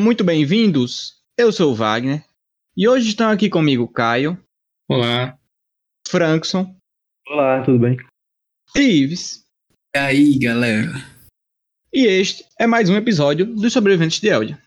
Sejam 0.00 0.06
muito 0.06 0.24
bem-vindos. 0.24 1.20
Eu 1.36 1.52
sou 1.52 1.72
o 1.72 1.74
Wagner 1.74 2.24
e 2.74 2.88
hoje 2.88 3.10
estão 3.10 3.30
aqui 3.30 3.50
comigo 3.50 3.86
Caio. 3.86 4.42
Olá. 4.88 5.38
Frankson. 6.08 6.74
Olá, 7.28 7.62
tudo 7.62 7.78
bem? 7.78 7.98
E 8.74 8.80
Ives. 8.80 9.44
E 9.94 9.98
aí, 9.98 10.38
galera? 10.38 10.90
E 11.92 12.06
este 12.06 12.46
é 12.58 12.66
mais 12.66 12.88
um 12.88 12.96
episódio 12.96 13.44
dos 13.44 13.72
Sobreviventes 13.74 14.20
de 14.20 14.28
Eldia. 14.28 14.58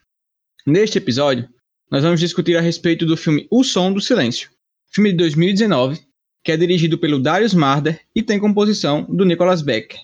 Neste 0.68 1.00
episódio, 1.00 1.50
nós 1.90 2.04
vamos 2.04 2.20
discutir 2.20 2.56
a 2.56 2.62
respeito 2.62 3.04
do 3.04 3.18
filme 3.18 3.48
O 3.50 3.64
Som 3.64 3.92
do 3.92 4.02
Silêncio, 4.02 4.52
filme 4.92 5.12
de 5.12 5.18
2019, 5.18 6.00
que 6.44 6.52
é 6.52 6.58
dirigido 6.58 7.00
pelo 7.00 7.20
Darius 7.20 7.56
Marder 7.56 8.00
e 8.16 8.22
tem 8.22 8.40
composição 8.40 9.04
do 9.04 9.26
Nicholas 9.26 9.64
Beck. 9.64 9.98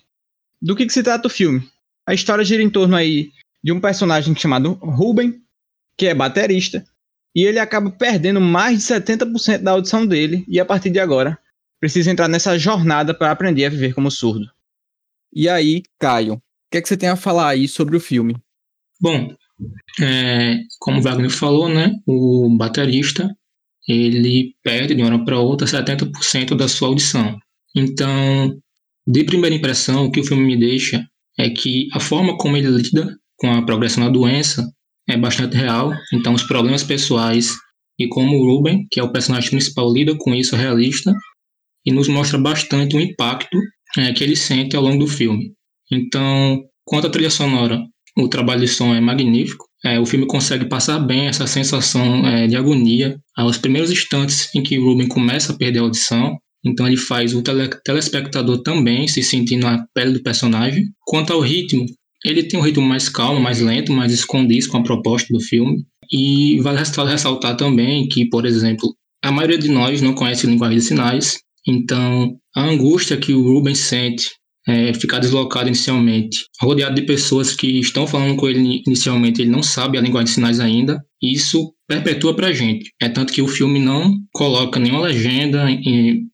Do 0.59 0.75
que, 0.75 0.87
que 0.87 0.93
se 0.93 1.03
trata 1.03 1.27
o 1.27 1.31
filme? 1.31 1.69
A 2.07 2.15
história 2.15 2.43
gira 2.43 2.63
em 2.63 2.69
torno 2.69 2.95
aí 2.95 3.31
de 3.63 3.71
um 3.71 3.79
personagem 3.79 4.35
chamado 4.35 4.73
Ruben, 4.73 5.41
que 5.97 6.07
é 6.07 6.15
baterista, 6.15 6.83
e 7.35 7.43
ele 7.43 7.59
acaba 7.59 7.91
perdendo 7.91 8.41
mais 8.41 8.79
de 8.79 8.83
70% 8.85 9.59
da 9.59 9.71
audição 9.71 10.05
dele 10.05 10.45
e 10.47 10.59
a 10.59 10.65
partir 10.65 10.89
de 10.89 10.99
agora 10.99 11.37
precisa 11.79 12.11
entrar 12.11 12.27
nessa 12.27 12.57
jornada 12.57 13.13
para 13.13 13.31
aprender 13.31 13.65
a 13.65 13.69
viver 13.69 13.93
como 13.93 14.09
surdo. 14.09 14.49
E 15.31 15.47
aí, 15.47 15.83
Caio, 15.99 16.33
o 16.35 16.41
que, 16.71 16.77
é 16.77 16.81
que 16.81 16.87
você 16.87 16.97
tem 16.97 17.09
a 17.09 17.15
falar 17.15 17.49
aí 17.49 17.67
sobre 17.67 17.95
o 17.95 17.99
filme? 17.99 18.35
Bom, 18.99 19.33
é, 20.01 20.59
como 20.79 20.99
o 20.99 21.01
Wagner 21.01 21.29
falou, 21.29 21.69
né, 21.69 21.93
o 22.05 22.49
baterista 22.57 23.29
ele 23.87 24.53
perde 24.63 24.93
de 24.93 25.01
uma 25.01 25.13
hora 25.13 25.25
para 25.25 25.39
outra 25.39 25.67
70% 25.67 26.55
da 26.55 26.67
sua 26.67 26.89
audição. 26.89 27.39
Então, 27.75 28.55
de 29.07 29.23
primeira 29.23 29.55
impressão, 29.55 30.05
o 30.05 30.11
que 30.11 30.19
o 30.19 30.23
filme 30.23 30.43
me 30.43 30.57
deixa 30.57 31.07
é 31.37 31.49
que 31.49 31.87
a 31.93 31.99
forma 31.99 32.37
como 32.37 32.55
ele 32.55 32.67
lida 32.67 33.17
com 33.39 33.51
a 33.51 33.65
progressão 33.65 34.05
da 34.05 34.09
doença 34.09 34.63
é 35.07 35.17
bastante 35.17 35.55
real. 35.55 35.91
Então, 36.13 36.33
os 36.33 36.43
problemas 36.43 36.83
pessoais 36.83 37.53
e 37.97 38.07
como 38.07 38.37
o 38.37 38.45
Ruben, 38.45 38.85
que 38.91 38.99
é 38.99 39.03
o 39.03 39.11
personagem 39.11 39.49
principal, 39.49 39.91
lida 39.91 40.15
com 40.17 40.33
isso 40.33 40.55
é 40.55 40.59
realista 40.59 41.13
e 41.85 41.91
nos 41.91 42.07
mostra 42.07 42.37
bastante 42.37 42.95
o 42.95 42.99
impacto 42.99 43.57
é, 43.97 44.13
que 44.13 44.23
ele 44.23 44.35
sente 44.35 44.75
ao 44.75 44.83
longo 44.83 44.99
do 44.99 45.07
filme. 45.07 45.53
Então, 45.91 46.63
quanto 46.85 47.07
à 47.07 47.09
trilha 47.09 47.29
sonora, 47.29 47.81
o 48.17 48.27
trabalho 48.27 48.61
de 48.61 48.67
som 48.67 48.93
é 48.93 49.01
magnífico. 49.01 49.65
É, 49.83 49.99
o 49.99 50.05
filme 50.05 50.25
consegue 50.25 50.65
passar 50.65 50.99
bem 50.99 51.27
essa 51.27 51.47
sensação 51.47 52.25
é, 52.27 52.47
de 52.47 52.55
agonia 52.55 53.17
aos 53.35 53.57
primeiros 53.57 53.91
instantes 53.91 54.53
em 54.53 54.61
que 54.61 54.77
Ruben 54.77 55.07
começa 55.07 55.53
a 55.53 55.57
perder 55.57 55.79
a 55.79 55.83
audição. 55.83 56.37
Então 56.65 56.85
ele 56.85 56.97
faz 56.97 57.33
o 57.33 57.41
tele 57.41 57.69
telespectador 57.85 58.61
também 58.61 59.07
se 59.07 59.23
sentir 59.23 59.55
na 59.55 59.85
pele 59.93 60.11
do 60.11 60.23
personagem. 60.23 60.83
Quanto 61.05 61.31
ao 61.31 61.39
ritmo, 61.39 61.85
ele 62.25 62.43
tem 62.43 62.59
um 62.59 62.63
ritmo 62.63 62.85
mais 62.85 63.09
calmo, 63.09 63.39
mais 63.39 63.61
lento, 63.61 63.91
mais 63.91 64.11
escondido 64.13 64.67
com 64.67 64.77
a 64.77 64.83
proposta 64.83 65.27
do 65.31 65.39
filme. 65.39 65.83
E 66.11 66.59
vale 66.61 66.79
ressaltar 66.79 67.55
também 67.55 68.07
que, 68.07 68.27
por 68.29 68.45
exemplo, 68.45 68.95
a 69.23 69.31
maioria 69.31 69.57
de 69.57 69.69
nós 69.69 70.01
não 70.01 70.13
conhece 70.13 70.47
linguagem 70.47 70.77
de 70.77 70.83
sinais, 70.83 71.39
então 71.67 72.35
a 72.55 72.63
angústia 72.63 73.17
que 73.17 73.33
o 73.33 73.43
Ruben 73.43 73.75
sente 73.75 74.29
é, 74.67 74.93
ficar 74.93 75.19
deslocado 75.19 75.67
inicialmente, 75.67 76.45
rodeado 76.61 76.95
de 76.95 77.01
pessoas 77.01 77.55
que 77.55 77.79
estão 77.79 78.07
falando 78.07 78.35
com 78.35 78.47
ele 78.47 78.81
inicialmente, 78.85 79.41
ele 79.41 79.51
não 79.51 79.63
sabe 79.63 79.97
a 79.97 80.01
linguagem 80.01 80.25
de 80.25 80.31
sinais 80.31 80.59
ainda, 80.59 81.03
isso 81.21 81.73
perpetua 81.87 82.35
pra 82.35 82.53
gente. 82.53 82.91
É 83.01 83.09
tanto 83.09 83.33
que 83.33 83.41
o 83.41 83.47
filme 83.47 83.79
não 83.79 84.13
coloca 84.31 84.79
nenhuma 84.79 85.01
legenda 85.01 85.65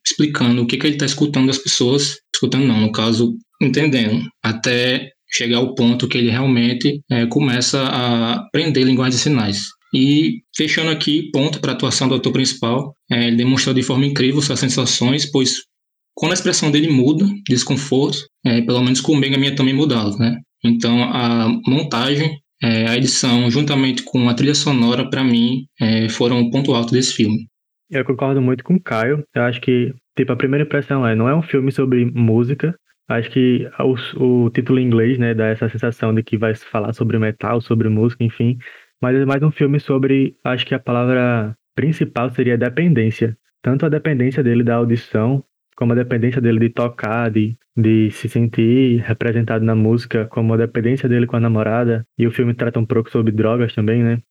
explicando 0.05 0.61
o 0.61 0.67
que, 0.67 0.77
que 0.77 0.85
ele 0.85 0.95
está 0.95 1.05
escutando 1.05 1.47
das 1.47 1.57
pessoas, 1.57 2.17
escutando 2.33 2.65
não, 2.65 2.81
no 2.81 2.91
caso, 2.91 3.35
entendendo, 3.61 4.21
até 4.43 5.09
chegar 5.35 5.57
ao 5.57 5.75
ponto 5.75 6.07
que 6.07 6.17
ele 6.17 6.29
realmente 6.29 7.01
é, 7.11 7.25
começa 7.25 7.79
a 7.81 8.33
aprender 8.35 8.83
linguagem 8.83 9.17
de 9.17 9.23
sinais. 9.23 9.59
E 9.93 10.41
fechando 10.55 10.89
aqui, 10.89 11.29
ponto 11.31 11.59
para 11.59 11.71
a 11.71 11.75
atuação 11.75 12.07
do 12.07 12.15
ator 12.15 12.31
principal, 12.31 12.93
é, 13.11 13.27
ele 13.27 13.37
demonstrou 13.37 13.73
de 13.73 13.83
forma 13.83 14.05
incrível 14.05 14.41
suas 14.41 14.59
sensações, 14.59 15.29
pois 15.31 15.55
quando 16.13 16.31
a 16.31 16.35
expressão 16.35 16.71
dele 16.71 16.89
muda, 16.89 17.25
desconforto, 17.47 18.17
é, 18.45 18.61
pelo 18.61 18.81
menos 18.81 19.01
comigo 19.01 19.35
a 19.35 19.37
minha 19.37 19.55
também 19.55 19.73
mudava, 19.73 20.15
né? 20.17 20.37
Então 20.63 21.03
a 21.03 21.49
montagem, 21.67 22.39
é, 22.63 22.87
a 22.87 22.97
edição, 22.97 23.49
juntamente 23.51 24.03
com 24.03 24.29
a 24.29 24.33
trilha 24.33 24.55
sonora, 24.55 25.09
para 25.09 25.23
mim, 25.23 25.65
é, 25.79 26.09
foram 26.09 26.41
o 26.41 26.49
ponto 26.49 26.73
alto 26.73 26.93
desse 26.93 27.13
filme. 27.13 27.47
Eu 27.89 28.03
concordo 28.03 28.41
muito 28.41 28.63
com 28.63 28.75
o 28.75 28.81
Caio. 28.81 29.23
Eu 29.33 29.43
acho 29.43 29.61
que, 29.61 29.93
tipo, 30.17 30.31
a 30.31 30.35
primeira 30.35 30.65
impressão 30.65 31.05
é, 31.05 31.15
não 31.15 31.29
é 31.29 31.35
um 31.35 31.43
filme 31.43 31.71
sobre 31.71 32.05
música. 32.05 32.75
Acho 33.07 33.29
que 33.29 33.69
o, 33.79 34.45
o 34.45 34.49
título 34.49 34.79
em 34.79 34.85
inglês, 34.85 35.17
né, 35.19 35.33
dá 35.33 35.47
essa 35.47 35.69
sensação 35.69 36.13
de 36.13 36.23
que 36.23 36.37
vai 36.37 36.55
falar 36.55 36.93
sobre 36.93 37.19
metal, 37.19 37.61
sobre 37.61 37.87
música, 37.87 38.23
enfim. 38.23 38.57
Mas 39.01 39.15
é 39.15 39.25
mais 39.25 39.43
um 39.43 39.51
filme 39.51 39.79
sobre, 39.79 40.37
acho 40.43 40.65
que 40.65 40.73
a 40.73 40.79
palavra 40.79 41.55
principal 41.75 42.29
seria 42.31 42.57
dependência. 42.57 43.37
Tanto 43.61 43.85
a 43.85 43.89
dependência 43.89 44.41
dele 44.43 44.63
da 44.63 44.75
audição, 44.75 45.43
como 45.75 45.91
a 45.93 45.95
dependência 45.95 46.41
dele 46.41 46.59
de 46.59 46.69
tocar, 46.69 47.29
de, 47.29 47.55
de 47.75 48.09
se 48.11 48.29
sentir 48.29 49.01
representado 49.01 49.63
na 49.63 49.75
música, 49.75 50.25
como 50.25 50.53
a 50.53 50.57
dependência 50.57 51.07
dele 51.09 51.27
com 51.27 51.35
a 51.35 51.39
namorada. 51.39 52.07
E 52.17 52.25
o 52.25 52.31
filme 52.31 52.53
trata 52.53 52.79
um 52.79 52.85
pouco 52.85 53.11
sobre 53.11 53.31
drogas 53.31 53.73
também, 53.73 54.01
né? 54.01 54.21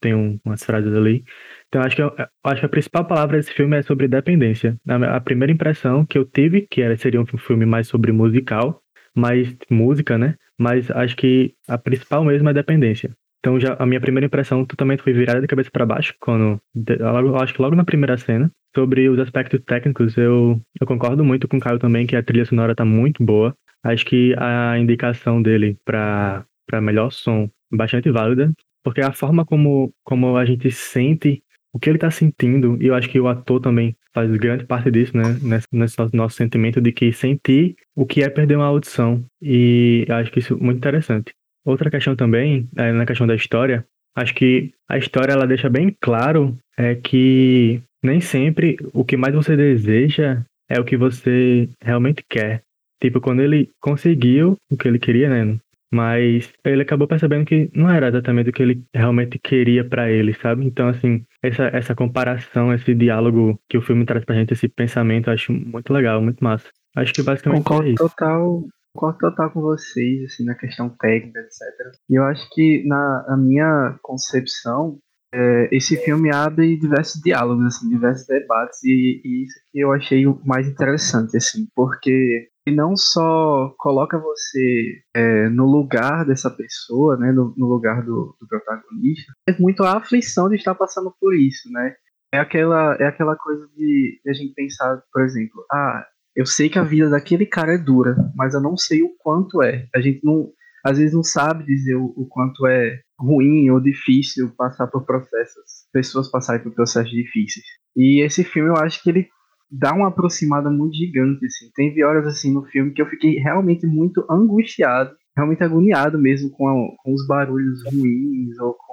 Tem 0.00 0.14
um, 0.14 0.38
umas 0.44 0.62
frases 0.62 0.94
ali. 0.94 1.24
Então, 1.70 1.82
acho 1.82 1.94
que, 1.94 2.02
eu, 2.02 2.12
acho 2.44 2.60
que 2.60 2.66
a 2.66 2.68
principal 2.68 3.04
palavra 3.06 3.36
desse 3.36 3.54
filme 3.54 3.76
é 3.78 3.82
sobre 3.82 4.08
dependência. 4.08 4.76
A, 4.88 5.16
a 5.16 5.20
primeira 5.20 5.52
impressão 5.52 6.04
que 6.04 6.18
eu 6.18 6.24
tive, 6.24 6.66
que 6.68 6.82
era, 6.82 6.96
seria 6.96 7.20
um 7.20 7.26
filme 7.26 7.64
mais 7.64 7.86
sobre 7.86 8.10
musical, 8.10 8.82
mais 9.16 9.56
música, 9.70 10.18
né? 10.18 10.34
Mas 10.58 10.90
acho 10.90 11.16
que 11.16 11.54
a 11.68 11.78
principal 11.78 12.24
mesmo 12.24 12.48
é 12.48 12.52
dependência. 12.52 13.14
Então 13.38 13.58
já 13.58 13.74
a 13.78 13.86
minha 13.86 14.00
primeira 14.00 14.26
impressão 14.26 14.64
totalmente 14.66 15.02
foi 15.02 15.12
virada 15.12 15.40
de 15.40 15.46
cabeça 15.46 15.70
para 15.72 15.86
baixo 15.86 16.14
quando 16.20 16.60
eu 16.98 17.36
acho 17.36 17.54
que 17.54 17.62
logo 17.62 17.74
na 17.74 17.84
primeira 17.84 18.18
cena 18.18 18.52
sobre 18.74 19.08
os 19.08 19.18
aspectos 19.18 19.60
técnicos 19.64 20.16
eu, 20.18 20.60
eu 20.78 20.86
concordo 20.86 21.24
muito 21.24 21.48
com 21.48 21.56
o 21.56 21.60
Caio 21.60 21.78
também 21.78 22.06
que 22.06 22.14
a 22.14 22.22
trilha 22.22 22.44
sonora 22.44 22.74
tá 22.74 22.84
muito 22.84 23.24
boa. 23.24 23.56
Acho 23.82 24.04
que 24.04 24.34
a 24.36 24.78
indicação 24.78 25.40
dele 25.40 25.78
para 25.86 26.44
melhor 26.82 27.10
som 27.10 27.48
é 27.72 27.76
bastante 27.76 28.10
válida, 28.10 28.52
porque 28.84 29.00
a 29.00 29.12
forma 29.12 29.46
como 29.46 29.90
como 30.04 30.36
a 30.36 30.44
gente 30.44 30.70
sente 30.70 31.42
o 31.72 31.78
que 31.78 31.88
ele 31.88 31.98
tá 31.98 32.10
sentindo, 32.10 32.76
e 32.80 32.86
eu 32.86 32.94
acho 32.94 33.08
que 33.08 33.20
o 33.20 33.28
ator 33.28 33.60
também 33.60 33.96
faz 34.12 34.30
grande 34.36 34.64
parte 34.64 34.90
disso, 34.90 35.16
né? 35.16 35.38
Nesse, 35.42 35.66
nesse 35.72 35.96
nosso 36.12 36.36
sentimento 36.36 36.80
de 36.80 36.92
que 36.92 37.12
sentir 37.12 37.76
o 37.94 38.04
que 38.04 38.22
é 38.22 38.28
perder 38.28 38.56
uma 38.56 38.66
audição. 38.66 39.24
E 39.40 40.04
eu 40.08 40.16
acho 40.16 40.32
que 40.32 40.40
isso 40.40 40.54
é 40.54 40.56
muito 40.56 40.78
interessante. 40.78 41.32
Outra 41.64 41.90
questão 41.90 42.16
também, 42.16 42.68
é, 42.76 42.92
na 42.92 43.06
questão 43.06 43.26
da 43.26 43.34
história, 43.34 43.86
acho 44.16 44.34
que 44.34 44.72
a 44.88 44.98
história 44.98 45.32
ela 45.32 45.46
deixa 45.46 45.68
bem 45.68 45.94
claro 46.00 46.56
é 46.76 46.94
que 46.94 47.80
nem 48.02 48.20
sempre 48.20 48.76
o 48.92 49.04
que 49.04 49.16
mais 49.16 49.34
você 49.34 49.56
deseja 49.56 50.42
é 50.68 50.80
o 50.80 50.84
que 50.84 50.96
você 50.96 51.68
realmente 51.82 52.24
quer. 52.28 52.62
Tipo, 53.00 53.20
quando 53.20 53.40
ele 53.40 53.70
conseguiu 53.80 54.56
o 54.70 54.76
que 54.76 54.88
ele 54.88 54.98
queria, 54.98 55.28
né? 55.28 55.58
Mas 55.92 56.52
ele 56.64 56.82
acabou 56.82 57.08
percebendo 57.08 57.44
que 57.44 57.70
não 57.74 57.90
era 57.90 58.08
exatamente 58.08 58.50
o 58.50 58.52
que 58.52 58.62
ele 58.62 58.84
realmente 58.94 59.38
queria 59.38 59.84
para 59.84 60.10
ele, 60.10 60.32
sabe? 60.34 60.64
Então, 60.64 60.88
assim, 60.88 61.24
essa, 61.42 61.64
essa 61.64 61.94
comparação, 61.94 62.72
esse 62.72 62.94
diálogo 62.94 63.60
que 63.68 63.76
o 63.76 63.82
filme 63.82 64.04
traz 64.04 64.24
pra 64.24 64.36
gente, 64.36 64.52
esse 64.52 64.68
pensamento, 64.68 65.28
eu 65.28 65.34
acho 65.34 65.52
muito 65.52 65.92
legal, 65.92 66.22
muito 66.22 66.42
massa. 66.42 66.68
Acho 66.96 67.12
que 67.12 67.22
basicamente 67.22 67.64
Concordo 67.64 67.88
é 67.88 67.92
isso. 67.92 68.08
total 68.08 68.62
Concordo 68.92 69.18
total 69.18 69.50
com 69.52 69.60
vocês, 69.60 70.24
assim, 70.24 70.44
na 70.44 70.54
questão 70.54 70.88
técnica, 70.88 71.38
etc. 71.38 71.96
E 72.08 72.18
eu 72.18 72.24
acho 72.24 72.48
que, 72.50 72.82
na, 72.86 73.24
na 73.28 73.36
minha 73.36 73.96
concepção, 74.02 74.98
é, 75.32 75.68
esse 75.70 75.96
filme 75.96 76.34
abre 76.34 76.76
diversos 76.76 77.20
diálogos, 77.22 77.64
assim, 77.66 77.88
diversos 77.88 78.26
debates, 78.26 78.82
e, 78.82 79.20
e, 79.24 79.44
isso 79.44 79.60
que 79.70 79.78
eu 79.78 79.92
achei 79.92 80.26
o 80.26 80.40
mais 80.44 80.68
interessante, 80.68 81.36
assim, 81.36 81.66
porque 81.74 82.48
ele 82.66 82.76
não 82.76 82.96
só 82.96 83.72
coloca 83.78 84.18
você 84.18 85.02
é, 85.14 85.48
no 85.48 85.66
lugar 85.66 86.26
dessa 86.26 86.50
pessoa, 86.50 87.16
né, 87.16 87.30
no, 87.32 87.54
no 87.56 87.66
lugar 87.66 88.02
do, 88.02 88.36
do, 88.40 88.46
protagonista, 88.48 89.32
mas 89.48 89.58
muito 89.58 89.84
a 89.84 89.96
aflição 89.96 90.48
de 90.48 90.56
estar 90.56 90.74
passando 90.74 91.14
por 91.20 91.34
isso, 91.34 91.70
né. 91.70 91.94
É 92.32 92.38
aquela, 92.38 92.96
é 93.00 93.06
aquela 93.06 93.36
coisa 93.36 93.66
de, 93.76 94.20
de 94.24 94.30
a 94.30 94.32
gente 94.32 94.54
pensar, 94.54 95.02
por 95.12 95.22
exemplo, 95.22 95.64
ah, 95.70 96.06
eu 96.34 96.46
sei 96.46 96.68
que 96.68 96.78
a 96.78 96.84
vida 96.84 97.10
daquele 97.10 97.44
cara 97.44 97.74
é 97.74 97.78
dura, 97.78 98.16
mas 98.36 98.54
eu 98.54 98.60
não 98.60 98.76
sei 98.76 99.02
o 99.02 99.10
quanto 99.18 99.60
é. 99.62 99.88
A 99.94 100.00
gente 100.00 100.20
não, 100.24 100.48
às 100.84 100.98
vezes 100.98 101.12
não 101.12 101.24
sabe 101.24 101.64
dizer 101.64 101.96
o, 101.96 102.06
o 102.16 102.26
quanto 102.28 102.68
é 102.68 103.00
ruim 103.20 103.70
ou 103.70 103.80
difícil 103.80 104.50
passar 104.56 104.86
por 104.86 105.04
processos, 105.04 105.86
pessoas 105.92 106.30
passarem 106.30 106.62
por 106.62 106.74
processos 106.74 107.10
difíceis. 107.10 107.64
E 107.96 108.24
esse 108.24 108.42
filme 108.42 108.70
eu 108.70 108.76
acho 108.76 109.02
que 109.02 109.10
ele 109.10 109.28
dá 109.70 109.92
uma 109.92 110.08
aproximada 110.08 110.70
muito 110.70 110.96
gigante, 110.96 111.44
assim. 111.44 111.70
Tem 111.74 112.04
horas 112.04 112.26
assim 112.26 112.52
no 112.52 112.64
filme 112.66 112.92
que 112.92 113.02
eu 113.02 113.06
fiquei 113.06 113.34
realmente 113.34 113.86
muito 113.86 114.24
angustiado, 114.30 115.14
realmente 115.36 115.62
agoniado 115.62 116.18
mesmo 116.18 116.50
com, 116.50 116.68
a, 116.68 116.72
com 117.02 117.12
os 117.12 117.26
barulhos 117.26 117.84
ruins 117.84 118.58
ou 118.58 118.74
com 118.74 118.90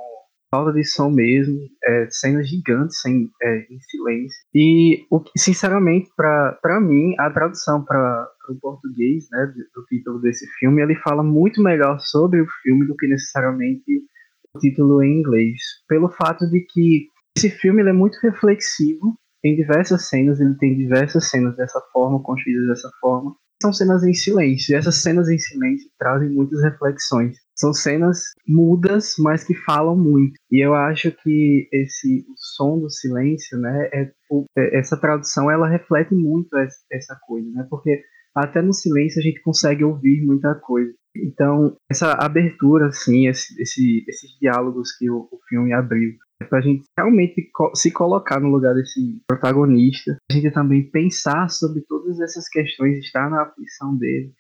falta 0.50 0.72
de 0.72 0.84
som 0.84 1.10
mesmo, 1.10 1.58
é, 1.84 2.08
cenas 2.10 2.50
gigantes 2.50 3.02
sem, 3.02 3.30
é, 3.42 3.58
em 3.70 3.80
silêncio. 3.82 4.38
E, 4.54 5.06
o, 5.12 5.22
sinceramente, 5.38 6.10
para 6.16 6.80
mim, 6.80 7.16
a 7.20 7.30
tradução 7.30 7.84
para 7.84 8.28
o 8.50 8.56
português 8.60 9.26
né, 9.32 9.54
do 9.76 9.86
título 9.86 10.20
desse 10.22 10.48
filme, 10.60 10.82
ele 10.82 10.96
fala 10.96 11.24
muito 11.24 11.62
melhor 11.62 12.00
sobre 12.00 12.42
o 12.42 12.48
filme 12.64 12.88
do 12.88 12.96
que 12.96 13.08
necessariamente 13.08 13.84
título 14.58 15.04
em 15.04 15.20
inglês, 15.20 15.60
pelo 15.88 16.10
fato 16.10 16.50
de 16.50 16.62
que 16.62 17.08
esse 17.38 17.50
filme 17.50 17.82
é 17.82 17.94
muito 17.94 18.18
reflexivo 18.22 19.16
em 19.44 19.56
diversas 19.56 20.10
cenas, 20.10 20.40
ele 20.40 20.56
tem 20.58 20.76
diversas 20.76 21.30
cenas 21.30 21.56
dessa 21.56 21.80
forma, 21.94 22.22
construídas 22.22 22.68
dessa 22.68 22.90
forma. 23.00 23.36
São 23.62 23.74
cenas 23.74 24.04
em 24.04 24.14
silêncio, 24.14 24.74
e 24.74 24.76
essas 24.76 25.02
cenas 25.02 25.30
em 25.30 25.38
silêncio 25.38 25.90
trazem 25.98 26.30
muitas 26.30 26.62
reflexões. 26.62 27.38
São 27.56 27.74
cenas 27.74 28.22
mudas, 28.48 29.16
mas 29.20 29.44
que 29.44 29.56
falam 29.56 29.98
muito. 29.98 30.34
E 30.52 30.64
eu 30.64 30.76
acho 30.76 31.12
que 31.24 31.68
esse 31.72 32.26
o 32.30 32.34
som 32.38 32.80
do 32.80 32.90
silêncio, 32.90 33.58
né, 33.58 33.90
é, 33.94 34.12
é 34.58 34.78
essa 34.80 34.96
tradução 34.96 35.50
ela 35.50 35.68
reflete 35.68 36.14
muito 36.14 36.56
essa 36.92 37.18
coisa, 37.26 37.50
né? 37.52 37.66
Porque 37.68 38.00
até 38.36 38.62
no 38.62 38.74
silêncio 38.74 39.20
a 39.20 39.24
gente 39.24 39.42
consegue 39.42 39.84
ouvir 39.84 40.24
muita 40.24 40.54
coisa. 40.54 40.94
Então, 41.26 41.76
essa 41.90 42.14
abertura, 42.14 42.88
assim, 42.88 43.28
esse, 43.28 43.62
esse, 43.62 44.06
esses 44.08 44.32
diálogos 44.40 44.92
que 44.98 45.10
o, 45.10 45.28
o 45.32 45.40
filme 45.48 45.74
abriu, 45.74 46.14
é 46.42 46.46
para 46.46 46.60
a 46.60 46.62
gente 46.62 46.84
realmente 46.98 47.50
co 47.54 47.72
se 47.76 47.92
colocar 47.92 48.40
no 48.40 48.50
lugar 48.50 48.74
desse 48.76 49.22
protagonista, 49.28 50.18
a 50.30 50.34
gente 50.34 50.52
também 50.52 50.90
pensar 50.90 51.50
sobre 51.50 51.82
todas 51.88 52.20
essas 52.20 52.48
questões, 52.48 53.00
estar 53.00 53.30
na 53.30 53.44
aflição 53.44 53.98
dele, 53.98 54.34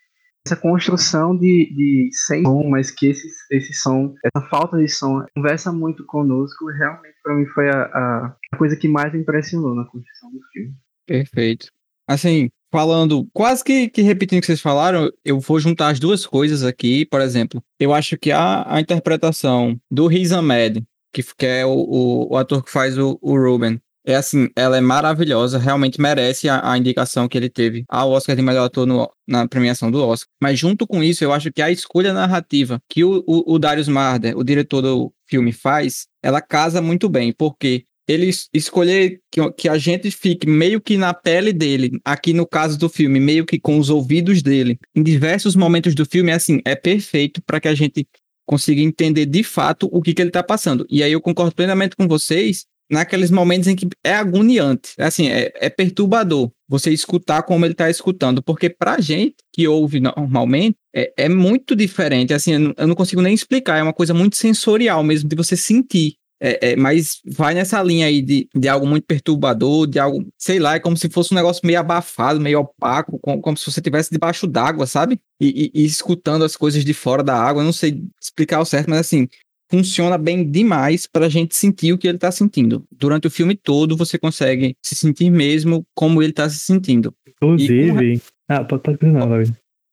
essa 0.46 0.56
construção 0.56 1.38
de, 1.38 1.74
de 1.76 2.10
sem 2.14 2.44
som, 2.44 2.64
mas 2.70 2.90
que 2.90 3.08
esse, 3.08 3.28
esse 3.52 3.74
som, 3.74 4.16
essa 4.24 4.48
falta 4.48 4.78
de 4.78 4.88
som, 4.88 5.26
conversa 5.36 5.74
muito 5.74 6.06
conosco, 6.06 6.68
realmente 6.68 7.16
para 7.22 7.36
mim 7.36 7.46
foi 7.48 7.70
a, 7.70 7.84
a 7.84 8.58
coisa 8.58 8.78
que 8.78 8.88
mais 8.88 9.14
impressionou 9.14 9.76
na 9.76 9.86
construção 9.86 10.32
do 10.32 10.40
filme. 10.54 10.74
Perfeito. 11.06 11.68
Assim, 12.08 12.50
falando, 12.72 13.28
quase 13.34 13.64
que, 13.64 13.90
que 13.90 14.02
repetindo 14.02 14.40
o 14.40 14.42
que 14.42 14.48
vocês 14.48 14.62
falaram, 14.62 15.12
eu 15.24 15.40
vou 15.40 15.60
juntar 15.60 15.90
as 15.90 16.00
duas 16.00 16.26
coisas 16.26 16.64
aqui. 16.64 17.06
Por 17.06 17.22
exemplo, 17.22 17.64
eu 17.80 17.94
acho 17.94 18.18
que 18.18 18.32
a, 18.32 18.66
a 18.68 18.82
interpretação 18.82 19.80
do 19.90 20.08
Riz 20.08 20.32
Ahmed, 20.32 20.84
que, 21.14 21.24
que 21.24 21.46
é 21.46 21.66
o, 21.66 21.72
o, 21.72 22.34
o, 22.34 22.38
ator 22.38 22.64
que 22.64 22.72
faz 22.72 22.98
o, 22.98 23.18
o 23.22 23.36
Ruben, 23.38 23.80
é 24.06 24.16
assim, 24.16 24.48
ela 24.56 24.78
é 24.78 24.82
maravilhosa, 24.82 25.60
realmente 25.60 26.00
merece 26.00 26.48
a, 26.48 26.72
a, 26.72 26.78
indicação 26.78 27.28
que 27.28 27.38
ele 27.38 27.50
teve 27.50 27.84
ao 27.90 28.12
Oscar 28.12 28.38
de 28.38 28.42
melhor 28.42 28.66
ator 28.66 28.86
no, 28.88 29.12
na 29.28 29.46
premiação 29.48 29.92
do 29.92 30.02
Oscar. 30.02 30.30
Mas 30.42 30.58
junto 30.58 30.88
com 30.88 31.04
isso, 31.04 31.26
eu 31.26 31.34
acho 31.34 31.52
que 31.52 31.62
a 31.62 31.70
escolha 31.70 32.14
narrativa 32.14 32.80
que 32.90 33.04
o, 33.04 33.22
o, 33.28 33.56
o 33.56 33.60
Darius 33.60 33.90
Marder, 33.90 34.38
o 34.38 34.46
diretor 34.46 34.82
do 34.82 35.14
filme, 35.26 35.52
faz, 35.52 36.08
ela 36.24 36.40
casa 36.40 36.82
muito 36.82 37.10
bem, 37.10 37.34
porque 37.34 37.84
ele 38.08 38.32
escolher 38.54 39.20
que, 39.30 39.52
que 39.52 39.70
a 39.70 39.78
gente 39.78 40.10
fique 40.12 40.48
meio 40.48 40.80
que 40.80 40.98
na 40.98 41.14
pele 41.14 41.52
dele, 41.52 42.00
aqui 42.06 42.34
no 42.34 42.48
caso 42.48 42.78
do 42.78 42.88
filme, 42.88 43.20
meio 43.20 43.46
que 43.46 43.60
com 43.60 43.78
os 43.78 43.90
ouvidos 43.90 44.42
dele, 44.42 44.80
em 44.96 45.04
diversos 45.04 45.56
momentos 45.56 45.94
do 45.94 46.06
filme, 46.06 46.32
assim, 46.32 46.62
é 46.64 46.76
perfeito 46.76 47.42
para 47.46 47.60
que 47.60 47.68
a 47.68 47.76
gente 47.76 48.08
consiga 48.46 48.82
entender 48.82 49.26
de 49.26 49.44
fato 49.44 49.90
o 49.92 50.02
que, 50.02 50.14
que 50.14 50.22
ele 50.22 50.30
está 50.30 50.42
passando. 50.42 50.88
E 50.90 51.04
aí 51.04 51.12
eu 51.12 51.20
concordo 51.20 51.54
plenamente 51.54 51.98
com 51.98 52.08
vocês 52.08 52.66
naqueles 52.90 53.30
momentos 53.30 53.68
em 53.68 53.76
que 53.76 53.86
é 54.02 54.14
agoniante, 54.14 54.94
é 54.98 55.04
assim, 55.04 55.28
é, 55.28 55.52
é 55.56 55.70
perturbador 55.70 56.50
você 56.70 56.92
escutar 56.92 57.44
como 57.44 57.66
ele 57.66 57.74
está 57.74 57.90
escutando, 57.90 58.42
porque 58.42 58.70
pra 58.70 59.02
gente 59.02 59.36
que 59.54 59.68
ouve 59.68 60.00
normalmente, 60.00 60.78
é, 60.96 61.14
é 61.18 61.30
muito 61.30 61.76
diferente, 61.76 62.34
assim, 62.34 62.74
eu 62.78 62.88
não 62.88 62.96
consigo 62.96 63.22
nem 63.22 63.34
explicar, 63.34 63.78
é 63.78 63.84
uma 63.84 63.94
coisa 63.94 64.14
muito 64.14 64.38
sensorial 64.38 65.04
mesmo, 65.04 65.28
de 65.28 65.36
você 65.36 65.58
sentir 65.58 66.16
é, 66.40 66.72
é, 66.72 66.76
mas 66.76 67.20
vai 67.26 67.54
nessa 67.54 67.82
linha 67.82 68.06
aí 68.06 68.22
de, 68.22 68.48
de 68.56 68.68
algo 68.68 68.86
muito 68.86 69.06
perturbador, 69.06 69.88
de 69.88 70.00
algo, 70.00 70.26
sei 70.38 70.60
lá, 70.60 70.76
é 70.76 70.80
como 70.80 70.96
se 70.96 71.10
fosse 71.10 71.34
um 71.34 71.38
negócio 71.38 71.66
meio 71.66 71.80
abafado, 71.80 72.40
meio 72.40 72.60
opaco, 72.60 73.20
como, 73.20 73.42
como 73.42 73.58
se 73.58 73.66
você 73.66 73.80
estivesse 73.80 74.12
debaixo 74.12 74.46
d'água, 74.46 74.86
sabe? 74.86 75.20
E, 75.42 75.72
e, 75.74 75.82
e, 75.82 75.86
escutando 75.86 76.46
as 76.46 76.56
coisas 76.56 76.86
de 76.86 76.94
fora 76.94 77.24
da 77.24 77.36
água. 77.36 77.62
Eu 77.62 77.66
não 77.66 77.74
sei 77.74 78.04
explicar 78.22 78.60
o 78.60 78.66
certo, 78.66 78.90
mas 78.90 79.00
assim, 79.00 79.28
funciona 79.70 80.18
bem 80.18 80.50
demais 80.50 81.08
para 81.08 81.26
a 81.26 81.30
gente 81.30 81.56
sentir 81.56 81.92
o 81.92 81.98
que 81.98 82.08
ele 82.08 82.18
está 82.18 82.32
sentindo. 82.32 82.86
Durante 82.92 83.28
o 83.28 83.32
filme 83.32 83.56
todo, 83.56 83.98
você 83.98 84.18
consegue 84.18 84.76
se 84.82 84.96
sentir 84.96 85.30
mesmo 85.30 85.86
como 85.96 86.22
ele 86.22 86.32
está 86.32 86.48
se 86.50 86.60
sentindo. 86.60 87.14
Inclusive. 87.28 88.20
Com... 88.20 88.26
Ah, 88.50 88.64
pode, 88.64 88.84
pode 88.84 88.98
continuar, 88.98 89.44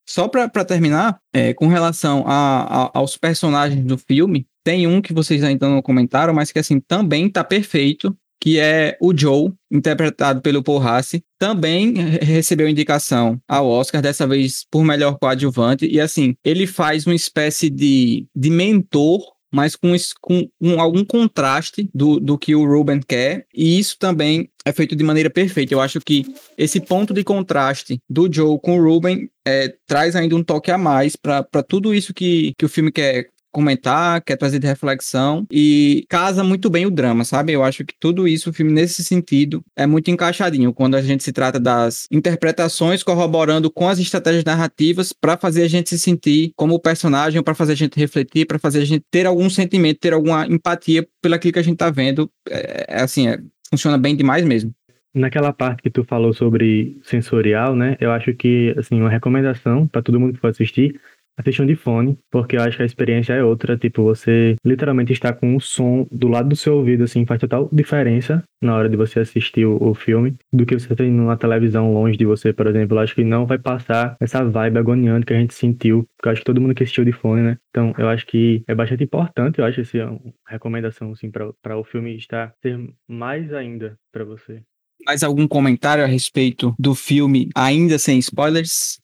Só 0.08 0.28
para 0.28 0.64
terminar, 0.64 1.18
é, 1.32 1.54
com 1.54 1.66
relação 1.66 2.24
a, 2.26 2.84
a, 2.84 2.90
aos 2.98 3.16
personagens 3.16 3.84
do 3.84 3.96
filme, 3.96 4.46
tem 4.62 4.86
um 4.86 5.00
que 5.00 5.12
vocês 5.12 5.42
ainda 5.42 5.68
não 5.68 5.82
comentaram, 5.82 6.32
mas 6.32 6.50
que 6.50 6.58
assim 6.58 6.80
também 6.80 7.28
tá 7.28 7.44
perfeito, 7.44 8.16
que 8.40 8.58
é 8.58 8.96
o 9.00 9.16
Joe, 9.16 9.52
interpretado 9.70 10.42
pelo 10.42 10.62
Paul 10.62 10.82
Hassi, 10.82 11.24
também 11.38 11.94
recebeu 12.20 12.68
indicação 12.68 13.40
ao 13.48 13.66
Oscar, 13.66 14.02
dessa 14.02 14.26
vez 14.26 14.66
por 14.70 14.84
melhor 14.84 15.18
coadjuvante, 15.18 15.86
e 15.86 15.98
assim, 15.98 16.34
ele 16.44 16.66
faz 16.66 17.06
uma 17.06 17.14
espécie 17.14 17.70
de, 17.70 18.26
de 18.36 18.50
mentor 18.50 19.33
mas 19.54 19.76
com, 19.76 19.94
com, 20.20 20.48
com, 20.60 20.80
algum 20.80 21.04
contraste 21.04 21.88
do, 21.94 22.18
do 22.18 22.36
que 22.36 22.56
o 22.56 22.66
Ruben 22.66 23.00
quer, 23.06 23.46
e 23.54 23.78
isso 23.78 23.96
também 23.96 24.50
é 24.64 24.72
feito 24.72 24.96
de 24.96 25.04
maneira 25.04 25.30
perfeita. 25.30 25.72
Eu 25.72 25.80
acho 25.80 26.00
que 26.00 26.26
esse 26.58 26.80
ponto 26.80 27.14
de 27.14 27.22
contraste 27.22 28.00
do 28.10 28.28
Joe 28.32 28.58
com 28.60 28.76
o 28.76 28.82
Ruben 28.82 29.30
é, 29.46 29.72
traz 29.86 30.16
ainda 30.16 30.34
um 30.34 30.42
toque 30.42 30.72
a 30.72 30.78
mais 30.78 31.14
para 31.14 31.44
tudo 31.62 31.94
isso 31.94 32.12
que, 32.12 32.52
que 32.58 32.64
o 32.64 32.68
filme 32.68 32.90
quer 32.90 33.28
comentar, 33.54 34.20
quer 34.20 34.36
trazer 34.36 34.58
de 34.58 34.66
reflexão 34.66 35.46
e 35.48 36.04
casa 36.08 36.42
muito 36.42 36.68
bem 36.68 36.84
o 36.86 36.90
drama, 36.90 37.24
sabe? 37.24 37.52
Eu 37.52 37.62
acho 37.62 37.84
que 37.84 37.94
tudo 37.98 38.26
isso, 38.26 38.50
o 38.50 38.52
filme 38.52 38.72
nesse 38.72 39.04
sentido, 39.04 39.64
é 39.76 39.86
muito 39.86 40.10
encaixadinho 40.10 40.74
quando 40.74 40.96
a 40.96 41.02
gente 41.02 41.22
se 41.22 41.32
trata 41.32 41.60
das 41.60 42.08
interpretações 42.10 43.04
corroborando 43.04 43.70
com 43.70 43.88
as 43.88 44.00
estratégias 44.00 44.42
narrativas 44.42 45.12
para 45.12 45.36
fazer 45.36 45.62
a 45.62 45.68
gente 45.68 45.88
se 45.88 45.98
sentir 45.98 46.52
como 46.56 46.80
personagem, 46.80 47.40
para 47.42 47.54
fazer 47.54 47.72
a 47.72 47.76
gente 47.76 47.96
refletir, 47.96 48.44
para 48.44 48.58
fazer 48.58 48.80
a 48.80 48.84
gente 48.84 49.04
ter 49.08 49.24
algum 49.24 49.48
sentimento, 49.48 50.00
ter 50.00 50.12
alguma 50.12 50.46
empatia 50.46 51.06
pelo 51.22 51.38
que 51.38 51.56
a 51.56 51.62
gente 51.62 51.76
tá 51.76 51.90
vendo. 51.90 52.28
É, 52.50 52.86
é 52.88 53.02
assim, 53.02 53.28
é, 53.28 53.38
funciona 53.70 53.96
bem 53.96 54.16
demais 54.16 54.44
mesmo. 54.44 54.74
Naquela 55.14 55.52
parte 55.52 55.80
que 55.80 55.90
tu 55.90 56.02
falou 56.02 56.32
sobre 56.32 56.98
sensorial, 57.04 57.76
né? 57.76 57.96
Eu 58.00 58.10
acho 58.10 58.34
que, 58.34 58.74
assim, 58.76 59.00
uma 59.00 59.08
recomendação 59.08 59.86
para 59.86 60.02
todo 60.02 60.18
mundo 60.18 60.34
que 60.34 60.40
for 60.40 60.50
assistir 60.50 61.00
assistam 61.36 61.66
de 61.66 61.74
fone, 61.74 62.18
porque 62.30 62.56
eu 62.56 62.62
acho 62.62 62.76
que 62.76 62.82
a 62.82 62.86
experiência 62.86 63.32
é 63.32 63.42
outra. 63.42 63.76
Tipo, 63.76 64.04
você 64.04 64.56
literalmente 64.64 65.12
está 65.12 65.32
com 65.32 65.56
o 65.56 65.60
som 65.60 66.06
do 66.10 66.28
lado 66.28 66.48
do 66.48 66.56
seu 66.56 66.76
ouvido, 66.76 67.04
assim, 67.04 67.26
faz 67.26 67.40
total 67.40 67.68
diferença 67.72 68.42
na 68.62 68.74
hora 68.74 68.88
de 68.88 68.96
você 68.96 69.20
assistir 69.20 69.66
o, 69.66 69.76
o 69.82 69.94
filme 69.94 70.34
do 70.52 70.64
que 70.64 70.78
você 70.78 70.94
tem 70.94 71.10
numa 71.10 71.36
televisão 71.36 71.92
longe 71.92 72.16
de 72.16 72.24
você, 72.24 72.52
por 72.52 72.66
exemplo. 72.66 72.96
Eu 72.96 73.00
acho 73.02 73.14
que 73.14 73.24
não 73.24 73.46
vai 73.46 73.58
passar 73.58 74.16
essa 74.20 74.44
vibe 74.44 74.78
agoniante 74.78 75.26
que 75.26 75.34
a 75.34 75.38
gente 75.38 75.54
sentiu, 75.54 76.06
porque 76.16 76.28
eu 76.28 76.32
acho 76.32 76.40
que 76.40 76.46
todo 76.46 76.60
mundo 76.60 76.74
que 76.74 76.82
assistiu 76.82 77.04
de 77.04 77.12
fone, 77.12 77.42
né? 77.42 77.58
Então, 77.70 77.92
eu 77.98 78.08
acho 78.08 78.26
que 78.26 78.62
é 78.66 78.74
bastante 78.74 79.04
importante, 79.04 79.58
eu 79.58 79.64
acho 79.64 79.80
essa 79.80 79.98
é 79.98 80.06
uma 80.06 80.20
recomendação, 80.48 81.12
assim, 81.12 81.30
para 81.30 81.76
o 81.76 81.84
filme 81.84 82.16
estar 82.16 82.54
ser 82.62 82.78
mais 83.08 83.52
ainda 83.52 83.98
para 84.12 84.24
você. 84.24 84.62
Mais 85.04 85.22
algum 85.22 85.46
comentário 85.46 86.02
a 86.04 86.06
respeito 86.06 86.74
do 86.78 86.94
filme, 86.94 87.50
ainda 87.54 87.98
sem 87.98 88.18
spoilers? 88.18 88.98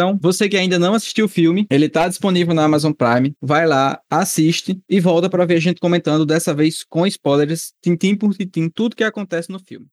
Então, 0.00 0.18
você 0.18 0.48
que 0.48 0.56
ainda 0.56 0.78
não 0.78 0.94
assistiu 0.94 1.26
o 1.26 1.28
filme, 1.28 1.66
ele 1.68 1.84
está 1.84 2.08
disponível 2.08 2.54
na 2.54 2.64
Amazon 2.64 2.90
Prime. 2.90 3.34
Vai 3.38 3.66
lá, 3.66 4.00
assiste 4.08 4.80
e 4.88 4.98
volta 4.98 5.28
para 5.28 5.44
ver 5.44 5.56
a 5.56 5.60
gente 5.60 5.78
comentando, 5.78 6.24
dessa 6.24 6.54
vez 6.54 6.82
com 6.82 7.06
spoilers, 7.06 7.74
tintim 7.82 8.16
por 8.16 8.34
tintim, 8.34 8.70
tudo 8.70 8.96
que 8.96 9.04
acontece 9.04 9.52
no 9.52 9.58
filme. 9.58 9.86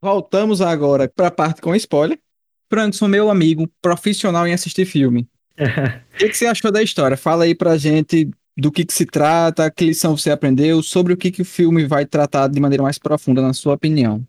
Voltamos 0.00 0.60
agora 0.60 1.08
para 1.08 1.28
a 1.28 1.30
parte 1.30 1.60
com 1.60 1.76
spoiler. 1.76 2.18
Frankson, 2.72 3.06
meu 3.06 3.28
amigo, 3.28 3.68
profissional 3.82 4.46
em 4.46 4.54
assistir 4.54 4.86
filme. 4.86 5.28
o 5.60 6.16
que, 6.16 6.30
que, 6.30 6.34
você 6.34 6.46
achou 6.46 6.72
da 6.72 6.82
história? 6.82 7.18
Fala 7.18 7.44
aí 7.44 7.54
pra 7.54 7.76
gente 7.76 8.30
do 8.56 8.72
que, 8.72 8.86
que 8.86 8.94
se 8.94 9.04
trata, 9.04 9.70
que 9.70 9.84
lição 9.84 10.16
você 10.16 10.30
aprendeu, 10.30 10.82
sobre 10.82 11.12
o 11.12 11.16
que, 11.16 11.30
que 11.30 11.42
o 11.42 11.44
filme 11.44 11.84
vai 11.84 12.06
tratar 12.06 12.48
de 12.48 12.58
maneira 12.58 12.82
mais 12.82 12.98
profunda, 12.98 13.42
na 13.42 13.52
sua 13.52 13.74
opinião. 13.74 14.24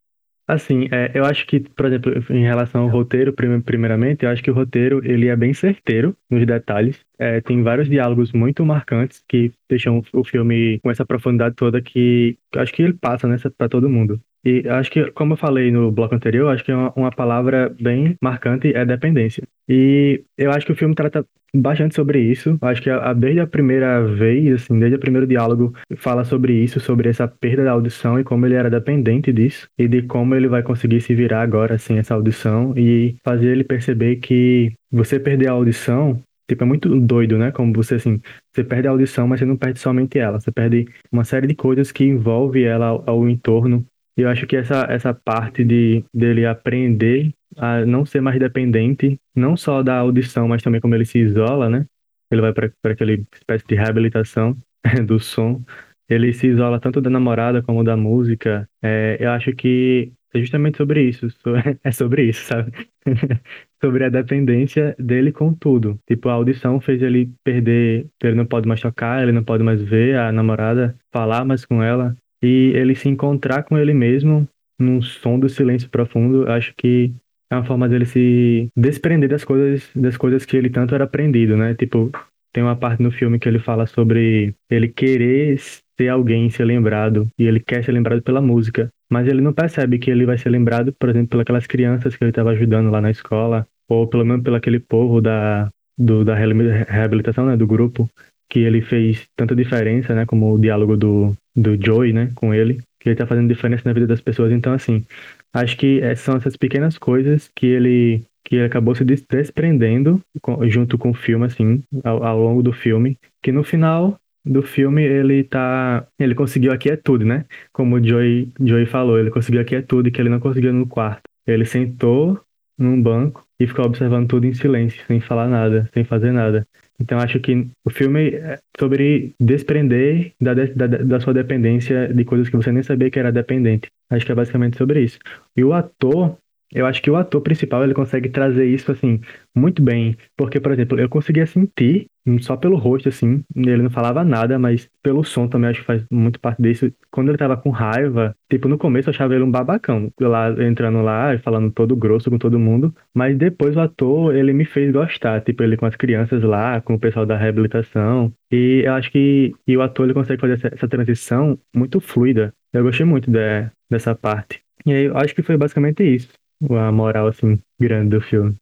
Assim, 0.46 0.90
é, 0.92 1.10
eu 1.14 1.24
acho 1.24 1.48
que, 1.48 1.62
por 1.62 1.86
exemplo, 1.86 2.12
em 2.30 2.44
relação 2.44 2.82
ao 2.82 2.90
roteiro, 2.90 3.32
primeiramente, 3.32 4.26
eu 4.26 4.30
acho 4.30 4.44
que 4.44 4.52
o 4.52 4.54
roteiro 4.54 5.00
ele 5.06 5.30
é 5.30 5.36
bem 5.38 5.54
certeiro 5.54 6.14
nos 6.30 6.46
detalhes. 6.46 7.00
É, 7.18 7.40
tem 7.40 7.64
vários 7.64 7.90
diálogos 7.90 8.34
muito 8.34 8.66
marcantes 8.66 9.24
que 9.26 9.54
deixam 9.70 10.04
o 10.12 10.24
filme 10.26 10.82
com 10.82 10.92
essa 10.92 11.06
profundidade 11.06 11.56
toda 11.56 11.82
que 11.82 12.38
acho 12.58 12.74
que 12.74 12.82
ele 12.82 12.94
passa 12.94 13.26
nessa 13.26 13.50
para 13.50 13.70
todo 13.70 13.90
mundo. 13.90 14.20
E 14.46 14.68
acho 14.68 14.92
que, 14.92 15.12
como 15.12 15.34
eu 15.34 15.38
falei 15.38 15.72
no 15.72 15.92
bloco 15.92 16.16
anterior, 16.16 16.54
acho 16.54 16.64
que 16.64 16.72
uma, 16.72 16.92
uma 16.96 17.12
palavra 17.12 17.74
bem 17.80 18.16
marcante 18.22 18.74
é 18.74 18.86
dependência. 18.86 19.44
E 19.68 20.24
eu 20.38 20.52
acho 20.52 20.66
que 20.66 20.72
o 20.72 20.76
filme 20.76 20.94
trata 20.94 21.26
bastante 21.56 21.96
sobre 21.96 22.20
isso. 22.20 22.58
Acho 22.62 22.82
que 22.82 22.90
a, 22.90 23.10
a, 23.10 23.14
desde 23.14 23.40
a 23.40 23.48
primeira 23.48 24.04
vez, 24.06 24.64
assim, 24.64 24.78
desde 24.80 24.96
o 24.98 25.00
primeiro 25.00 25.28
diálogo, 25.28 25.74
fala 25.98 26.24
sobre 26.26 26.54
isso, 26.54 26.80
sobre 26.80 27.10
essa 27.10 27.28
perda 27.28 27.64
da 27.64 27.72
audição 27.72 28.20
e 28.20 28.24
como 28.24 28.46
ele 28.46 28.56
era 28.56 28.70
dependente 28.70 29.32
disso 29.32 29.68
e 29.78 29.88
de 29.88 30.02
como 30.02 30.36
ele 30.36 30.48
vai 30.48 30.64
conseguir 30.64 31.00
se 31.02 31.14
virar 31.14 31.42
agora 31.42 31.78
sem 31.78 32.00
essa 32.00 32.14
audição 32.16 32.74
e 32.76 33.16
fazer 33.24 33.50
ele 33.52 33.64
perceber 33.64 34.18
que 34.18 34.74
você 34.92 35.20
perder 35.20 35.48
a 35.50 35.54
audição 35.54 36.22
Tipo, 36.46 36.64
é 36.66 36.68
muito 36.68 37.00
doido, 37.00 37.38
né? 37.38 37.52
Como 37.52 37.74
você, 37.74 37.96
assim, 37.96 38.22
você 38.52 38.64
perde 38.64 38.88
a 38.88 38.92
audição, 38.92 39.28
mas 39.28 39.40
você 39.40 39.46
não 39.46 39.56
perde 39.56 39.80
somente 39.80 40.20
ela. 40.20 40.40
Você 40.40 40.52
perde 40.52 40.86
uma 41.12 41.24
série 41.24 41.48
de 41.48 41.56
coisas 41.56 41.92
que 41.92 42.04
envolve 42.04 42.64
ela 42.64 42.88
ao, 42.88 43.10
ao 43.10 43.30
entorno. 43.30 43.86
E 44.18 44.22
eu 44.22 44.30
acho 44.30 44.46
que 44.46 44.56
essa, 44.56 44.86
essa 44.90 45.14
parte 45.14 45.64
de 45.64 46.04
dele 46.14 46.46
aprender 46.46 47.34
a 47.58 47.86
não 47.86 48.06
ser 48.06 48.22
mais 48.22 48.40
dependente, 48.40 49.20
não 49.36 49.56
só 49.58 49.82
da 49.84 49.98
audição, 49.98 50.48
mas 50.48 50.62
também 50.62 50.82
como 50.82 50.96
ele 50.96 51.06
se 51.06 51.20
isola, 51.20 51.70
né? 51.70 51.86
Ele 52.32 52.42
vai 52.42 52.54
para 52.54 52.72
aquela 52.92 53.12
espécie 53.12 53.66
de 53.68 53.76
reabilitação 53.76 54.56
do 55.06 55.20
som. 55.20 55.64
Ele 56.10 56.34
se 56.34 56.48
isola 56.48 56.80
tanto 56.80 57.02
da 57.02 57.10
namorada 57.10 57.62
como 57.62 57.84
da 57.84 57.96
música. 57.96 58.68
É, 58.82 59.18
eu 59.20 59.32
acho 59.32 59.54
que 59.54 60.12
é 60.34 60.40
justamente 60.40 60.78
sobre 60.78 61.02
isso. 61.04 61.28
É 61.84 61.92
sobre 61.92 62.24
isso, 62.26 62.46
sabe? 62.46 62.72
sobre 63.82 64.06
a 64.06 64.10
dependência 64.10 64.96
dele 64.98 65.32
com 65.32 65.54
tudo. 65.54 66.00
Tipo, 66.08 66.30
a 66.30 66.34
audição 66.34 66.80
fez 66.82 67.02
ele 67.02 67.32
perder. 67.44 68.08
Ele 68.22 68.36
não 68.36 68.46
pode 68.46 68.68
mais 68.68 68.82
tocar, 68.82 69.22
ele 69.22 69.32
não 69.32 69.44
pode 69.44 69.64
mais 69.64 69.82
ver 69.82 70.18
a 70.18 70.32
namorada, 70.32 70.98
falar 71.12 71.46
mais 71.46 71.66
com 71.66 71.84
ela. 71.84 72.16
E 72.44 72.74
ele 72.76 72.94
se 72.94 73.08
encontrar 73.08 73.64
com 73.64 73.78
ele 73.78 73.94
mesmo 73.94 74.48
num 74.78 75.02
som 75.02 75.40
do 75.40 75.48
silêncio 75.48 75.90
profundo, 75.90 76.50
acho 76.50 76.74
que 76.76 77.14
é 77.50 77.56
uma 77.56 77.66
forma 77.66 77.88
dele 77.88 78.06
se 78.06 78.68
desprender 78.76 79.30
das 79.30 79.44
coisas, 79.44 79.90
das 79.96 80.18
coisas 80.18 80.44
que 80.44 80.58
ele 80.58 80.70
tanto 80.70 80.94
era 80.94 81.06
aprendido, 81.06 81.56
né? 81.56 81.74
Tipo, 81.74 82.12
tem 82.52 82.64
uma 82.64 82.76
parte 82.76 83.02
no 83.02 83.12
filme 83.12 83.40
que 83.40 83.48
ele 83.48 83.60
fala 83.60 83.86
sobre 83.86 84.54
ele 84.70 84.88
querer 84.88 85.58
ser 85.98 86.10
alguém, 86.10 86.50
ser 86.50 86.66
lembrado, 86.66 87.28
e 87.38 87.46
ele 87.46 87.60
quer 87.60 87.84
ser 87.84 87.92
lembrado 87.92 88.22
pela 88.22 88.42
música, 88.42 88.90
mas 89.12 89.28
ele 89.28 89.42
não 89.42 89.54
percebe 89.54 90.00
que 90.00 90.10
ele 90.10 90.26
vai 90.26 90.38
ser 90.38 90.50
lembrado, 90.50 90.92
por 90.94 91.10
exemplo, 91.10 91.44
pelas 91.46 91.68
crianças 91.68 92.16
que 92.16 92.24
ele 92.24 92.32
estava 92.32 92.52
ajudando 92.52 92.90
lá 92.90 93.00
na 93.00 93.12
escola, 93.12 93.68
ou 93.88 94.08
pelo 94.08 94.26
menos 94.26 94.44
pelo 94.44 94.56
aquele 94.56 94.80
povo 94.80 95.22
da, 95.22 95.70
do, 95.98 96.26
da 96.26 96.36
reabilitação, 96.36 97.46
né, 97.46 97.56
do 97.56 97.68
grupo, 97.68 98.10
que 98.54 98.60
ele 98.60 98.84
fez 98.84 99.28
tanta 99.36 99.56
diferença, 99.56 100.14
né, 100.14 100.28
como 100.28 100.54
o 100.54 100.60
diálogo 100.60 100.96
do, 100.96 101.36
do 101.56 101.76
Joey, 101.84 102.14
né, 102.14 102.30
com 102.36 102.54
ele, 102.54 102.76
que 103.00 103.10
ele 103.10 103.16
está 103.16 103.26
fazendo 103.26 103.48
diferença 103.48 103.82
na 103.84 103.94
vida 103.94 104.06
das 104.06 104.22
pessoas. 104.22 104.52
Então, 104.52 104.74
assim, 104.74 105.04
acho 105.52 105.76
que 105.76 106.00
são 106.16 106.38
essas 106.38 106.56
pequenas 106.56 106.96
coisas 106.96 107.50
que 107.56 107.66
ele 107.66 108.24
que 108.46 108.58
ele 108.58 108.66
acabou 108.66 108.94
se 108.94 109.04
desprendendo 109.06 110.22
junto 110.68 110.98
com 111.00 111.10
o 111.10 111.14
filme, 111.16 111.46
assim, 111.46 111.82
ao, 112.04 112.24
ao 112.24 112.40
longo 112.40 112.62
do 112.62 112.74
filme, 112.74 113.18
que 113.42 113.52
no 113.52 113.64
final 113.64 114.20
do 114.46 114.62
filme 114.62 115.02
ele 115.02 115.44
tá. 115.44 116.06
Ele 116.20 116.36
conseguiu 116.36 116.72
aqui 116.72 116.92
é 116.92 116.96
tudo, 116.96 117.26
né? 117.26 117.46
Como 117.72 117.96
o 117.96 118.04
Joey, 118.06 118.52
Joey 118.60 118.86
falou, 118.86 119.18
ele 119.18 119.32
conseguiu 119.32 119.62
aqui 119.62 119.76
é 119.78 119.82
tudo 119.82 120.12
que 120.12 120.22
ele 120.22 120.30
não 120.30 120.40
conseguiu 120.40 120.74
no 120.74 120.86
quarto. 120.86 121.24
Ele 121.48 121.66
sentou 121.66 122.40
num 122.78 123.02
banco 123.02 123.44
e 123.60 123.66
ficou 123.66 123.86
observando 123.86 124.28
tudo 124.28 124.46
em 124.46 124.54
silêncio, 124.54 125.04
sem 125.08 125.20
falar 125.20 125.48
nada, 125.48 125.90
sem 125.92 126.04
fazer 126.04 126.32
nada. 126.32 126.68
Então 127.00 127.18
acho 127.20 127.40
que 127.40 127.68
o 127.84 127.90
filme 127.90 128.30
é 128.30 128.60
sobre 128.80 129.34
desprender 129.40 130.34
da, 130.40 130.54
da, 130.54 130.88
da 130.88 131.20
sua 131.20 131.34
dependência 131.34 132.14
de 132.14 132.24
coisas 132.24 132.50
que 132.50 132.56
você 132.56 132.72
nem 132.72 132.84
sabia 132.84 133.10
que 133.10 133.20
era 133.20 133.32
dependente. 133.32 133.92
Acho 134.10 134.26
que 134.26 134.32
é 134.32 134.36
basicamente 134.36 134.78
sobre 134.78 135.02
isso. 135.02 135.20
E 135.56 135.64
o 135.64 135.74
ator, 135.74 136.38
eu 136.74 136.86
acho 136.86 137.02
que 137.02 137.10
o 137.12 137.16
ator 137.16 137.42
principal 137.42 137.84
ele 137.84 137.94
consegue 137.94 138.30
trazer 138.30 138.66
isso 138.66 138.92
assim 138.92 139.22
muito 139.56 139.82
bem, 139.82 140.18
porque 140.36 140.60
por 140.60 140.72
exemplo, 140.72 141.00
eu 141.00 141.08
conseguia 141.08 141.46
sentir 141.46 142.08
só 142.40 142.56
pelo 142.56 142.78
rosto 142.78 143.10
assim, 143.10 143.44
ele 143.56 143.84
não 143.84 143.90
falava 143.90 144.24
nada, 144.24 144.58
mas 144.58 144.90
pelo 145.02 145.24
som 145.24 145.48
também 145.48 145.70
acho 145.70 145.82
que 145.82 145.86
faz 145.86 146.04
muito 146.10 146.40
parte 146.40 146.62
disso. 146.62 146.92
Quando 147.12 147.30
ele 147.30 147.38
tava 147.38 147.58
com 147.58 147.70
raiva, 147.70 148.36
tipo 148.50 148.68
no 148.68 148.78
começo 148.78 149.10
eu 149.10 149.14
achava 149.14 149.36
ele 149.36 149.44
um 149.44 149.52
babacão, 149.52 150.10
lá 150.20 150.50
entrando 150.64 151.02
lá 151.02 151.36
e 151.36 151.40
falando 151.40 151.72
todo 151.72 151.96
grosso 151.96 152.30
com 152.30 152.38
todo 152.38 152.60
mundo, 152.60 152.96
mas 153.14 153.38
depois 153.38 153.76
o 153.76 153.82
ator, 153.82 154.36
ele 154.36 154.54
me 154.54 154.66
fez 154.66 154.92
gostar, 154.92 155.42
tipo 155.42 155.64
ele 155.64 155.78
com 155.78 155.86
as 155.86 155.96
crianças 155.96 156.42
lá, 156.44 156.82
com 156.82 156.96
o 156.96 157.00
pessoal 157.00 157.26
da 157.26 157.38
reabilitação, 157.38 158.34
e 158.52 158.84
eu 158.86 158.94
acho 158.94 159.12
que 159.12 159.54
e 159.68 159.78
o 159.78 159.82
ator 159.82 160.06
ele 160.06 160.14
consegue 160.14 160.42
fazer 160.42 160.54
essa, 160.54 160.68
essa 160.74 160.88
transição 160.88 161.58
muito 161.76 162.00
fluida. 162.00 162.54
Eu 162.72 162.84
gostei 162.84 163.06
muito 163.06 163.30
de, 163.30 163.70
dessa 163.90 164.16
parte. 164.16 164.62
E 164.86 164.92
aí 164.92 165.04
eu 165.06 165.18
acho 165.18 165.36
que 165.36 165.44
foi 165.44 165.58
basicamente 165.58 166.04
isso 166.04 166.30
a 166.72 166.92
moral, 166.92 167.28
assim, 167.28 167.60
grande 167.80 168.18
do 168.18 168.22
filme. 168.22 168.56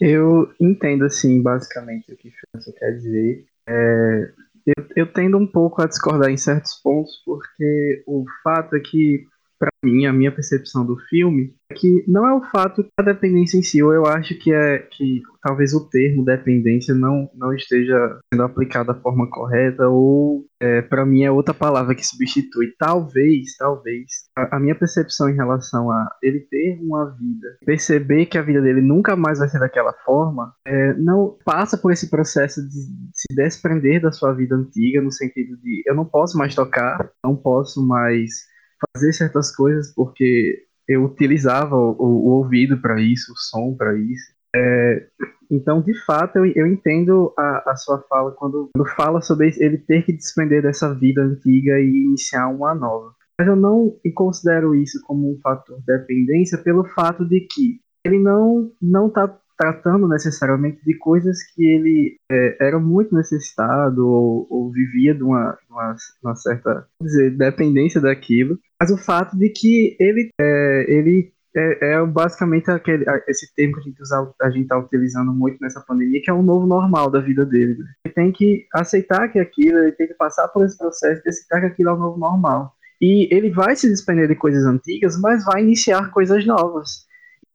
Eu 0.00 0.52
entendo, 0.60 1.04
assim, 1.04 1.40
basicamente 1.42 2.12
o 2.12 2.16
que 2.16 2.32
você 2.54 2.72
quer 2.72 2.92
dizer. 2.92 3.46
É, 3.68 4.32
eu, 4.66 4.86
eu 4.96 5.12
tendo 5.12 5.38
um 5.38 5.46
pouco 5.46 5.82
a 5.82 5.86
discordar 5.86 6.30
em 6.30 6.36
certos 6.36 6.74
pontos, 6.82 7.22
porque 7.24 8.02
o 8.06 8.24
fato 8.42 8.76
é 8.76 8.80
que 8.80 9.24
para 9.62 9.70
mim, 9.84 10.06
a 10.06 10.12
minha 10.12 10.32
percepção 10.32 10.84
do 10.84 10.96
filme 11.08 11.54
é 11.70 11.74
que 11.74 12.04
não 12.08 12.26
é 12.26 12.34
o 12.34 12.42
fato 12.50 12.84
da 12.98 13.12
dependência 13.12 13.56
em 13.56 13.62
si, 13.62 13.78
eu 13.78 14.04
acho 14.06 14.36
que 14.36 14.52
é 14.52 14.78
que 14.78 15.22
talvez 15.40 15.72
o 15.72 15.88
termo 15.88 16.24
dependência 16.24 16.92
não, 16.92 17.30
não 17.32 17.52
esteja 17.54 18.18
sendo 18.32 18.42
aplicado 18.42 18.92
da 18.92 19.00
forma 19.00 19.30
correta, 19.30 19.88
ou 19.88 20.44
é, 20.60 20.82
para 20.82 21.06
mim 21.06 21.22
é 21.22 21.30
outra 21.30 21.54
palavra 21.54 21.94
que 21.94 22.04
substitui. 22.04 22.74
Talvez, 22.76 23.56
talvez, 23.56 24.06
a, 24.36 24.56
a, 24.56 24.60
minha 24.60 24.74
percepção 24.74 25.28
em 25.28 25.36
relação 25.36 25.92
a 25.92 26.08
ele 26.20 26.40
ter 26.40 26.80
uma 26.82 27.10
vida, 27.16 27.56
perceber 27.64 28.26
que 28.26 28.38
a 28.38 28.42
vida 28.42 28.60
dele 28.60 28.80
nunca 28.80 29.14
mais 29.14 29.38
vai 29.38 29.48
ser 29.48 29.60
daquela 29.60 29.92
forma, 30.04 30.52
é, 30.66 30.94
não 30.94 31.36
passa 31.44 31.78
por 31.78 31.92
esse 31.92 32.10
processo 32.10 32.60
de 32.62 32.80
se 33.14 33.32
desprender 33.36 34.02
da 34.02 34.10
sua 34.10 34.32
vida 34.32 34.56
antiga, 34.56 35.00
no 35.00 35.12
sentido 35.12 35.56
de 35.58 35.84
eu 35.86 35.94
não 35.94 36.04
posso 36.04 36.36
mais 36.36 36.52
tocar, 36.52 37.10
não 37.24 37.36
posso 37.36 37.86
mais 37.86 38.50
fazer 38.94 39.12
certas 39.12 39.54
coisas 39.54 39.92
porque 39.94 40.64
eu 40.88 41.04
utilizava 41.04 41.76
o, 41.76 41.96
o 41.98 42.28
ouvido 42.30 42.80
para 42.80 43.00
isso, 43.00 43.32
o 43.32 43.36
som 43.36 43.74
para 43.76 43.96
isso. 43.96 44.32
É, 44.54 45.06
então, 45.50 45.80
de 45.80 45.94
fato, 46.04 46.36
eu, 46.36 46.46
eu 46.46 46.66
entendo 46.66 47.32
a, 47.38 47.70
a 47.70 47.76
sua 47.76 48.00
fala 48.08 48.32
quando, 48.32 48.70
quando 48.74 48.88
fala 48.90 49.20
sobre 49.20 49.50
ele 49.58 49.78
ter 49.78 50.04
que 50.04 50.12
desprender 50.12 50.62
dessa 50.62 50.94
vida 50.94 51.22
antiga 51.22 51.78
e 51.78 52.06
iniciar 52.06 52.48
uma 52.48 52.74
nova. 52.74 53.14
Mas 53.38 53.48
eu 53.48 53.56
não 53.56 53.94
considero 54.14 54.74
isso 54.74 55.00
como 55.04 55.32
um 55.32 55.40
fator 55.40 55.78
de 55.78 55.86
dependência 55.86 56.58
pelo 56.58 56.84
fato 56.84 57.24
de 57.26 57.40
que 57.40 57.80
ele 58.04 58.18
não 58.18 58.70
não 58.80 59.08
está 59.08 59.28
tratando 59.56 60.08
necessariamente 60.08 60.84
de 60.84 60.96
coisas 60.98 61.38
que 61.54 61.64
ele 61.64 62.16
é, 62.30 62.56
era 62.60 62.78
muito 62.78 63.14
necessitado 63.14 64.06
ou, 64.06 64.46
ou 64.50 64.72
vivia 64.72 65.14
de 65.14 65.22
uma, 65.22 65.56
uma, 65.70 65.96
uma 66.22 66.34
certa 66.36 66.86
dizer, 67.00 67.36
dependência 67.36 68.00
daquilo, 68.00 68.58
mas 68.80 68.90
o 68.90 68.96
fato 68.96 69.36
de 69.36 69.48
que 69.48 69.96
ele, 70.00 70.30
é, 70.40 70.86
ele 70.88 71.32
é, 71.54 71.92
é, 71.92 72.06
basicamente 72.06 72.70
aquele, 72.70 73.04
esse 73.28 73.54
termo 73.54 73.74
que 73.74 73.80
a 73.80 74.48
gente 74.48 74.54
gente 74.54 74.62
está 74.62 74.78
utilizando 74.78 75.32
muito 75.32 75.58
nessa 75.60 75.80
pandemia, 75.80 76.20
que 76.22 76.30
é 76.30 76.32
o 76.32 76.42
novo 76.42 76.66
normal 76.66 77.10
da 77.10 77.20
vida 77.20 77.44
dele. 77.44 77.76
Né? 77.78 77.84
Ele 78.06 78.14
tem 78.14 78.32
que 78.32 78.66
aceitar 78.74 79.28
que 79.28 79.38
aquilo, 79.38 79.78
ele 79.78 79.92
tem 79.92 80.08
que 80.08 80.14
passar 80.14 80.48
por 80.48 80.64
esse 80.64 80.76
processo 80.76 81.22
de 81.22 81.28
aceitar 81.28 81.60
que 81.60 81.66
aquilo 81.66 81.90
é 81.90 81.92
o 81.92 81.98
novo 81.98 82.18
normal. 82.18 82.72
E 83.00 83.28
ele 83.34 83.50
vai 83.50 83.76
se 83.76 83.88
despender 83.88 84.28
de 84.28 84.34
coisas 84.34 84.64
antigas, 84.64 85.20
mas 85.20 85.44
vai 85.44 85.62
iniciar 85.62 86.10
coisas 86.10 86.46
novas. 86.46 87.06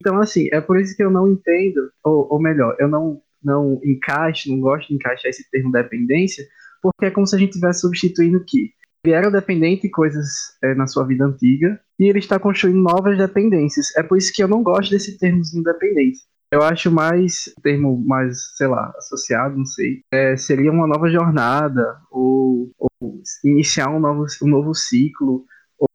Então, 0.02 0.20
assim, 0.20 0.48
é 0.52 0.62
por 0.62 0.80
isso 0.80 0.96
que 0.96 1.04
eu 1.04 1.10
não 1.10 1.28
entendo, 1.28 1.92
ou, 2.04 2.28
ou 2.32 2.40
melhor, 2.42 2.76
eu 2.80 2.88
não, 2.88 3.22
não 3.44 3.80
encaixo, 3.84 4.50
não 4.50 4.60
gosto 4.60 4.90
de 4.90 4.96
encaixar 4.96 5.30
esse 5.30 5.50
termo 5.50 5.72
dependência, 5.72 6.46
porque 6.82 7.06
é 7.06 7.12
como 7.12 7.26
se 7.26 7.36
a 7.36 7.40
gente 7.40 7.50
estivesse 7.50 7.82
substituindo 7.82 8.38
o 8.38 8.46
que 8.46 8.72
ele 9.04 9.16
era 9.16 9.32
dependente 9.32 9.84
de 9.84 9.90
coisas 9.90 10.28
é, 10.64 10.76
na 10.76 10.86
sua 10.86 11.06
vida 11.06 11.26
antiga 11.26 11.80
e 12.00 12.10
ele 12.10 12.20
está 12.20 12.38
construindo 12.38 12.82
novas 12.82 13.18
dependências. 13.18 13.96
É 13.96 14.04
por 14.04 14.18
isso 14.18 14.32
que 14.34 14.44
eu 14.44 14.48
não 14.48 14.62
gosto 14.62 14.92
desse 14.92 15.18
termo 15.18 15.42
independência. 15.54 16.26
Eu 16.52 16.62
acho 16.62 16.90
mais, 16.90 17.54
termo 17.62 18.02
mais, 18.06 18.56
sei 18.56 18.68
lá, 18.68 18.94
associado, 18.98 19.58
não 19.58 19.66
sei, 19.66 20.02
é, 20.14 20.38
seria 20.38 20.72
uma 20.72 20.88
nova 20.88 21.10
jornada, 21.10 21.98
ou, 22.10 22.72
ou, 22.78 23.22
iniciar 23.44 23.90
um 23.90 24.00
novo, 24.00 24.26
um 24.42 24.48
novo 24.48 24.74
ciclo, 24.74 25.46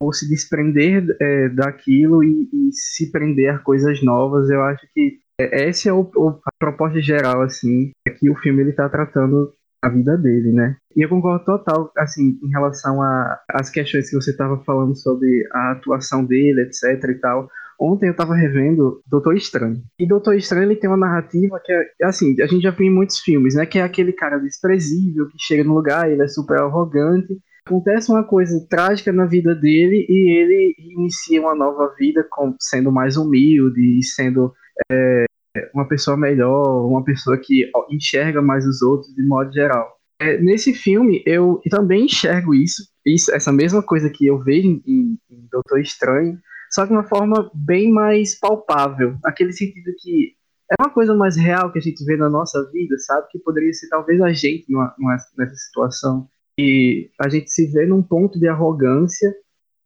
ou 0.01 0.13
se 0.13 0.29
desprender 0.29 1.05
é, 1.21 1.49
daquilo 1.49 2.23
e, 2.23 2.49
e, 2.53 2.73
se 2.73 3.11
prender 3.11 3.55
a 3.55 3.59
coisas 3.59 4.03
novas. 4.03 4.49
Eu 4.51 4.63
acho 4.63 4.87
que 4.95 5.19
é, 5.41 5.69
essa 5.69 5.89
é 5.89 5.93
o, 5.93 6.11
o, 6.17 6.29
a 6.45 6.51
proposta 6.59 7.01
geral, 7.01 7.43
assim, 7.43 7.91
é 8.07 8.11
que 8.11 8.31
o 8.31 8.37
filme 8.37 8.63
ele 8.63 8.73
tá 8.73 8.89
tratando 8.89 9.53
a 9.83 9.89
vida 9.89 10.17
dele, 10.17 10.53
né? 10.53 10.77
E 10.97 11.05
eu 11.05 11.09
concordo 11.09 11.45
total, 11.45 11.91
assim, 11.99 12.39
em 12.43 12.49
relação 12.51 13.01
às 13.51 13.69
questões 13.69 14.09
que 14.09 14.17
você 14.17 14.31
estava 14.31 14.63
falando 14.65 14.95
sobre 14.97 15.45
a 15.53 15.73
atuação 15.73 16.25
dele, 16.25 16.63
etc 16.63 17.11
e 17.11 17.15
tal. 17.15 17.49
Ontem 17.81 18.09
eu 18.09 18.15
tava 18.15 18.37
revendo 18.37 19.03
Doutor 19.09 19.35
Estranho. 19.35 19.83
E 19.99 20.07
Doutor 20.07 20.37
Estranho 20.37 20.67
ele 20.67 20.77
tem 20.77 20.89
uma 20.89 20.97
narrativa 20.97 21.61
que 21.65 21.73
é, 21.73 21.85
assim, 22.05 22.41
a 22.41 22.47
gente 22.47 22.63
já 22.63 22.71
viu 22.71 22.87
em 22.87 22.95
muitos 22.95 23.19
filmes, 23.19 23.57
né? 23.57 23.67
Que 23.67 23.81
é 23.81 23.83
aquele 23.83 24.13
cara 24.13 24.39
desprezível 24.39 25.27
que 25.27 25.37
chega 25.39 25.65
no 25.65 25.75
lugar, 25.75 26.09
ele 26.09 26.23
é 26.23 26.29
super 26.29 26.59
arrogante. 26.59 27.37
Acontece 27.67 28.11
uma 28.11 28.25
coisa 28.25 28.67
trágica 28.69 29.13
na 29.13 29.25
vida 29.25 29.55
dele 29.55 30.05
e 30.09 30.31
ele 30.31 30.75
inicia 30.79 31.41
uma 31.41 31.55
nova 31.55 31.95
vida 31.97 32.27
com, 32.31 32.55
sendo 32.61 32.91
mais 32.91 33.17
humilde 33.17 33.99
e 33.99 34.03
sendo 34.03 34.53
é, 34.91 35.27
uma 35.75 35.87
pessoa 35.87 36.17
melhor, 36.17 36.87
uma 36.87 37.05
pessoa 37.05 37.39
que 37.39 37.71
enxerga 37.91 38.43
mais 38.43 38.67
os 38.67 38.83
outros 38.83 39.15
de 39.15 39.25
modo 39.25 39.53
geral. 39.53 39.97
É, 40.21 40.39
nesse 40.39 40.73
filme, 40.73 41.23
eu 41.27 41.61
também 41.71 42.05
enxergo 42.05 42.55
isso, 42.55 42.83
isso, 43.07 43.33
essa 43.35 43.53
mesma 43.53 43.83
coisa 43.83 44.09
que 44.11 44.27
eu 44.27 44.39
vejo 44.39 44.69
em, 44.87 45.19
em 45.31 45.49
Doutor 45.51 45.81
Estranho, 45.81 46.39
só 46.71 46.83
que 46.83 46.89
de 46.89 46.95
uma 46.95 47.05
forma 47.05 47.51
bem 47.55 47.93
mais 47.93 48.39
palpável, 48.39 49.17
naquele 49.23 49.53
sentido 49.53 49.93
que 49.99 50.35
é 50.71 50.83
uma 50.83 50.91
coisa 50.91 51.15
mais 51.15 51.37
real 51.37 51.71
que 51.71 51.79
a 51.79 51.83
gente 51.83 52.03
vê 52.05 52.17
na 52.17 52.31
nossa 52.31 52.65
vida, 52.71 52.99
sabe? 52.99 53.27
Que 53.31 53.39
poderia 53.39 53.73
ser 53.75 53.89
talvez 53.89 54.21
a 54.23 54.33
gente 54.33 54.65
numa, 54.71 54.95
numa, 54.99 55.17
nessa 55.37 55.55
situação. 55.55 56.29
E 56.59 57.11
a 57.19 57.29
gente 57.29 57.51
se 57.51 57.67
vê 57.67 57.87
num 57.87 58.03
ponto 58.03 58.39
de 58.39 58.49
arrogância, 58.49 59.31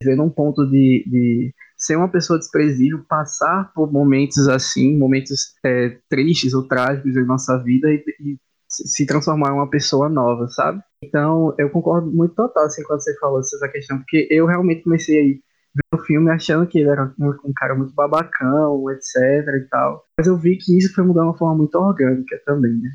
se 0.03 0.09
vê 0.09 0.17
num 0.17 0.31
ponto 0.31 0.65
de, 0.67 1.05
de 1.07 1.55
ser 1.77 1.97
uma 1.97 2.11
pessoa 2.11 2.39
desprezível, 2.39 3.05
passar 3.09 3.73
por 3.75 3.93
momentos 3.93 4.49
assim, 4.49 4.97
momentos 4.97 5.55
é, 5.65 5.99
tristes 6.09 6.55
ou 6.55 6.67
trágicos 6.67 7.17
em 7.17 7.25
nossa 7.25 7.57
vida 7.63 7.91
e, 7.91 8.03
e, 8.21 8.37
se 8.69 9.07
transformar 9.07 9.51
em 9.51 9.55
uma 9.55 9.71
pessoa 9.71 10.09
nova, 10.09 10.49
sabe? 10.49 10.83
Então, 11.03 11.55
eu 11.57 11.71
concordo 11.71 12.11
muito 12.11 12.35
total 12.35 12.65
assim 12.65 12.83
quando 12.83 13.01
você 13.01 13.17
falou 13.19 13.39
essa 13.39 13.69
questão, 13.69 13.99
porque 13.99 14.27
eu 14.31 14.45
realmente 14.47 14.83
comecei 14.83 15.19
aí 15.19 15.41
ver 15.77 15.99
o 15.99 16.05
filme 16.05 16.31
achando 16.31 16.67
que 16.67 16.79
ele 16.79 16.89
era 16.89 17.15
um, 17.19 17.29
um, 17.45 17.53
cara 17.55 17.75
muito 17.75 17.95
babacão, 17.95 18.91
etc 18.91 19.17
e 19.55 19.69
tal. 19.71 20.05
Mas 20.19 20.27
eu 20.27 20.37
vi 20.37 20.57
que 20.57 20.77
isso 20.77 20.95
foi 20.95 21.05
mudando 21.05 21.25
de 21.25 21.29
uma 21.31 21.39
forma 21.39 21.57
muito 21.57 21.77
orgânica 21.77 22.41
também, 22.45 22.73
né? 22.73 22.91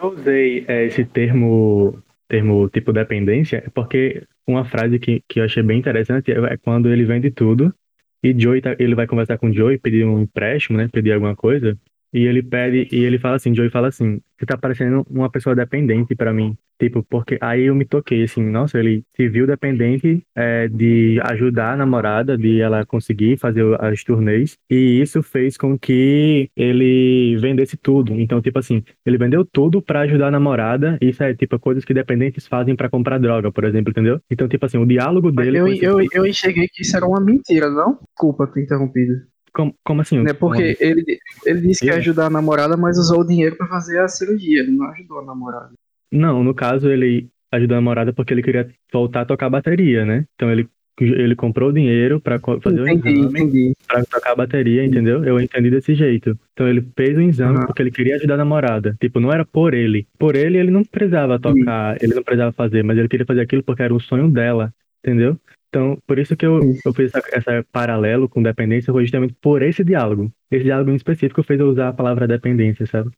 Eu 0.00 0.08
usei 0.08 0.64
é, 0.66 0.86
esse 0.86 1.04
termo, 1.04 2.02
termo 2.28 2.68
tipo 2.70 2.92
dependência, 2.92 3.70
porque 3.74 4.22
uma 4.46 4.64
frase 4.64 4.98
que, 4.98 5.22
que 5.28 5.40
eu 5.40 5.44
achei 5.44 5.62
bem 5.62 5.78
interessante 5.78 6.32
é 6.32 6.56
quando 6.56 6.90
ele 6.90 7.04
vende 7.04 7.30
tudo 7.30 7.74
e 8.22 8.34
Joey 8.38 8.62
tá, 8.62 8.74
ele 8.78 8.94
vai 8.94 9.06
conversar 9.06 9.36
com 9.36 9.52
Joey, 9.52 9.78
pedir 9.78 10.06
um 10.06 10.20
empréstimo, 10.22 10.78
né? 10.78 10.88
Pedir 10.90 11.12
alguma 11.12 11.36
coisa. 11.36 11.78
E 12.14 12.26
ele 12.26 12.44
pede, 12.44 12.88
e 12.92 13.04
ele 13.04 13.18
fala 13.18 13.34
assim, 13.34 13.52
Joey 13.52 13.70
fala 13.70 13.88
assim, 13.88 14.20
você 14.38 14.46
tá 14.46 14.56
parecendo 14.56 15.04
uma 15.10 15.28
pessoa 15.28 15.56
dependente 15.56 16.14
para 16.14 16.32
mim. 16.32 16.56
Tipo, 16.78 17.02
porque 17.02 17.38
aí 17.40 17.64
eu 17.64 17.74
me 17.74 17.84
toquei, 17.84 18.24
assim, 18.24 18.42
nossa, 18.42 18.78
ele 18.78 19.04
se 19.16 19.28
viu 19.28 19.46
dependente 19.46 20.22
é, 20.34 20.68
de 20.68 21.20
ajudar 21.24 21.72
a 21.72 21.76
namorada, 21.76 22.36
de 22.36 22.60
ela 22.60 22.84
conseguir 22.84 23.36
fazer 23.38 23.64
as 23.80 24.02
turnês, 24.02 24.56
e 24.68 25.00
isso 25.00 25.22
fez 25.22 25.56
com 25.56 25.78
que 25.78 26.50
ele 26.56 27.36
vendesse 27.38 27.76
tudo. 27.76 28.14
Então, 28.14 28.40
tipo 28.40 28.58
assim, 28.58 28.82
ele 29.06 29.18
vendeu 29.18 29.44
tudo 29.44 29.80
para 29.80 30.00
ajudar 30.00 30.28
a 30.28 30.32
namorada, 30.32 30.98
isso 31.00 31.22
é, 31.22 31.34
tipo, 31.34 31.58
coisas 31.58 31.84
que 31.84 31.94
dependentes 31.94 32.46
fazem 32.46 32.76
para 32.76 32.88
comprar 32.88 33.18
droga, 33.18 33.52
por 33.52 33.64
exemplo, 33.64 33.90
entendeu? 33.90 34.20
Então, 34.30 34.48
tipo 34.48 34.66
assim, 34.66 34.78
o 34.78 34.86
diálogo 34.86 35.30
dele... 35.32 35.58
Eu, 35.58 35.68
eu, 35.68 36.00
eu, 36.00 36.08
eu 36.12 36.26
enxerguei 36.26 36.68
que 36.68 36.82
isso 36.82 36.96
era 36.96 37.06
uma 37.06 37.20
mentira, 37.20 37.70
não? 37.70 37.98
Desculpa 38.02 38.48
ter 38.48 38.62
interrompido. 38.62 39.33
Como, 39.54 39.74
como 39.84 40.00
assim? 40.00 40.26
É 40.26 40.32
porque 40.32 40.76
ele, 40.80 41.18
ele 41.46 41.60
disse 41.60 41.80
que 41.80 41.86
ia 41.86 41.96
ajudar 41.96 42.26
a 42.26 42.30
namorada, 42.30 42.76
mas 42.76 42.98
usou 42.98 43.20
o 43.20 43.26
dinheiro 43.26 43.56
para 43.56 43.68
fazer 43.68 44.00
a 44.00 44.08
cirurgia. 44.08 44.60
Ele 44.60 44.72
não 44.72 44.86
ajudou 44.86 45.20
a 45.20 45.24
namorada. 45.24 45.70
Não, 46.10 46.42
no 46.42 46.52
caso 46.52 46.90
ele 46.90 47.28
ajudou 47.52 47.76
a 47.76 47.80
namorada 47.80 48.12
porque 48.12 48.34
ele 48.34 48.42
queria 48.42 48.68
voltar 48.92 49.20
a 49.20 49.24
tocar 49.24 49.48
bateria, 49.48 50.04
né? 50.04 50.26
Então 50.34 50.50
ele, 50.50 50.68
ele 51.00 51.36
comprou 51.36 51.70
o 51.70 51.72
dinheiro 51.72 52.20
para 52.20 52.40
fazer 52.40 52.80
entendi, 52.88 53.20
o 53.20 53.26
exame 53.26 53.74
para 53.86 54.04
tocar 54.04 54.32
a 54.32 54.36
bateria, 54.36 54.84
entendeu? 54.84 55.24
Eu 55.24 55.38
entendi 55.40 55.70
desse 55.70 55.94
jeito. 55.94 56.36
Então 56.52 56.66
ele 56.66 56.84
fez 56.96 57.16
o 57.16 57.20
exame 57.20 57.58
uhum. 57.58 57.66
porque 57.66 57.80
ele 57.80 57.92
queria 57.92 58.16
ajudar 58.16 58.34
a 58.34 58.38
namorada. 58.38 58.96
Tipo, 59.00 59.20
não 59.20 59.32
era 59.32 59.44
por 59.44 59.72
ele. 59.72 60.08
Por 60.18 60.34
ele 60.34 60.58
ele 60.58 60.72
não 60.72 60.82
precisava 60.82 61.38
tocar, 61.38 61.96
Sim. 61.98 62.06
ele 62.06 62.14
não 62.14 62.24
precisava 62.24 62.50
fazer, 62.50 62.82
mas 62.82 62.98
ele 62.98 63.08
queria 63.08 63.26
fazer 63.26 63.42
aquilo 63.42 63.62
porque 63.62 63.82
era 63.84 63.94
um 63.94 64.00
sonho 64.00 64.28
dela, 64.28 64.74
entendeu? 64.98 65.38
Então, 65.74 65.98
por 66.06 66.20
isso 66.20 66.36
que 66.36 66.46
eu, 66.46 66.60
eu 66.84 66.94
fiz 66.94 67.12
essa, 67.12 67.28
essa 67.32 67.66
paralelo 67.72 68.28
com 68.28 68.40
dependência, 68.40 68.92
foi 68.92 69.02
justamente 69.02 69.34
por 69.42 69.60
esse 69.60 69.82
diálogo. 69.82 70.32
Esse 70.48 70.62
diálogo 70.62 70.92
em 70.92 70.94
específico 70.94 71.42
fez 71.42 71.58
eu 71.58 71.68
usar 71.68 71.88
a 71.88 71.92
palavra 71.92 72.28
dependência, 72.28 72.86
sabe? 72.86 73.10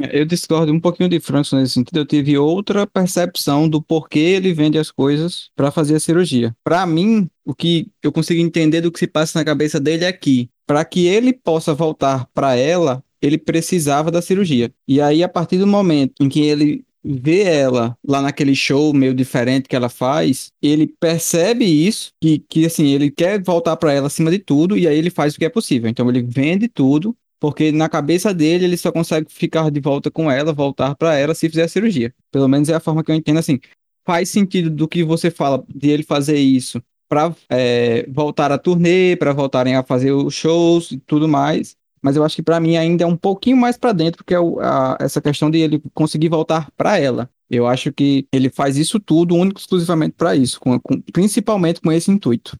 É, 0.00 0.18
eu 0.18 0.24
discordo 0.24 0.72
um 0.72 0.80
pouquinho 0.80 1.10
de 1.10 1.20
Francis 1.20 1.52
nesse 1.52 1.74
sentido. 1.74 1.98
Eu 1.98 2.06
tive 2.06 2.38
outra 2.38 2.86
percepção 2.86 3.68
do 3.68 3.82
porquê 3.82 4.20
ele 4.20 4.54
vende 4.54 4.78
as 4.78 4.90
coisas 4.90 5.50
para 5.54 5.70
fazer 5.70 5.96
a 5.96 6.00
cirurgia. 6.00 6.56
Para 6.64 6.86
mim, 6.86 7.28
o 7.44 7.54
que 7.54 7.90
eu 8.02 8.10
consigo 8.10 8.40
entender 8.40 8.80
do 8.80 8.90
que 8.90 8.98
se 8.98 9.06
passa 9.06 9.38
na 9.38 9.44
cabeça 9.44 9.78
dele 9.78 10.06
é 10.06 10.12
que, 10.14 10.48
para 10.66 10.82
que 10.86 11.06
ele 11.06 11.34
possa 11.34 11.74
voltar 11.74 12.26
para 12.32 12.56
ela, 12.56 13.04
ele 13.20 13.36
precisava 13.36 14.10
da 14.10 14.22
cirurgia. 14.22 14.72
E 14.88 14.98
aí, 14.98 15.22
a 15.22 15.28
partir 15.28 15.58
do 15.58 15.66
momento 15.66 16.14
em 16.22 16.28
que 16.30 16.40
ele 16.40 16.86
vê 17.04 17.42
ela 17.42 17.96
lá 18.06 18.22
naquele 18.22 18.54
show 18.54 18.92
meio 18.92 19.14
diferente 19.14 19.68
que 19.68 19.76
ela 19.76 19.88
faz, 19.88 20.52
ele 20.62 20.86
percebe 20.86 21.64
isso, 21.64 22.12
que, 22.20 22.38
que 22.48 22.66
assim, 22.66 22.86
ele 22.86 23.10
quer 23.10 23.42
voltar 23.42 23.76
para 23.76 23.92
ela 23.92 24.06
acima 24.06 24.30
de 24.30 24.38
tudo, 24.38 24.76
e 24.76 24.86
aí 24.86 24.96
ele 24.96 25.10
faz 25.10 25.34
o 25.34 25.38
que 25.38 25.44
é 25.44 25.48
possível. 25.48 25.88
Então 25.88 26.08
ele 26.08 26.22
vende 26.22 26.68
tudo, 26.68 27.16
porque 27.40 27.72
na 27.72 27.88
cabeça 27.88 28.32
dele 28.32 28.64
ele 28.64 28.76
só 28.76 28.92
consegue 28.92 29.26
ficar 29.30 29.70
de 29.70 29.80
volta 29.80 30.10
com 30.10 30.30
ela, 30.30 30.52
voltar 30.52 30.94
para 30.94 31.16
ela 31.16 31.34
se 31.34 31.48
fizer 31.48 31.64
a 31.64 31.68
cirurgia. 31.68 32.14
Pelo 32.30 32.48
menos 32.48 32.68
é 32.68 32.74
a 32.74 32.80
forma 32.80 33.02
que 33.02 33.10
eu 33.10 33.16
entendo 33.16 33.38
assim. 33.38 33.58
Faz 34.04 34.30
sentido 34.30 34.70
do 34.70 34.88
que 34.88 35.04
você 35.04 35.30
fala 35.30 35.64
de 35.74 35.90
ele 35.90 36.02
fazer 36.02 36.38
isso 36.38 36.82
para 37.08 37.34
é, 37.50 38.06
voltar 38.08 38.50
a 38.50 38.58
turnê, 38.58 39.16
para 39.16 39.32
voltarem 39.32 39.76
a 39.76 39.82
fazer 39.82 40.12
os 40.12 40.34
shows 40.34 40.92
e 40.92 40.98
tudo 40.98 41.28
mais 41.28 41.76
mas 42.02 42.16
eu 42.16 42.24
acho 42.24 42.36
que 42.36 42.42
para 42.42 42.60
mim 42.60 42.76
ainda 42.76 43.04
é 43.04 43.06
um 43.06 43.16
pouquinho 43.16 43.56
mais 43.56 43.76
para 43.78 43.92
dentro, 43.92 44.18
porque 44.18 44.34
é 44.34 44.40
o, 44.40 44.58
a, 44.60 44.98
essa 45.00 45.20
questão 45.20 45.50
de 45.50 45.58
ele 45.58 45.82
conseguir 45.94 46.28
voltar 46.28 46.68
para 46.76 46.98
ela. 46.98 47.30
Eu 47.48 47.66
acho 47.66 47.92
que 47.92 48.26
ele 48.32 48.50
faz 48.50 48.76
isso 48.76 48.98
tudo 48.98 49.36
único 49.36 49.60
exclusivamente 49.60 50.14
para 50.16 50.34
isso, 50.34 50.58
com, 50.58 50.78
com, 50.80 51.00
principalmente 51.00 51.80
com 51.80 51.92
esse 51.92 52.10
intuito. 52.10 52.56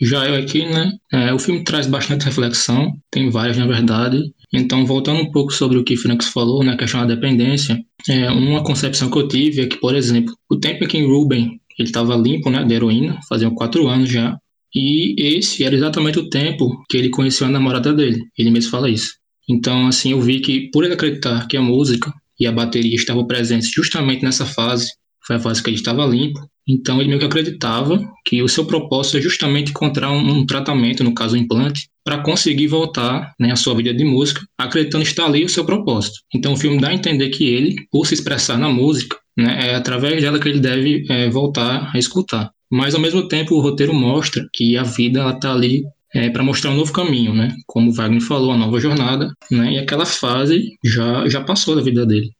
Já 0.00 0.28
eu 0.28 0.34
aqui, 0.34 0.66
né? 0.66 0.92
É, 1.12 1.32
o 1.32 1.38
filme 1.38 1.62
traz 1.62 1.86
bastante 1.86 2.24
reflexão, 2.24 2.92
tem 3.10 3.30
várias 3.30 3.56
na 3.56 3.66
verdade. 3.66 4.20
Então, 4.52 4.84
voltando 4.84 5.20
um 5.20 5.30
pouco 5.30 5.52
sobre 5.52 5.78
o 5.78 5.84
que 5.84 5.96
Franks 5.96 6.28
falou, 6.28 6.64
na 6.64 6.72
né, 6.72 6.76
questão 6.76 7.00
da 7.00 7.14
dependência, 7.14 7.78
é, 8.08 8.30
uma 8.30 8.62
concepção 8.62 9.10
que 9.10 9.18
eu 9.18 9.28
tive 9.28 9.62
é 9.62 9.66
que, 9.66 9.76
por 9.76 9.94
exemplo, 9.94 10.34
o 10.50 10.56
tempo 10.56 10.84
em 10.84 10.88
que 10.88 11.04
Ruben 11.04 11.60
ele 11.78 11.88
estava 11.88 12.16
limpo, 12.16 12.50
né, 12.50 12.64
de 12.64 12.74
heroína, 12.74 13.18
faziam 13.28 13.54
quatro 13.54 13.88
anos 13.88 14.08
já, 14.08 14.38
e 14.74 15.14
esse 15.36 15.62
era 15.62 15.74
exatamente 15.74 16.18
o 16.18 16.28
tempo 16.28 16.82
que 16.88 16.96
ele 16.96 17.10
conheceu 17.10 17.46
a 17.46 17.50
namorada 17.50 17.92
dele. 17.92 18.24
Ele 18.36 18.50
mesmo 18.50 18.70
fala 18.70 18.90
isso. 18.90 19.12
Então, 19.48 19.86
assim, 19.86 20.12
eu 20.12 20.20
vi 20.20 20.40
que 20.40 20.70
por 20.70 20.84
ele 20.84 20.94
acreditar 20.94 21.46
que 21.46 21.56
a 21.56 21.62
música 21.62 22.12
e 22.40 22.46
a 22.46 22.52
bateria 22.52 22.94
estavam 22.94 23.26
presentes 23.26 23.70
justamente 23.70 24.24
nessa 24.24 24.44
fase, 24.44 24.90
foi 25.26 25.36
a 25.36 25.40
fase 25.40 25.62
que 25.62 25.70
ele 25.70 25.76
estava 25.76 26.04
limpo, 26.04 26.40
então 26.66 26.98
ele 26.98 27.08
meio 27.08 27.20
que 27.20 27.26
acreditava 27.26 28.00
que 28.24 28.42
o 28.42 28.48
seu 28.48 28.66
propósito 28.66 29.18
é 29.18 29.20
justamente 29.20 29.70
encontrar 29.70 30.10
um, 30.10 30.38
um 30.38 30.46
tratamento, 30.46 31.04
no 31.04 31.14
caso 31.14 31.36
um 31.36 31.38
implante, 31.38 31.88
para 32.02 32.18
conseguir 32.18 32.66
voltar 32.66 33.34
né, 33.38 33.50
à 33.52 33.56
sua 33.56 33.74
vida 33.74 33.94
de 33.94 34.04
música, 34.04 34.42
acreditando 34.58 35.04
estar 35.04 35.26
ali 35.26 35.44
o 35.44 35.48
seu 35.48 35.64
propósito. 35.64 36.16
Então 36.34 36.52
o 36.52 36.56
filme 36.56 36.80
dá 36.80 36.88
a 36.88 36.94
entender 36.94 37.30
que 37.30 37.44
ele, 37.44 37.76
por 37.90 38.06
se 38.06 38.14
expressar 38.14 38.58
na 38.58 38.68
música, 38.68 39.16
né, 39.36 39.70
é 39.70 39.74
através 39.74 40.20
dela 40.20 40.38
que 40.38 40.48
ele 40.48 40.60
deve 40.60 41.04
é, 41.08 41.30
voltar 41.30 41.90
a 41.94 41.98
escutar. 41.98 42.50
Mas 42.74 42.92
ao 42.92 43.00
mesmo 43.00 43.28
tempo 43.28 43.54
o 43.54 43.60
roteiro 43.60 43.94
mostra 43.94 44.48
que 44.52 44.76
a 44.76 44.82
vida 44.82 45.20
ela 45.20 45.38
tá 45.38 45.52
ali 45.52 45.84
é, 46.12 46.28
para 46.28 46.42
mostrar 46.42 46.72
um 46.72 46.76
novo 46.76 46.92
caminho, 46.92 47.32
né? 47.32 47.54
Como 47.68 47.88
o 47.88 47.92
Wagner 47.92 48.20
falou, 48.20 48.50
a 48.50 48.56
nova 48.56 48.80
jornada, 48.80 49.32
né? 49.48 49.74
E 49.74 49.78
aquela 49.78 50.04
fase 50.04 50.72
já 50.84 51.28
já 51.28 51.40
passou 51.40 51.76
da 51.76 51.82
vida 51.82 52.04
dele. 52.04 52.32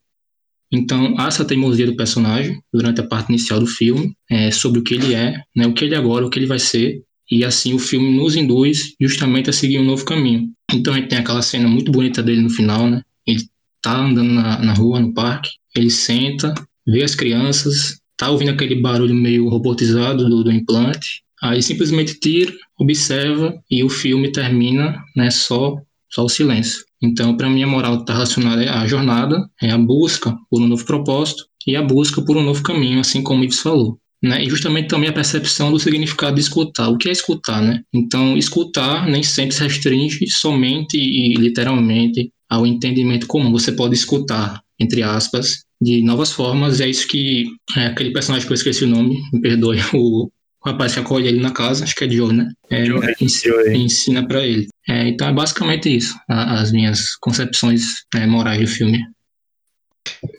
Então, 0.69 1.15
há 1.17 1.27
essa 1.27 1.45
teimosia 1.45 1.85
do 1.85 1.95
personagem 1.95 2.59
durante 2.73 2.99
a 2.99 3.07
parte 3.07 3.29
inicial 3.29 3.61
do 3.61 3.65
filme 3.65 4.13
é, 4.29 4.51
sobre 4.51 4.79
o 4.81 4.83
que 4.83 4.95
ele 4.95 5.13
é, 5.13 5.41
né, 5.55 5.65
o 5.67 5.73
que 5.73 5.85
ele 5.85 5.95
é 5.95 5.97
agora, 5.97 6.25
o 6.25 6.29
que 6.29 6.37
ele 6.37 6.47
vai 6.47 6.59
ser, 6.59 7.01
e 7.31 7.45
assim 7.45 7.73
o 7.73 7.79
filme 7.79 8.11
nos 8.11 8.35
induz 8.35 8.93
justamente 8.99 9.49
a 9.49 9.53
seguir 9.53 9.79
um 9.79 9.85
novo 9.85 10.03
caminho. 10.03 10.49
Então, 10.73 10.93
a 10.93 10.97
gente 10.97 11.07
tem 11.07 11.19
aquela 11.19 11.41
cena 11.41 11.69
muito 11.69 11.93
bonita 11.93 12.21
dele 12.21 12.41
no 12.41 12.49
final, 12.49 12.89
né? 12.89 13.01
Ele 13.25 13.41
tá 13.81 14.01
andando 14.01 14.33
na, 14.33 14.59
na 14.59 14.73
rua, 14.73 14.99
no 14.99 15.13
parque, 15.13 15.51
ele 15.73 15.89
senta, 15.89 16.53
vê 16.85 17.03
as 17.03 17.15
crianças, 17.15 18.01
tá 18.17 18.29
ouvindo 18.29 18.51
aquele 18.51 18.75
barulho 18.75 19.13
meio 19.13 19.47
robotizado 19.49 20.27
do, 20.27 20.43
do 20.43 20.51
implante, 20.51 21.23
aí 21.41 21.61
simplesmente 21.61 22.19
tira, 22.19 22.53
observa 22.79 23.53
e 23.69 23.83
o 23.83 23.89
filme 23.89 24.31
termina, 24.31 25.03
né, 25.15 25.29
só 25.31 25.77
só 26.15 26.23
o 26.23 26.29
silêncio. 26.29 26.85
Então, 27.03 27.35
para 27.35 27.49
mim, 27.49 27.61
a 27.61 27.67
moral 27.67 27.99
está 27.99 28.13
relacionada 28.13 28.71
à 28.71 28.87
jornada, 28.87 29.49
é 29.61 29.69
a 29.69 29.77
busca 29.77 30.33
por 30.49 30.61
um 30.61 30.67
novo 30.67 30.85
propósito 30.85 31.45
e 31.67 31.75
a 31.75 31.81
busca 31.81 32.21
por 32.21 32.37
um 32.37 32.43
novo 32.43 32.63
caminho, 32.63 33.01
assim 33.01 33.21
como 33.21 33.41
o 33.41 33.43
Ives 33.43 33.59
falou. 33.59 33.99
Né? 34.23 34.43
E 34.43 34.49
justamente 34.49 34.87
também 34.87 35.09
a 35.09 35.13
percepção 35.13 35.71
do 35.71 35.79
significado 35.79 36.35
de 36.35 36.41
escutar. 36.41 36.87
O 36.87 36.97
que 36.97 37.09
é 37.09 37.11
escutar, 37.11 37.61
né? 37.61 37.81
Então, 37.93 38.37
escutar 38.37 39.05
nem 39.07 39.21
sempre 39.21 39.53
se 39.53 39.61
restringe 39.61 40.25
somente 40.27 40.97
e 40.97 41.33
literalmente 41.33 42.31
ao 42.49 42.65
entendimento 42.65 43.27
comum. 43.27 43.51
Você 43.51 43.73
pode 43.73 43.93
escutar, 43.93 44.61
entre 44.79 45.03
aspas, 45.03 45.63
de 45.81 46.03
novas 46.03 46.31
formas. 46.31 46.79
É 46.81 46.87
isso 46.87 47.07
que 47.07 47.45
é, 47.77 47.87
aquele 47.87 48.11
personagem 48.11 48.47
que 48.47 48.53
eu 48.53 48.55
esqueci 48.55 48.83
o 48.83 48.89
nome, 48.89 49.21
me 49.31 49.41
perdoe, 49.41 49.79
o, 49.93 50.25
o 50.29 50.31
rapaz 50.65 50.93
que 50.93 50.99
acolhe 50.99 51.27
ele 51.27 51.39
na 51.39 51.51
casa, 51.51 51.83
acho 51.83 51.95
que 51.95 52.05
é 52.05 52.09
Joe, 52.09 52.33
né? 52.33 52.51
É, 52.69 52.85
Joe, 52.85 52.99
ensina, 53.21 53.55
Joe. 53.55 53.77
ensina 53.77 54.27
para 54.27 54.45
ele. 54.45 54.67
É, 54.87 55.07
então 55.07 55.27
é 55.27 55.33
basicamente 55.33 55.95
isso, 55.95 56.17
a, 56.29 56.61
as 56.61 56.71
minhas 56.71 57.15
concepções 57.15 57.83
é, 58.15 58.25
morais 58.25 58.59
do 58.59 58.67
filme. 58.67 58.99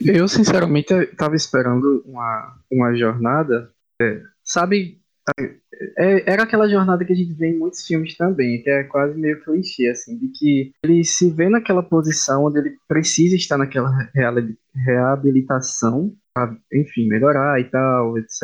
Eu, 0.01 0.27
sinceramente, 0.27 0.93
estava 0.93 1.35
esperando 1.35 2.03
uma, 2.05 2.57
uma 2.71 2.95
jornada, 2.95 3.71
é, 4.01 4.21
sabe, 4.43 4.99
é, 5.97 6.31
era 6.31 6.43
aquela 6.43 6.67
jornada 6.67 7.03
que 7.05 7.13
a 7.13 7.15
gente 7.15 7.33
vê 7.33 7.47
em 7.47 7.57
muitos 7.59 7.85
filmes 7.85 8.15
também, 8.17 8.61
que 8.61 8.69
é 8.69 8.83
quase 8.83 9.17
meio 9.19 9.41
clichê, 9.43 9.87
assim, 9.89 10.17
de 10.17 10.27
que 10.29 10.71
ele 10.83 11.03
se 11.03 11.29
vê 11.31 11.49
naquela 11.49 11.83
posição 11.83 12.45
onde 12.45 12.59
ele 12.59 12.75
precisa 12.87 13.35
estar 13.35 13.57
naquela 13.57 13.89
reabilitação, 14.85 16.13
pra, 16.33 16.55
enfim, 16.73 17.07
melhorar 17.07 17.59
e 17.59 17.65
tal, 17.65 18.17
etc. 18.17 18.41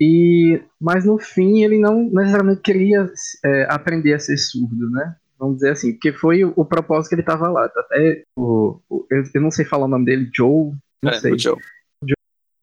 E, 0.00 0.60
mas 0.80 1.04
no 1.04 1.18
fim 1.18 1.62
ele 1.62 1.78
não 1.78 2.10
necessariamente 2.10 2.60
queria 2.62 3.06
é, 3.44 3.66
aprender 3.70 4.14
a 4.14 4.18
ser 4.18 4.36
surdo, 4.36 4.90
né? 4.90 5.16
Vamos 5.38 5.56
dizer 5.56 5.70
assim, 5.70 5.92
porque 5.92 6.12
foi 6.12 6.44
o, 6.44 6.52
o 6.56 6.64
propósito 6.64 7.10
que 7.10 7.14
ele 7.16 7.22
tava 7.22 7.48
lá. 7.48 7.64
Até 7.66 8.22
o, 8.36 8.80
o- 8.88 9.06
eu, 9.10 9.22
eu 9.34 9.40
não 9.40 9.50
sei 9.50 9.64
falar 9.64 9.84
o 9.86 9.88
nome 9.88 10.04
dele, 10.06 10.30
Joe, 10.34 10.72
não 11.02 11.10
É, 11.10 11.14
sei. 11.14 11.32
o 11.32 11.38
Joe. 11.38 11.56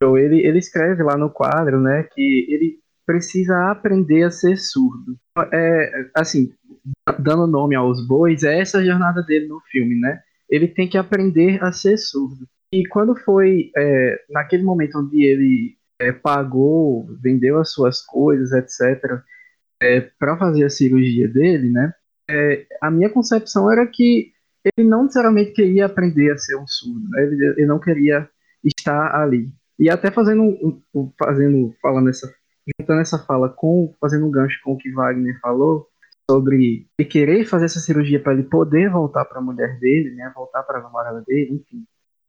Joe, 0.01 0.19
ele, 0.21 0.39
ele 0.45 0.57
escreve 0.57 1.03
lá 1.03 1.15
no 1.15 1.29
quadro, 1.29 1.79
né, 1.79 2.03
que 2.11 2.47
ele 2.49 2.79
precisa 3.11 3.71
aprender 3.71 4.23
a 4.23 4.31
ser 4.31 4.57
surdo. 4.57 5.17
É, 5.53 6.09
assim, 6.15 6.51
dando 7.19 7.47
nome 7.47 7.75
aos 7.75 8.05
bois, 8.07 8.43
é 8.43 8.59
essa 8.59 8.79
a 8.79 8.83
jornada 8.83 9.21
dele 9.23 9.47
no 9.47 9.59
filme, 9.71 9.99
né? 9.99 10.19
Ele 10.49 10.67
tem 10.67 10.87
que 10.87 10.97
aprender 10.97 11.63
a 11.63 11.71
ser 11.71 11.97
surdo. 11.97 12.47
E 12.73 12.87
quando 12.87 13.15
foi 13.15 13.71
é, 13.75 14.23
naquele 14.29 14.63
momento 14.63 14.99
onde 14.99 15.23
ele 15.23 15.75
é, 15.99 16.11
pagou, 16.11 17.07
vendeu 17.21 17.59
as 17.59 17.71
suas 17.71 18.01
coisas, 18.01 18.51
etc., 18.51 19.21
para 20.19 20.37
fazer 20.37 20.63
a 20.63 20.69
cirurgia 20.69 21.27
dele, 21.27 21.69
né? 21.71 21.91
é, 22.31 22.65
a 22.81 22.89
minha 22.89 23.09
concepção 23.09 23.71
era 23.71 23.85
que 23.85 24.31
ele 24.77 24.87
não 24.87 25.03
necessariamente 25.03 25.51
queria 25.51 25.85
aprender 25.85 26.31
a 26.31 26.37
ser 26.37 26.55
um 26.55 26.67
surdo, 26.67 27.09
né? 27.09 27.23
ele, 27.23 27.53
ele 27.57 27.65
não 27.65 27.79
queria 27.79 28.29
estar 28.63 29.15
ali. 29.15 29.49
E 29.77 29.89
até 29.89 30.11
fazendo, 30.11 30.81
fazendo, 31.17 31.73
falando 31.81 32.09
essa, 32.09 32.31
juntando 32.79 33.01
essa 33.01 33.19
fala 33.19 33.49
com, 33.49 33.93
fazendo 33.99 34.25
um 34.25 34.31
gancho 34.31 34.59
com 34.63 34.73
o 34.73 34.77
que 34.77 34.91
Wagner 34.91 35.39
falou 35.39 35.87
sobre 36.29 36.87
ele 36.97 37.09
querer 37.09 37.45
fazer 37.45 37.65
essa 37.65 37.79
cirurgia 37.79 38.21
para 38.21 38.33
ele 38.33 38.43
poder 38.43 38.89
voltar 38.89 39.25
para 39.25 39.39
a 39.39 39.43
mulher 39.43 39.79
dele, 39.79 40.15
né? 40.15 40.31
Voltar 40.33 40.63
para 40.63 40.79
a 40.79 40.81
namorada 40.81 41.21
dele, 41.25 41.55
enfim. 41.55 41.83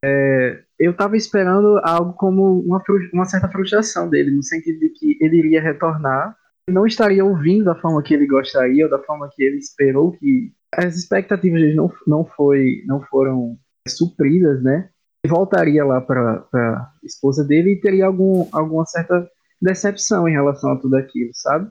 É, 0.04 0.64
eu 0.78 0.90
estava 0.90 1.16
esperando 1.16 1.80
algo 1.84 2.12
como 2.14 2.60
uma, 2.60 2.82
uma 3.12 3.24
certa 3.24 3.48
frustração 3.48 4.08
dele, 4.08 4.32
no 4.32 4.42
sentido 4.42 4.80
de 4.80 4.88
que 4.88 5.16
ele 5.20 5.38
iria 5.38 5.62
retornar 5.62 6.36
não 6.70 6.86
estaria 6.86 7.24
ouvindo 7.24 7.64
da 7.64 7.74
forma 7.74 8.02
que 8.02 8.14
ele 8.14 8.26
gostaria 8.26 8.84
ou 8.84 8.90
da 8.90 8.98
forma 9.00 9.28
que 9.34 9.42
ele 9.42 9.56
esperou 9.56 10.12
que 10.12 10.52
as 10.74 10.96
expectativas 10.96 11.60
dele 11.60 11.74
não, 11.74 11.92
não, 12.06 12.24
foi, 12.24 12.82
não 12.86 13.00
foram 13.02 13.58
supridas, 13.88 14.62
né? 14.62 14.88
Voltaria 15.26 15.84
lá 15.84 16.00
para 16.00 16.44
a 16.54 16.90
esposa 17.04 17.44
dele 17.44 17.72
e 17.72 17.80
teria 17.80 18.06
algum, 18.06 18.48
alguma 18.52 18.84
certa 18.86 19.28
decepção 19.62 20.28
em 20.28 20.32
relação 20.32 20.72
a 20.72 20.76
tudo 20.80 20.96
aquilo, 20.96 21.30
sabe? 21.34 21.70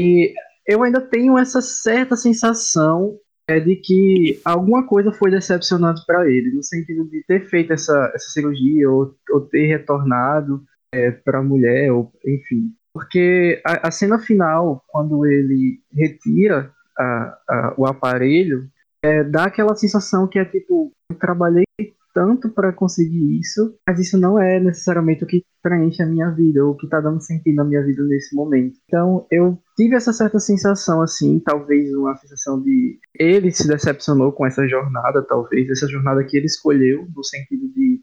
E 0.00 0.32
eu 0.66 0.82
ainda 0.82 1.00
tenho 1.00 1.38
essa 1.38 1.60
certa 1.62 2.16
sensação 2.16 3.16
é, 3.48 3.58
de 3.58 3.76
que 3.76 4.40
alguma 4.44 4.86
coisa 4.86 5.10
foi 5.12 5.30
decepcionante 5.30 6.02
para 6.06 6.26
ele, 6.28 6.52
no 6.52 6.62
sentido 6.62 7.08
de 7.08 7.24
ter 7.26 7.48
feito 7.48 7.72
essa, 7.72 8.12
essa 8.14 8.30
cirurgia 8.30 8.90
ou, 8.90 9.14
ou 9.30 9.40
ter 9.42 9.66
retornado 9.66 10.62
é, 10.92 11.10
para 11.10 11.38
a 11.38 11.42
mulher, 11.42 11.90
ou 11.92 12.12
enfim. 12.26 12.72
Porque 12.92 13.62
a, 13.64 13.88
a 13.88 13.90
cena 13.90 14.18
final, 14.18 14.82
quando 14.88 15.24
ele 15.24 15.80
retira 15.92 16.70
a- 16.98 17.38
a- 17.48 17.74
o 17.78 17.86
aparelho, 17.86 18.68
é, 19.02 19.22
dá 19.22 19.44
aquela 19.44 19.74
sensação 19.76 20.26
que 20.26 20.38
é 20.38 20.44
tipo, 20.44 20.92
eu 21.10 21.16
trabalhei 21.16 21.64
tanto 22.14 22.48
para 22.48 22.72
conseguir 22.72 23.38
isso, 23.38 23.74
mas 23.86 23.98
isso 24.00 24.18
não 24.18 24.38
é 24.38 24.58
necessariamente 24.60 25.24
o 25.24 25.26
que 25.26 25.44
preenche 25.62 26.02
a 26.02 26.06
minha 26.06 26.30
vida, 26.30 26.64
ou 26.64 26.72
o 26.72 26.76
que 26.76 26.86
está 26.86 27.00
dando 27.00 27.20
sentido 27.20 27.56
na 27.56 27.64
minha 27.64 27.84
vida 27.84 28.02
nesse 28.04 28.34
momento. 28.34 28.78
Então, 28.86 29.26
eu 29.30 29.58
tive 29.76 29.94
essa 29.94 30.12
certa 30.12 30.38
sensação, 30.38 31.02
assim, 31.02 31.40
talvez 31.40 31.92
uma 31.94 32.16
sensação 32.16 32.62
de 32.62 32.98
ele 33.18 33.50
se 33.50 33.66
decepcionou 33.68 34.32
com 34.32 34.46
essa 34.46 34.66
jornada, 34.66 35.22
talvez, 35.22 35.68
essa 35.68 35.86
jornada 35.86 36.24
que 36.24 36.36
ele 36.36 36.46
escolheu, 36.46 37.06
no 37.14 37.24
sentido 37.24 37.68
de 37.74 38.00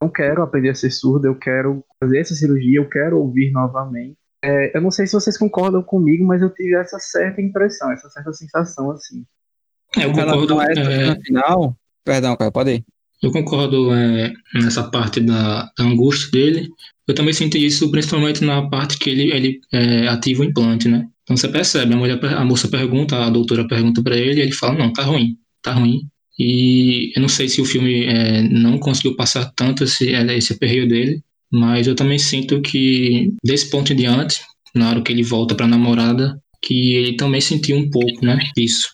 não 0.00 0.08
quero 0.08 0.42
aprender 0.42 0.70
a 0.70 0.74
ser 0.74 0.90
surdo, 0.90 1.26
eu 1.26 1.34
quero 1.34 1.84
fazer 2.00 2.18
essa 2.18 2.34
cirurgia, 2.34 2.78
eu 2.78 2.88
quero 2.88 3.18
ouvir 3.18 3.50
novamente. 3.52 4.16
É, 4.42 4.76
eu 4.76 4.80
não 4.80 4.90
sei 4.90 5.06
se 5.06 5.14
vocês 5.14 5.36
concordam 5.36 5.82
comigo, 5.82 6.24
mas 6.24 6.40
eu 6.40 6.50
tive 6.50 6.76
essa 6.76 6.98
certa 6.98 7.42
impressão, 7.42 7.90
essa 7.90 8.08
certa 8.08 8.32
sensação, 8.32 8.90
assim. 8.92 9.24
É, 9.96 10.04
eu 10.04 10.12
concordo, 10.12 10.60
essa 10.60 10.80
é, 10.80 10.84
cena 10.84 11.20
final. 11.20 11.76
Perdão, 12.04 12.36
cara, 12.36 12.52
pode 12.52 12.70
ir. 12.76 12.84
Eu 13.22 13.30
concordo 13.30 13.92
é, 13.94 14.32
nessa 14.54 14.84
parte 14.90 15.20
da, 15.20 15.70
da 15.76 15.84
angústia 15.84 16.30
dele. 16.30 16.68
Eu 17.06 17.14
também 17.14 17.32
senti 17.32 17.64
isso 17.64 17.90
principalmente 17.90 18.44
na 18.44 18.68
parte 18.68 18.98
que 18.98 19.10
ele, 19.10 19.32
ele 19.32 19.60
é, 19.72 20.08
ativa 20.08 20.42
o 20.42 20.44
implante, 20.44 20.88
né? 20.88 21.06
Então 21.22 21.36
você 21.36 21.48
percebe, 21.48 21.94
a, 21.94 21.96
mulher, 21.96 22.18
a 22.24 22.44
moça 22.44 22.68
pergunta, 22.68 23.16
a 23.16 23.30
doutora 23.30 23.66
pergunta 23.66 24.02
pra 24.02 24.16
ele, 24.16 24.40
e 24.40 24.42
ele 24.42 24.52
fala, 24.52 24.78
não, 24.78 24.92
tá 24.92 25.02
ruim, 25.02 25.36
tá 25.62 25.72
ruim. 25.72 26.00
E 26.38 27.12
eu 27.16 27.20
não 27.20 27.28
sei 27.28 27.48
se 27.48 27.60
o 27.60 27.64
filme 27.64 28.04
é, 28.04 28.42
não 28.42 28.78
conseguiu 28.78 29.16
passar 29.16 29.52
tanto 29.56 29.84
esse, 29.84 30.14
é, 30.14 30.36
esse 30.36 30.52
aperreio 30.52 30.88
dele, 30.88 31.20
mas 31.50 31.86
eu 31.86 31.94
também 31.94 32.18
sinto 32.18 32.60
que 32.62 33.32
desse 33.44 33.68
ponto 33.70 33.92
em 33.92 33.96
diante, 33.96 34.40
na 34.74 34.90
hora 34.90 35.02
que 35.02 35.10
ele 35.10 35.22
volta 35.22 35.54
pra 35.54 35.66
namorada, 35.66 36.38
que 36.62 36.94
ele 36.94 37.16
também 37.16 37.40
sentiu 37.40 37.76
um 37.76 37.90
pouco, 37.90 38.24
né, 38.24 38.38
disso. 38.56 38.86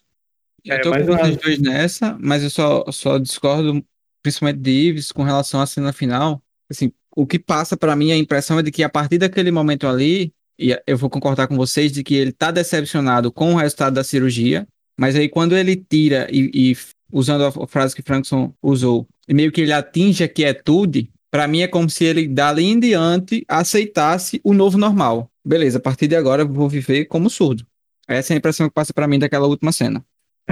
Eu 0.64 0.76
É, 0.76 0.78
tô 0.80 0.90
mas 0.90 1.04
com 1.04 1.12
eu 1.12 1.16
vocês 1.18 1.37
acho- 1.37 1.44
dois 1.44 1.58
nessa, 1.60 2.16
mas 2.20 2.42
eu 2.42 2.50
só, 2.50 2.84
só 2.90 3.18
discordo, 3.18 3.84
principalmente 4.24 4.58
de 4.58 4.70
Ives, 4.70 5.12
com 5.12 5.22
relação 5.22 5.60
à 5.60 5.66
cena 5.66 5.92
final. 5.92 6.42
Assim, 6.68 6.90
o 7.14 7.26
que 7.26 7.38
passa 7.38 7.76
pra 7.76 7.94
mim, 7.94 8.10
a 8.10 8.16
impressão 8.16 8.58
é 8.58 8.62
de 8.62 8.72
que 8.72 8.82
a 8.82 8.88
partir 8.88 9.18
daquele 9.18 9.50
momento 9.50 9.87
ali, 9.87 10.32
e 10.58 10.76
eu 10.87 10.96
vou 10.96 11.10
concordar 11.10 11.46
com 11.46 11.56
vocês 11.56 11.92
de 11.92 12.02
que 12.02 12.14
ele 12.14 12.32
tá 12.32 12.50
decepcionado 12.50 13.30
com 13.30 13.52
o 13.52 13.56
resultado 13.56 13.94
da 13.94 14.02
cirurgia, 14.02 14.66
mas 14.98 15.14
aí 15.14 15.28
quando 15.28 15.54
ele 15.54 15.76
tira 15.76 16.26
e, 16.32 16.50
e 16.54 16.76
usando 17.12 17.44
a 17.44 17.66
frase 17.66 17.94
que 17.94 18.02
Frankson 18.02 18.52
usou, 18.62 19.06
e 19.28 19.34
meio 19.34 19.52
que 19.52 19.60
ele 19.60 19.72
atinge 19.72 20.24
a 20.24 20.28
quietude, 20.28 21.10
pra 21.30 21.46
mim 21.46 21.60
é 21.60 21.68
como 21.68 21.90
se 21.90 22.04
ele 22.04 22.26
dali 22.26 22.64
em 22.64 22.80
diante 22.80 23.44
aceitasse 23.46 24.40
o 24.42 24.54
novo 24.54 24.78
normal. 24.78 25.28
Beleza, 25.44 25.76
a 25.76 25.82
partir 25.82 26.08
de 26.08 26.16
agora 26.16 26.42
eu 26.42 26.48
vou 26.48 26.68
viver 26.68 27.04
como 27.04 27.28
surdo. 27.28 27.66
Essa 28.08 28.32
é 28.32 28.34
a 28.34 28.38
impressão 28.38 28.68
que 28.68 28.74
passa 28.74 28.94
pra 28.94 29.06
mim 29.06 29.18
daquela 29.18 29.46
última 29.46 29.70
cena. 29.70 30.02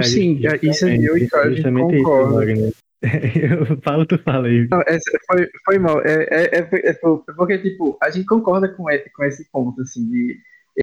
Sim, 0.01 0.39
justamente, 0.39 0.69
isso 0.69 0.85
é 0.85 0.97
eu 0.97 1.17
e 1.17 1.27
Caio, 1.27 1.43
a 1.43 1.49
gente 1.49 1.55
justamente 1.57 1.95
isso. 1.95 2.82
Eu 3.69 3.81
falo, 3.81 4.05
tu 4.05 4.17
fala 4.23 4.47
aí. 4.47 4.67
Não, 4.71 4.81
foi, 5.29 5.49
foi 5.65 5.77
mal. 5.79 6.01
É, 6.01 6.23
é, 6.23 6.59
é, 6.59 6.89
é 6.89 6.93
por- 6.93 7.23
porque, 7.35 7.57
tipo, 7.57 7.97
a 8.01 8.09
gente 8.09 8.25
concorda 8.25 8.69
com 8.69 8.89
esse, 8.89 9.09
com 9.11 9.23
esse 9.25 9.51
ponto, 9.51 9.81
assim, 9.81 10.09
de 10.09 10.37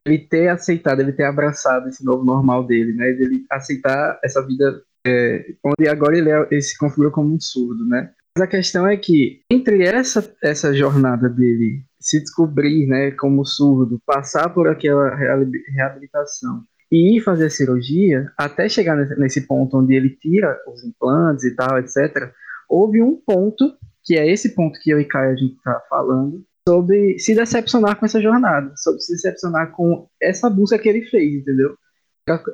ele 0.04 0.18
ter 0.18 0.48
aceitado, 0.48 1.00
ele 1.00 1.12
ter 1.12 1.24
abraçado 1.24 1.88
esse 1.88 2.04
novo 2.04 2.24
normal 2.24 2.64
dele, 2.66 2.92
né? 2.92 3.12
De 3.12 3.24
ele 3.24 3.44
aceitar 3.50 4.20
essa 4.22 4.46
vida 4.46 4.83
é, 5.06 5.46
onde 5.64 5.88
agora 5.88 6.16
ele, 6.16 6.30
é, 6.30 6.46
ele 6.50 6.62
se 6.62 6.76
configura 6.78 7.11
como 7.11 7.35
um 7.35 7.40
surdo, 7.40 7.87
né? 7.87 8.11
Mas 8.37 8.44
a 8.44 8.46
questão 8.50 8.87
é 8.87 8.96
que, 8.96 9.40
entre 9.50 9.83
essa, 9.85 10.33
essa 10.42 10.72
jornada 10.74 11.28
dele 11.28 11.83
se 11.98 12.20
descobrir, 12.20 12.87
né, 12.87 13.11
como 13.12 13.44
surdo, 13.44 14.00
passar 14.06 14.48
por 14.50 14.68
aquela 14.68 15.14
reabilitação 15.14 16.64
e 16.90 17.16
ir 17.16 17.20
fazer 17.20 17.46
a 17.46 17.50
cirurgia, 17.50 18.31
até 18.37 18.68
chegar 18.68 18.96
nesse, 18.96 19.46
ponto 19.46 19.79
onde 19.79 19.94
ele 19.94 20.11
tira 20.11 20.59
os 20.66 20.83
implantes 20.85 21.44
e 21.44 21.55
tal, 21.55 21.79
etc., 21.79 22.33
houve 22.68 23.00
um 23.00 23.16
ponto, 23.16 23.72
que 24.05 24.16
é 24.16 24.29
esse 24.31 24.55
ponto 24.55 24.79
que 24.81 24.90
eu 24.90 25.00
e 25.00 25.05
Caio 25.05 25.33
a 25.33 25.37
gente 25.37 25.57
tá 25.62 25.81
falando, 25.88 26.44
sobre 26.68 27.18
se 27.18 27.35
decepcionar 27.35 27.96
com 27.96 28.07
essa 28.07 28.20
jornada, 28.20 28.72
sobre 28.76 29.00
se 29.00 29.12
decepcionar 29.12 29.70
com 29.72 30.09
essa 30.20 30.50
busca 30.50 30.79
que 30.79 30.88
ele 30.88 31.03
fez, 31.07 31.42
entendeu? 31.42 31.74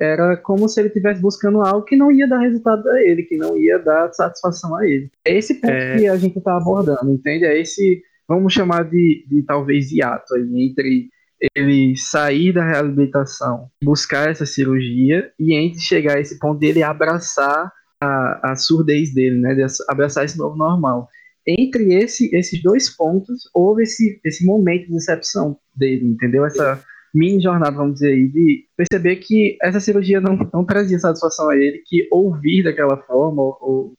Era, 0.01 0.37
como 0.37 0.67
se 0.67 0.79
ele 0.79 0.87
estivesse 0.87 1.21
buscando 1.21 1.61
algo 1.61 1.85
que 1.85 1.95
não 1.95 2.11
ia 2.11 2.27
dar 2.27 2.39
resultado 2.39 2.87
a 2.89 3.01
ele, 3.01 3.23
que 3.23 3.37
não 3.37 3.55
ia 3.57 3.77
dar 3.77 4.11
satisfação 4.11 4.75
a 4.75 4.87
ele. 4.87 5.11
É 5.25 5.37
esse 5.37 5.55
ponto 5.55 5.71
É. 5.71 5.97
que 5.97 6.07
a 6.07 6.17
gente 6.17 6.39
tá 6.41 6.57
abordando, 6.57 7.11
entende? 7.11 7.45
É 7.45 7.59
esse, 7.59 8.01
vamos 8.27 8.53
chamar 8.53 8.89
de, 8.89 9.25
de 9.27 9.43
talvez 9.43 9.91
hiato 9.91 10.33
aí, 10.35 10.65
entre 10.65 11.09
ele 11.55 11.95
sair 11.95 12.53
da 12.53 12.65
reabilitação, 12.65 13.69
buscar 13.83 14.29
essa 14.29 14.45
cirurgia 14.45 15.31
e 15.39 15.55
entre 15.55 15.79
chegar 15.79 16.17
a 16.17 16.19
esse 16.19 16.39
ponto 16.39 16.59
dele 16.59 16.83
abraçar 16.83 17.71
a, 18.01 18.51
a 18.51 18.55
surdez 18.55 19.13
dele, 19.13 19.39
né? 19.39 19.55
De 19.55 19.65
abraçar 19.89 20.25
esse 20.25 20.37
novo 20.37 20.55
normal. 20.55 21.07
Entre 21.47 21.93
esse, 21.93 22.29
esses 22.35 22.61
dois 22.61 22.89
pontos, 22.89 23.49
houve 23.53 23.83
esse, 23.83 24.19
esse 24.25 24.45
momento 24.45 24.87
de 24.87 24.93
decepção 24.93 25.57
dele, 25.75 26.05
entendeu? 26.05 26.45
Essa 26.45 26.83
mini 27.13 27.41
jornada, 27.41 27.75
vamos 27.75 27.95
dizer 27.95 28.11
aí, 28.11 28.27
de 28.27 28.65
perceber 28.75 29.17
que 29.17 29.57
essa 29.61 29.79
cirurgia 29.79 30.19
não, 30.19 30.37
não 30.53 30.65
trazia 30.65 30.99
satisfação 30.99 31.49
a 31.49 31.55
ele, 31.55 31.81
que 31.85 32.07
ouvir 32.11 32.63
daquela 32.63 32.97
forma, 32.97 33.41
ou, 33.41 33.57
ou 33.61 33.93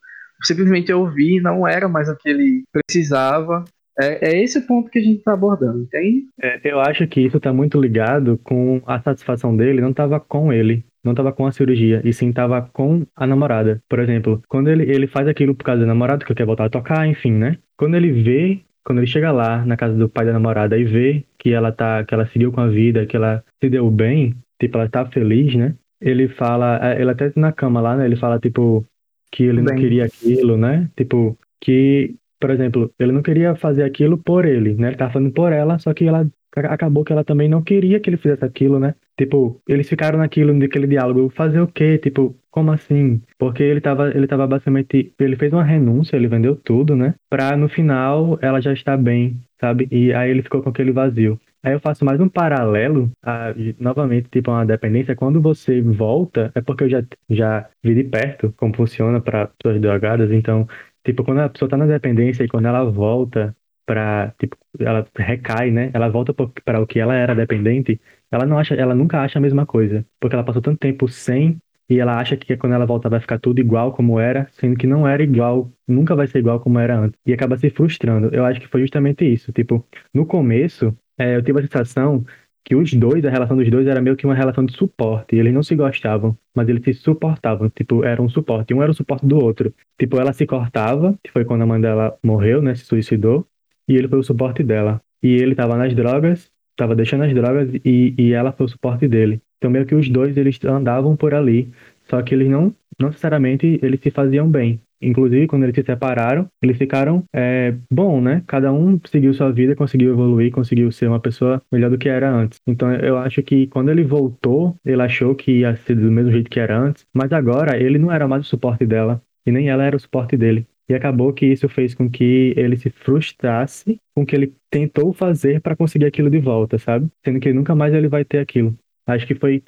simplesmente 0.44 0.92
ouvir, 0.92 1.40
não 1.40 1.66
era 1.66 1.88
mais 1.88 2.08
o 2.08 2.16
que 2.16 2.28
ele 2.28 2.64
precisava. 2.70 3.64
É, 4.00 4.30
é 4.30 4.42
esse 4.42 4.58
o 4.58 4.66
ponto 4.66 4.90
que 4.90 4.98
a 4.98 5.02
gente 5.02 5.18
está 5.18 5.32
abordando, 5.32 5.82
entende? 5.82 6.26
É, 6.40 6.60
eu 6.64 6.80
acho 6.80 7.06
que 7.06 7.20
isso 7.20 7.40
tá 7.40 7.52
muito 7.52 7.80
ligado 7.80 8.38
com 8.44 8.80
a 8.86 9.00
satisfação 9.00 9.56
dele, 9.56 9.80
não 9.80 9.92
tava 9.92 10.20
com 10.20 10.52
ele, 10.52 10.84
não 11.04 11.14
tava 11.14 11.32
com 11.32 11.46
a 11.46 11.52
cirurgia, 11.52 12.00
e 12.04 12.12
sim 12.12 12.32
tava 12.32 12.62
com 12.72 13.04
a 13.16 13.26
namorada. 13.26 13.82
Por 13.88 13.98
exemplo, 13.98 14.42
quando 14.48 14.68
ele, 14.68 14.84
ele 14.84 15.06
faz 15.06 15.26
aquilo 15.26 15.54
por 15.54 15.64
causa 15.64 15.80
da 15.80 15.86
namorada, 15.86 16.24
que 16.24 16.34
quer 16.34 16.46
voltar 16.46 16.66
a 16.66 16.70
tocar, 16.70 17.06
enfim, 17.08 17.32
né? 17.32 17.58
Quando 17.76 17.96
ele 17.96 18.12
vê, 18.12 18.60
quando 18.84 18.98
ele 18.98 19.06
chega 19.06 19.32
lá 19.32 19.64
na 19.64 19.76
casa 19.76 19.94
do 19.94 20.08
pai 20.08 20.24
da 20.26 20.32
namorada 20.32 20.78
e 20.78 20.84
vê 20.84 21.24
que 21.38 21.52
ela 21.52 21.72
tá, 21.72 22.04
que 22.04 22.14
ela 22.14 22.26
seguiu 22.26 22.52
com 22.52 22.60
a 22.60 22.68
vida, 22.68 23.06
que 23.06 23.16
ela 23.16 23.44
se 23.62 23.68
deu 23.68 23.90
bem, 23.90 24.34
tipo, 24.60 24.78
ela 24.78 24.88
tá 24.88 25.06
feliz, 25.06 25.54
né? 25.54 25.74
Ele 26.00 26.28
fala, 26.28 26.78
é, 26.82 27.00
ele 27.00 27.10
até 27.10 27.32
na 27.34 27.52
cama 27.52 27.80
lá, 27.80 27.96
né? 27.96 28.04
Ele 28.04 28.16
fala, 28.16 28.38
tipo, 28.38 28.86
que 29.32 29.44
ele 29.44 29.60
não 29.60 29.74
Bem. 29.74 29.76
queria 29.76 30.04
aquilo, 30.04 30.56
né? 30.56 30.88
Tipo, 30.96 31.36
que, 31.60 32.14
por 32.40 32.50
exemplo, 32.50 32.92
ele 32.98 33.12
não 33.12 33.22
queria 33.22 33.54
fazer 33.56 33.82
aquilo 33.84 34.18
por 34.18 34.44
ele, 34.44 34.74
né? 34.74 34.88
Ele 34.88 34.96
tava 34.96 35.12
fazendo 35.12 35.32
por 35.32 35.52
ela, 35.52 35.78
só 35.78 35.92
que 35.94 36.04
ela 36.06 36.26
acabou 36.56 37.04
que 37.04 37.12
ela 37.12 37.24
também 37.24 37.48
não 37.48 37.62
queria 37.62 38.00
que 38.00 38.08
ele 38.10 38.16
fizesse 38.16 38.44
aquilo, 38.44 38.78
né? 38.78 38.94
Tipo, 39.16 39.60
eles 39.68 39.88
ficaram 39.88 40.18
naquilo, 40.18 40.52
naquele 40.54 40.86
diálogo, 40.86 41.30
fazer 41.30 41.60
o 41.60 41.66
quê? 41.66 41.98
Tipo, 41.98 42.36
como 42.50 42.72
assim? 42.72 43.20
Porque 43.38 43.62
ele 43.62 43.80
tava, 43.80 44.10
ele 44.10 44.26
tava 44.26 44.46
basicamente, 44.46 45.12
ele 45.18 45.36
fez 45.36 45.52
uma 45.52 45.64
renúncia, 45.64 46.16
ele 46.16 46.28
vendeu 46.28 46.56
tudo, 46.56 46.96
né? 46.96 47.14
Pra 47.28 47.56
no 47.56 47.68
final 47.68 48.38
ela 48.40 48.60
já 48.60 48.72
estar 48.72 48.96
bem, 48.96 49.40
sabe? 49.60 49.88
E 49.90 50.12
aí 50.12 50.30
ele 50.30 50.42
ficou 50.42 50.62
com 50.62 50.70
aquele 50.70 50.92
vazio. 50.92 51.38
Aí 51.62 51.72
eu 51.72 51.80
faço 51.80 52.04
mais 52.04 52.20
um 52.20 52.28
paralelo, 52.28 53.10
a, 53.22 53.52
novamente, 53.80 54.28
tipo 54.30 54.50
uma 54.50 54.64
dependência. 54.64 55.16
Quando 55.16 55.40
você 55.40 55.80
volta, 55.82 56.52
é 56.54 56.60
porque 56.60 56.84
eu 56.84 56.88
já, 56.88 57.02
já 57.28 57.68
vi 57.82 57.94
de 57.96 58.04
perto 58.04 58.54
como 58.56 58.74
funciona 58.74 59.20
para 59.20 59.48
pessoas 59.48 59.80
drogadas. 59.80 60.30
Então, 60.30 60.68
tipo, 61.08 61.24
quando 61.24 61.40
a 61.40 61.48
pessoa 61.48 61.68
tá 61.68 61.76
na 61.76 61.86
dependência 61.86 62.44
e 62.44 62.48
quando 62.48 62.66
ela 62.66 62.84
volta 62.84 63.56
para 63.86 64.34
tipo, 64.38 64.56
ela 64.78 65.06
recai, 65.16 65.70
né? 65.70 65.90
Ela 65.94 66.08
volta 66.10 66.34
para 66.34 66.80
o 66.80 66.86
que 66.86 67.00
ela 67.00 67.14
era 67.14 67.34
dependente, 67.34 68.00
ela 68.30 68.44
não 68.44 68.58
acha, 68.58 68.74
ela 68.74 68.94
nunca 68.94 69.20
acha 69.22 69.38
a 69.38 69.42
mesma 69.42 69.64
coisa, 69.66 70.04
porque 70.20 70.34
ela 70.36 70.44
passou 70.44 70.60
tanto 70.62 70.78
tempo 70.78 71.08
sem 71.08 71.58
e 71.88 71.98
ela 71.98 72.18
acha 72.20 72.36
que 72.36 72.54
quando 72.58 72.74
ela 72.74 72.84
volta 72.84 73.08
vai 73.08 73.18
ficar 73.20 73.38
tudo 73.38 73.60
igual 73.60 73.92
como 73.92 74.20
era, 74.20 74.46
sendo 74.50 74.76
que 74.76 74.86
não 74.86 75.08
era 75.08 75.22
igual, 75.22 75.72
nunca 75.86 76.14
vai 76.14 76.26
ser 76.26 76.40
igual 76.40 76.60
como 76.60 76.78
era 76.78 76.98
antes. 76.98 77.18
E 77.24 77.32
acaba 77.32 77.56
se 77.56 77.70
frustrando. 77.70 78.28
Eu 78.34 78.44
acho 78.44 78.60
que 78.60 78.68
foi 78.68 78.82
justamente 78.82 79.24
isso. 79.24 79.50
Tipo, 79.52 79.82
no 80.12 80.26
começo, 80.26 80.94
é, 81.16 81.36
eu 81.36 81.42
tive 81.42 81.60
a 81.60 81.62
sensação 81.62 82.24
que 82.68 82.74
os 82.74 82.92
dois, 82.92 83.24
a 83.24 83.30
relação 83.30 83.56
dos 83.56 83.70
dois 83.70 83.86
era 83.86 83.98
meio 83.98 84.14
que 84.14 84.26
uma 84.26 84.34
relação 84.34 84.62
de 84.62 84.76
suporte. 84.76 85.34
Eles 85.34 85.54
não 85.54 85.62
se 85.62 85.74
gostavam, 85.74 86.36
mas 86.54 86.68
eles 86.68 86.84
se 86.84 86.92
suportavam. 86.92 87.70
Tipo, 87.70 88.04
era 88.04 88.20
um 88.20 88.28
suporte. 88.28 88.74
Um 88.74 88.82
era 88.82 88.90
o 88.90 88.94
suporte 88.94 89.24
do 89.24 89.42
outro. 89.42 89.72
Tipo, 89.98 90.20
ela 90.20 90.34
se 90.34 90.46
cortava, 90.46 91.18
que 91.24 91.30
foi 91.30 91.46
quando 91.46 91.62
a 91.62 91.66
mãe 91.66 91.80
dela 91.80 92.18
morreu, 92.22 92.60
né? 92.60 92.74
Se 92.74 92.84
suicidou. 92.84 93.46
E 93.88 93.96
ele 93.96 94.06
foi 94.06 94.18
o 94.18 94.22
suporte 94.22 94.62
dela. 94.62 95.00
E 95.22 95.28
ele 95.28 95.54
tava 95.54 95.78
nas 95.78 95.94
drogas, 95.94 96.50
tava 96.76 96.94
deixando 96.94 97.24
as 97.24 97.32
drogas 97.32 97.70
e, 97.82 98.14
e 98.18 98.32
ela 98.34 98.52
foi 98.52 98.66
o 98.66 98.68
suporte 98.68 99.08
dele. 99.08 99.40
Então, 99.56 99.70
meio 99.70 99.86
que 99.86 99.94
os 99.94 100.06
dois, 100.10 100.36
eles 100.36 100.62
andavam 100.66 101.16
por 101.16 101.32
ali. 101.32 101.72
Só 102.04 102.20
que 102.20 102.34
eles 102.34 102.50
não, 102.50 102.74
não 102.98 103.08
necessariamente, 103.08 103.80
eles 103.82 103.98
se 104.00 104.10
faziam 104.10 104.46
bem. 104.46 104.78
Inclusive, 105.00 105.46
quando 105.46 105.64
eles 105.64 105.74
se 105.74 105.82
separaram, 105.82 106.48
eles 106.62 106.76
ficaram 106.76 107.24
é, 107.34 107.74
bom, 107.90 108.20
né? 108.20 108.42
Cada 108.46 108.72
um 108.72 108.98
seguiu 109.06 109.32
sua 109.34 109.52
vida, 109.52 109.76
conseguiu 109.76 110.12
evoluir, 110.12 110.50
conseguiu 110.50 110.90
ser 110.90 111.08
uma 111.08 111.20
pessoa 111.20 111.62
melhor 111.70 111.90
do 111.90 111.98
que 111.98 112.08
era 112.08 112.30
antes. 112.30 112.60
Então, 112.66 112.92
eu 112.94 113.16
acho 113.18 113.42
que 113.42 113.66
quando 113.68 113.90
ele 113.90 114.04
voltou, 114.04 114.76
ele 114.84 115.02
achou 115.02 115.34
que 115.34 115.60
ia 115.60 115.76
ser 115.76 115.94
do 115.94 116.10
mesmo 116.10 116.32
jeito 116.32 116.50
que 116.50 116.60
era 116.60 116.78
antes, 116.78 117.06
mas 117.14 117.32
agora 117.32 117.76
ele 117.76 117.98
não 117.98 118.12
era 118.12 118.26
mais 118.26 118.44
o 118.46 118.48
suporte 118.48 118.84
dela 118.86 119.22
e 119.46 119.52
nem 119.52 119.68
ela 119.68 119.84
era 119.84 119.96
o 119.96 120.00
suporte 120.00 120.36
dele. 120.36 120.66
E 120.88 120.94
acabou 120.94 121.32
que 121.32 121.44
isso 121.46 121.68
fez 121.68 121.94
com 121.94 122.08
que 122.08 122.54
ele 122.56 122.76
se 122.76 122.88
frustrasse 122.88 124.00
com 124.14 124.22
o 124.22 124.26
que 124.26 124.34
ele 124.34 124.54
tentou 124.70 125.12
fazer 125.12 125.60
para 125.60 125.76
conseguir 125.76 126.06
aquilo 126.06 126.30
de 126.30 126.38
volta, 126.38 126.78
sabe? 126.78 127.08
Sendo 127.24 127.38
que 127.40 127.52
nunca 127.52 127.74
mais 127.74 127.92
ele 127.92 128.08
vai 128.08 128.24
ter 128.24 128.38
aquilo. 128.38 128.74
Acho 129.06 129.26
que 129.26 129.34
foi, 129.34 129.62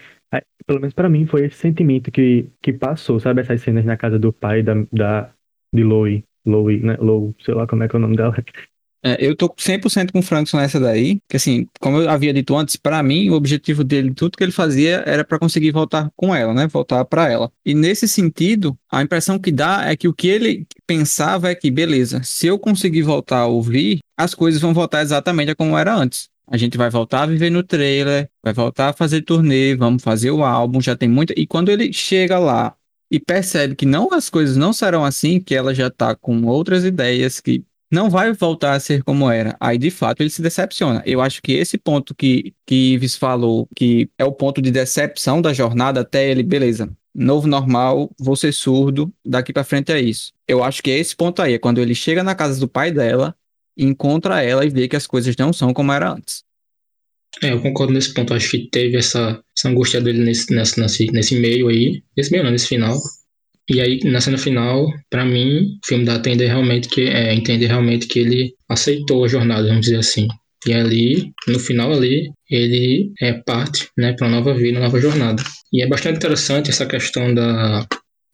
pelo 0.66 0.80
menos 0.80 0.94
para 0.94 1.08
mim, 1.08 1.26
foi 1.26 1.46
esse 1.46 1.56
sentimento 1.56 2.10
que, 2.10 2.48
que 2.62 2.72
passou, 2.72 3.18
sabe? 3.18 3.40
Essas 3.40 3.60
cenas 3.60 3.84
na 3.84 3.96
casa 3.96 4.18
do 4.18 4.32
pai 4.32 4.62
da, 4.62 4.74
da, 4.92 5.32
de 5.72 5.82
Lois, 5.82 6.22
Lois, 6.46 6.82
né? 6.82 6.96
Lou, 6.98 7.34
sei 7.40 7.54
lá 7.54 7.66
como 7.66 7.82
é 7.82 7.88
que 7.88 7.96
é 7.96 7.98
o 7.98 8.02
nome 8.02 8.16
dela. 8.16 8.34
É, 9.02 9.16
eu 9.18 9.34
tô 9.34 9.48
100% 9.48 10.12
com 10.12 10.18
o 10.18 10.22
Frankson 10.22 10.58
nessa 10.58 10.78
daí, 10.78 11.20
que 11.26 11.36
assim, 11.36 11.66
como 11.80 11.98
eu 11.98 12.10
havia 12.10 12.34
dito 12.34 12.54
antes, 12.54 12.76
para 12.76 13.02
mim 13.02 13.30
o 13.30 13.34
objetivo 13.34 13.82
dele, 13.82 14.12
tudo 14.12 14.36
que 14.36 14.44
ele 14.44 14.52
fazia 14.52 15.02
era 15.06 15.24
para 15.24 15.38
conseguir 15.38 15.72
voltar 15.72 16.10
com 16.14 16.34
ela, 16.34 16.52
né? 16.52 16.66
Voltar 16.66 17.04
para 17.06 17.30
ela. 17.30 17.50
E 17.64 17.74
nesse 17.74 18.06
sentido, 18.06 18.78
a 18.90 19.02
impressão 19.02 19.38
que 19.38 19.50
dá 19.50 19.86
é 19.90 19.96
que 19.96 20.06
o 20.06 20.12
que 20.12 20.28
ele 20.28 20.66
pensava 20.86 21.50
é 21.50 21.54
que, 21.54 21.70
beleza, 21.70 22.22
se 22.22 22.46
eu 22.46 22.58
conseguir 22.58 23.02
voltar 23.02 23.38
a 23.38 23.46
ouvir, 23.46 24.00
as 24.18 24.34
coisas 24.34 24.60
vão 24.60 24.74
voltar 24.74 25.00
exatamente 25.00 25.50
a 25.50 25.56
como 25.56 25.78
era 25.78 25.94
antes. 25.94 26.28
A 26.50 26.56
gente 26.56 26.76
vai 26.76 26.90
voltar 26.90 27.22
a 27.22 27.26
viver 27.26 27.48
no 27.48 27.62
trailer, 27.62 28.28
vai 28.42 28.52
voltar 28.52 28.88
a 28.88 28.92
fazer 28.92 29.22
turnê, 29.22 29.76
vamos 29.76 30.02
fazer 30.02 30.32
o 30.32 30.42
álbum, 30.42 30.80
já 30.80 30.96
tem 30.96 31.08
muita. 31.08 31.32
E 31.36 31.46
quando 31.46 31.68
ele 31.70 31.92
chega 31.92 32.38
lá 32.40 32.74
e 33.08 33.20
percebe 33.20 33.76
que 33.76 33.86
não 33.86 34.12
as 34.12 34.28
coisas 34.28 34.56
não 34.56 34.72
serão 34.72 35.04
assim, 35.04 35.38
que 35.40 35.54
ela 35.54 35.72
já 35.72 35.88
tá 35.88 36.14
com 36.16 36.44
outras 36.46 36.84
ideias, 36.84 37.38
que 37.38 37.64
não 37.90 38.10
vai 38.10 38.32
voltar 38.32 38.72
a 38.74 38.80
ser 38.80 39.04
como 39.04 39.30
era. 39.30 39.56
Aí, 39.60 39.78
de 39.78 39.90
fato, 39.90 40.22
ele 40.22 40.30
se 40.30 40.42
decepciona. 40.42 41.02
Eu 41.06 41.20
acho 41.20 41.40
que 41.40 41.52
esse 41.52 41.78
ponto 41.78 42.14
que, 42.14 42.52
que 42.66 42.94
Ives 42.94 43.16
falou, 43.16 43.68
que 43.74 44.08
é 44.18 44.24
o 44.24 44.32
ponto 44.32 44.60
de 44.60 44.72
decepção 44.72 45.40
da 45.40 45.52
jornada 45.52 46.00
até 46.00 46.30
ele, 46.30 46.42
beleza, 46.42 46.90
novo 47.14 47.46
normal, 47.48 48.10
vou 48.18 48.36
ser 48.36 48.52
surdo, 48.52 49.12
daqui 49.24 49.52
para 49.52 49.64
frente 49.64 49.92
é 49.92 50.00
isso. 50.00 50.32
Eu 50.46 50.62
acho 50.64 50.82
que 50.82 50.90
é 50.90 50.98
esse 50.98 51.14
ponto 51.16 51.42
aí, 51.42 51.54
é 51.54 51.58
quando 51.58 51.78
ele 51.78 51.94
chega 51.94 52.22
na 52.22 52.34
casa 52.34 52.58
do 52.58 52.68
pai 52.68 52.90
dela 52.92 53.34
encontra 53.76 54.42
ela 54.42 54.64
e 54.64 54.68
vê 54.68 54.88
que 54.88 54.96
as 54.96 55.06
coisas 55.06 55.36
não 55.36 55.52
são 55.52 55.72
como 55.72 55.92
era 55.92 56.12
antes. 56.12 56.42
É, 57.42 57.52
eu 57.52 57.60
concordo 57.60 57.92
nesse 57.92 58.12
ponto. 58.12 58.34
Acho 58.34 58.50
que 58.50 58.68
teve 58.70 58.96
essa, 58.96 59.40
essa 59.56 59.68
angústia 59.68 60.00
dele 60.00 60.24
nesse, 60.24 60.54
nesse, 60.54 61.06
nesse 61.12 61.36
meio 61.38 61.68
aí. 61.68 62.02
Nesse 62.16 62.30
meio, 62.32 62.44
não, 62.44 62.50
nesse 62.50 62.68
final. 62.68 62.98
E 63.68 63.80
aí, 63.80 64.00
na 64.04 64.20
cena 64.20 64.36
final, 64.36 64.86
para 65.08 65.24
mim, 65.24 65.78
o 65.82 65.86
filme 65.86 66.04
dá 66.04 66.14
a 66.14 66.18
entender 66.18 66.48
realmente 66.48 66.88
que, 66.88 67.02
é, 67.02 67.32
entender 67.32 67.66
realmente 67.66 68.08
que 68.08 68.18
ele 68.18 68.54
aceitou 68.68 69.24
a 69.24 69.28
jornada, 69.28 69.68
vamos 69.68 69.82
dizer 69.82 69.98
assim. 69.98 70.26
E 70.66 70.72
ali, 70.72 71.32
no 71.46 71.58
final 71.58 71.92
ali, 71.92 72.30
ele 72.50 73.12
é 73.20 73.32
parte, 73.32 73.88
né, 73.96 74.12
para 74.12 74.26
uma 74.26 74.36
nova 74.38 74.54
vida, 74.54 74.78
uma 74.78 74.86
nova 74.86 75.00
jornada. 75.00 75.42
E 75.72 75.82
é 75.82 75.86
bastante 75.86 76.16
interessante 76.16 76.68
essa 76.68 76.84
questão 76.84 77.32
da, 77.32 77.86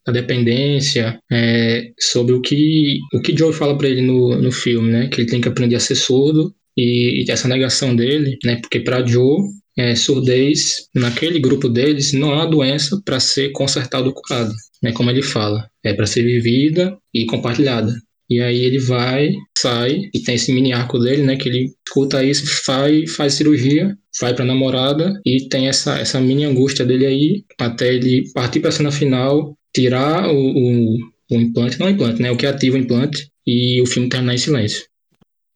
da 0.06 0.12
dependência, 0.12 1.18
é, 1.30 1.90
sobre 1.98 2.32
o 2.32 2.40
que 2.40 2.98
o 3.12 3.20
que 3.20 3.36
Joe 3.36 3.52
fala 3.52 3.76
para 3.76 3.88
ele 3.88 4.02
no, 4.02 4.40
no 4.40 4.52
filme, 4.52 4.90
né? 4.90 5.08
Que 5.08 5.20
ele 5.20 5.28
tem 5.28 5.40
que 5.40 5.48
aprender 5.48 5.76
a 5.76 5.80
ser 5.80 5.96
surdo 5.96 6.54
e, 6.76 7.24
e 7.24 7.30
essa 7.30 7.48
negação 7.48 7.94
dele, 7.96 8.38
né? 8.44 8.56
Porque 8.56 8.80
para 8.80 9.04
Joe 9.04 9.38
é, 9.76 9.94
surdez 9.94 10.88
naquele 10.94 11.38
grupo 11.38 11.68
deles 11.68 12.12
não 12.12 12.38
há 12.38 12.46
doença 12.46 13.00
para 13.04 13.20
ser 13.20 13.50
consertada 13.52 14.06
ou 14.06 14.14
curada, 14.14 14.52
né? 14.82 14.92
Como 14.92 15.10
ele 15.10 15.22
fala, 15.22 15.68
é 15.84 15.92
para 15.92 16.06
ser 16.06 16.22
vivida 16.22 16.96
e 17.12 17.26
compartilhada. 17.26 17.92
E 18.28 18.40
aí 18.40 18.64
ele 18.64 18.80
vai, 18.80 19.32
sai 19.56 20.02
e 20.12 20.20
tem 20.20 20.34
esse 20.34 20.52
mini 20.52 20.72
arco 20.72 20.98
dele, 20.98 21.22
né? 21.22 21.36
Que 21.36 21.48
ele 21.48 21.72
escuta 21.86 22.24
isso, 22.24 22.44
faz, 22.64 23.14
faz 23.14 23.34
cirurgia, 23.34 23.96
vai 24.20 24.34
pra 24.34 24.44
namorada 24.44 25.20
e 25.24 25.48
tem 25.48 25.68
essa, 25.68 25.98
essa 25.98 26.20
mini 26.20 26.44
angústia 26.44 26.84
dele 26.84 27.06
aí, 27.06 27.44
até 27.58 27.94
ele 27.94 28.24
partir 28.34 28.60
pra 28.60 28.72
cena 28.72 28.90
final 28.90 29.56
tirar 29.76 30.26
o, 30.28 30.34
o, 30.34 30.96
o 31.30 31.34
implante, 31.34 31.78
não 31.78 31.86
o 31.86 31.90
implante, 31.90 32.22
né? 32.22 32.30
O 32.30 32.36
que 32.36 32.46
ativa 32.46 32.76
o 32.76 32.80
implante 32.80 33.30
e 33.46 33.80
o 33.82 33.86
filme 33.86 34.08
terminar 34.08 34.34
em 34.34 34.38
silêncio. 34.38 34.86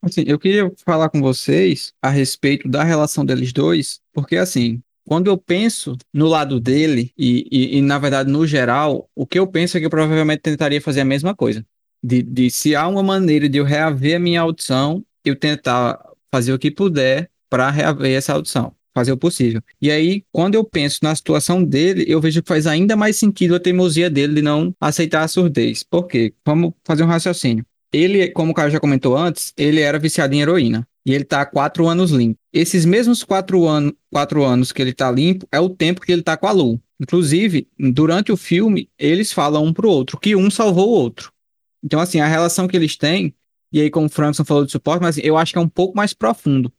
Assim, 0.02 0.24
eu 0.26 0.38
queria 0.38 0.70
falar 0.84 1.08
com 1.08 1.20
vocês 1.20 1.92
a 2.02 2.10
respeito 2.10 2.68
da 2.68 2.84
relação 2.84 3.24
deles 3.24 3.52
dois, 3.52 4.00
porque 4.12 4.36
assim, 4.36 4.82
quando 5.06 5.28
eu 5.28 5.36
penso 5.36 5.96
no 6.12 6.26
lado 6.26 6.60
dele, 6.60 7.12
e, 7.16 7.46
e, 7.50 7.78
e, 7.78 7.82
na 7.82 7.98
verdade 7.98 8.30
no 8.30 8.46
geral, 8.46 9.08
o 9.14 9.26
que 9.26 9.38
eu 9.38 9.46
penso 9.46 9.76
é 9.76 9.80
que 9.80 9.86
eu 9.86 9.90
provavelmente 9.90 10.40
tentaria 10.40 10.80
fazer 10.80 11.00
a 11.00 11.04
mesma 11.04 11.34
coisa. 11.34 11.64
De, 12.02 12.22
de 12.22 12.50
se 12.50 12.74
há 12.74 12.86
uma 12.88 13.02
maneira 13.02 13.48
de 13.48 13.58
eu 13.58 13.64
reaver 13.64 14.16
a 14.16 14.20
minha 14.20 14.40
audição, 14.40 15.04
eu 15.24 15.36
tentar 15.36 15.98
fazer 16.30 16.52
o 16.52 16.58
que 16.58 16.70
puder 16.70 17.30
para 17.50 17.70
reaver 17.70 18.16
essa 18.16 18.32
audição 18.32 18.74
fazer 18.94 19.12
o 19.12 19.16
possível. 19.16 19.62
E 19.80 19.90
aí, 19.90 20.24
quando 20.32 20.54
eu 20.54 20.64
penso 20.64 21.00
na 21.02 21.14
situação 21.14 21.62
dele, 21.62 22.04
eu 22.06 22.20
vejo 22.20 22.42
que 22.42 22.48
faz 22.48 22.66
ainda 22.66 22.96
mais 22.96 23.16
sentido 23.16 23.54
a 23.54 23.60
teimosia 23.60 24.10
dele 24.10 24.34
de 24.34 24.42
não 24.42 24.74
aceitar 24.80 25.22
a 25.22 25.28
surdez. 25.28 25.82
Por 25.82 26.06
quê? 26.06 26.32
Vamos 26.44 26.72
fazer 26.84 27.02
um 27.02 27.06
raciocínio. 27.06 27.64
Ele, 27.92 28.30
como 28.30 28.52
o 28.52 28.54
cara 28.54 28.70
já 28.70 28.78
comentou 28.78 29.16
antes, 29.16 29.52
ele 29.56 29.80
era 29.80 29.98
viciado 29.98 30.34
em 30.34 30.40
heroína. 30.40 30.86
E 31.04 31.14
ele 31.14 31.24
tá 31.24 31.40
há 31.40 31.46
quatro 31.46 31.88
anos 31.88 32.10
limpo. 32.10 32.38
Esses 32.52 32.84
mesmos 32.84 33.24
quatro, 33.24 33.66
an 33.66 33.92
quatro 34.10 34.44
anos 34.44 34.70
que 34.70 34.82
ele 34.82 34.92
tá 34.92 35.10
limpo 35.10 35.46
é 35.50 35.58
o 35.58 35.70
tempo 35.70 36.00
que 36.00 36.12
ele 36.12 36.22
tá 36.22 36.36
com 36.36 36.46
a 36.46 36.52
Lu. 36.52 36.80
Inclusive, 37.00 37.66
durante 37.78 38.30
o 38.30 38.36
filme, 38.36 38.88
eles 38.98 39.32
falam 39.32 39.64
um 39.64 39.72
pro 39.72 39.88
outro 39.88 40.18
que 40.20 40.36
um 40.36 40.50
salvou 40.50 40.88
o 40.88 40.92
outro. 40.92 41.32
Então, 41.82 41.98
assim, 41.98 42.20
a 42.20 42.26
relação 42.26 42.68
que 42.68 42.76
eles 42.76 42.96
têm, 42.96 43.34
e 43.72 43.80
aí, 43.80 43.88
como 43.88 44.06
o 44.06 44.10
Frankson 44.10 44.44
falou 44.44 44.66
de 44.66 44.72
suporte, 44.72 45.00
mas 45.00 45.16
assim, 45.16 45.26
eu 45.26 45.38
acho 45.38 45.52
que 45.52 45.58
é 45.58 45.62
um 45.62 45.68
pouco 45.68 45.96
mais 45.96 46.12
profundo. 46.12 46.70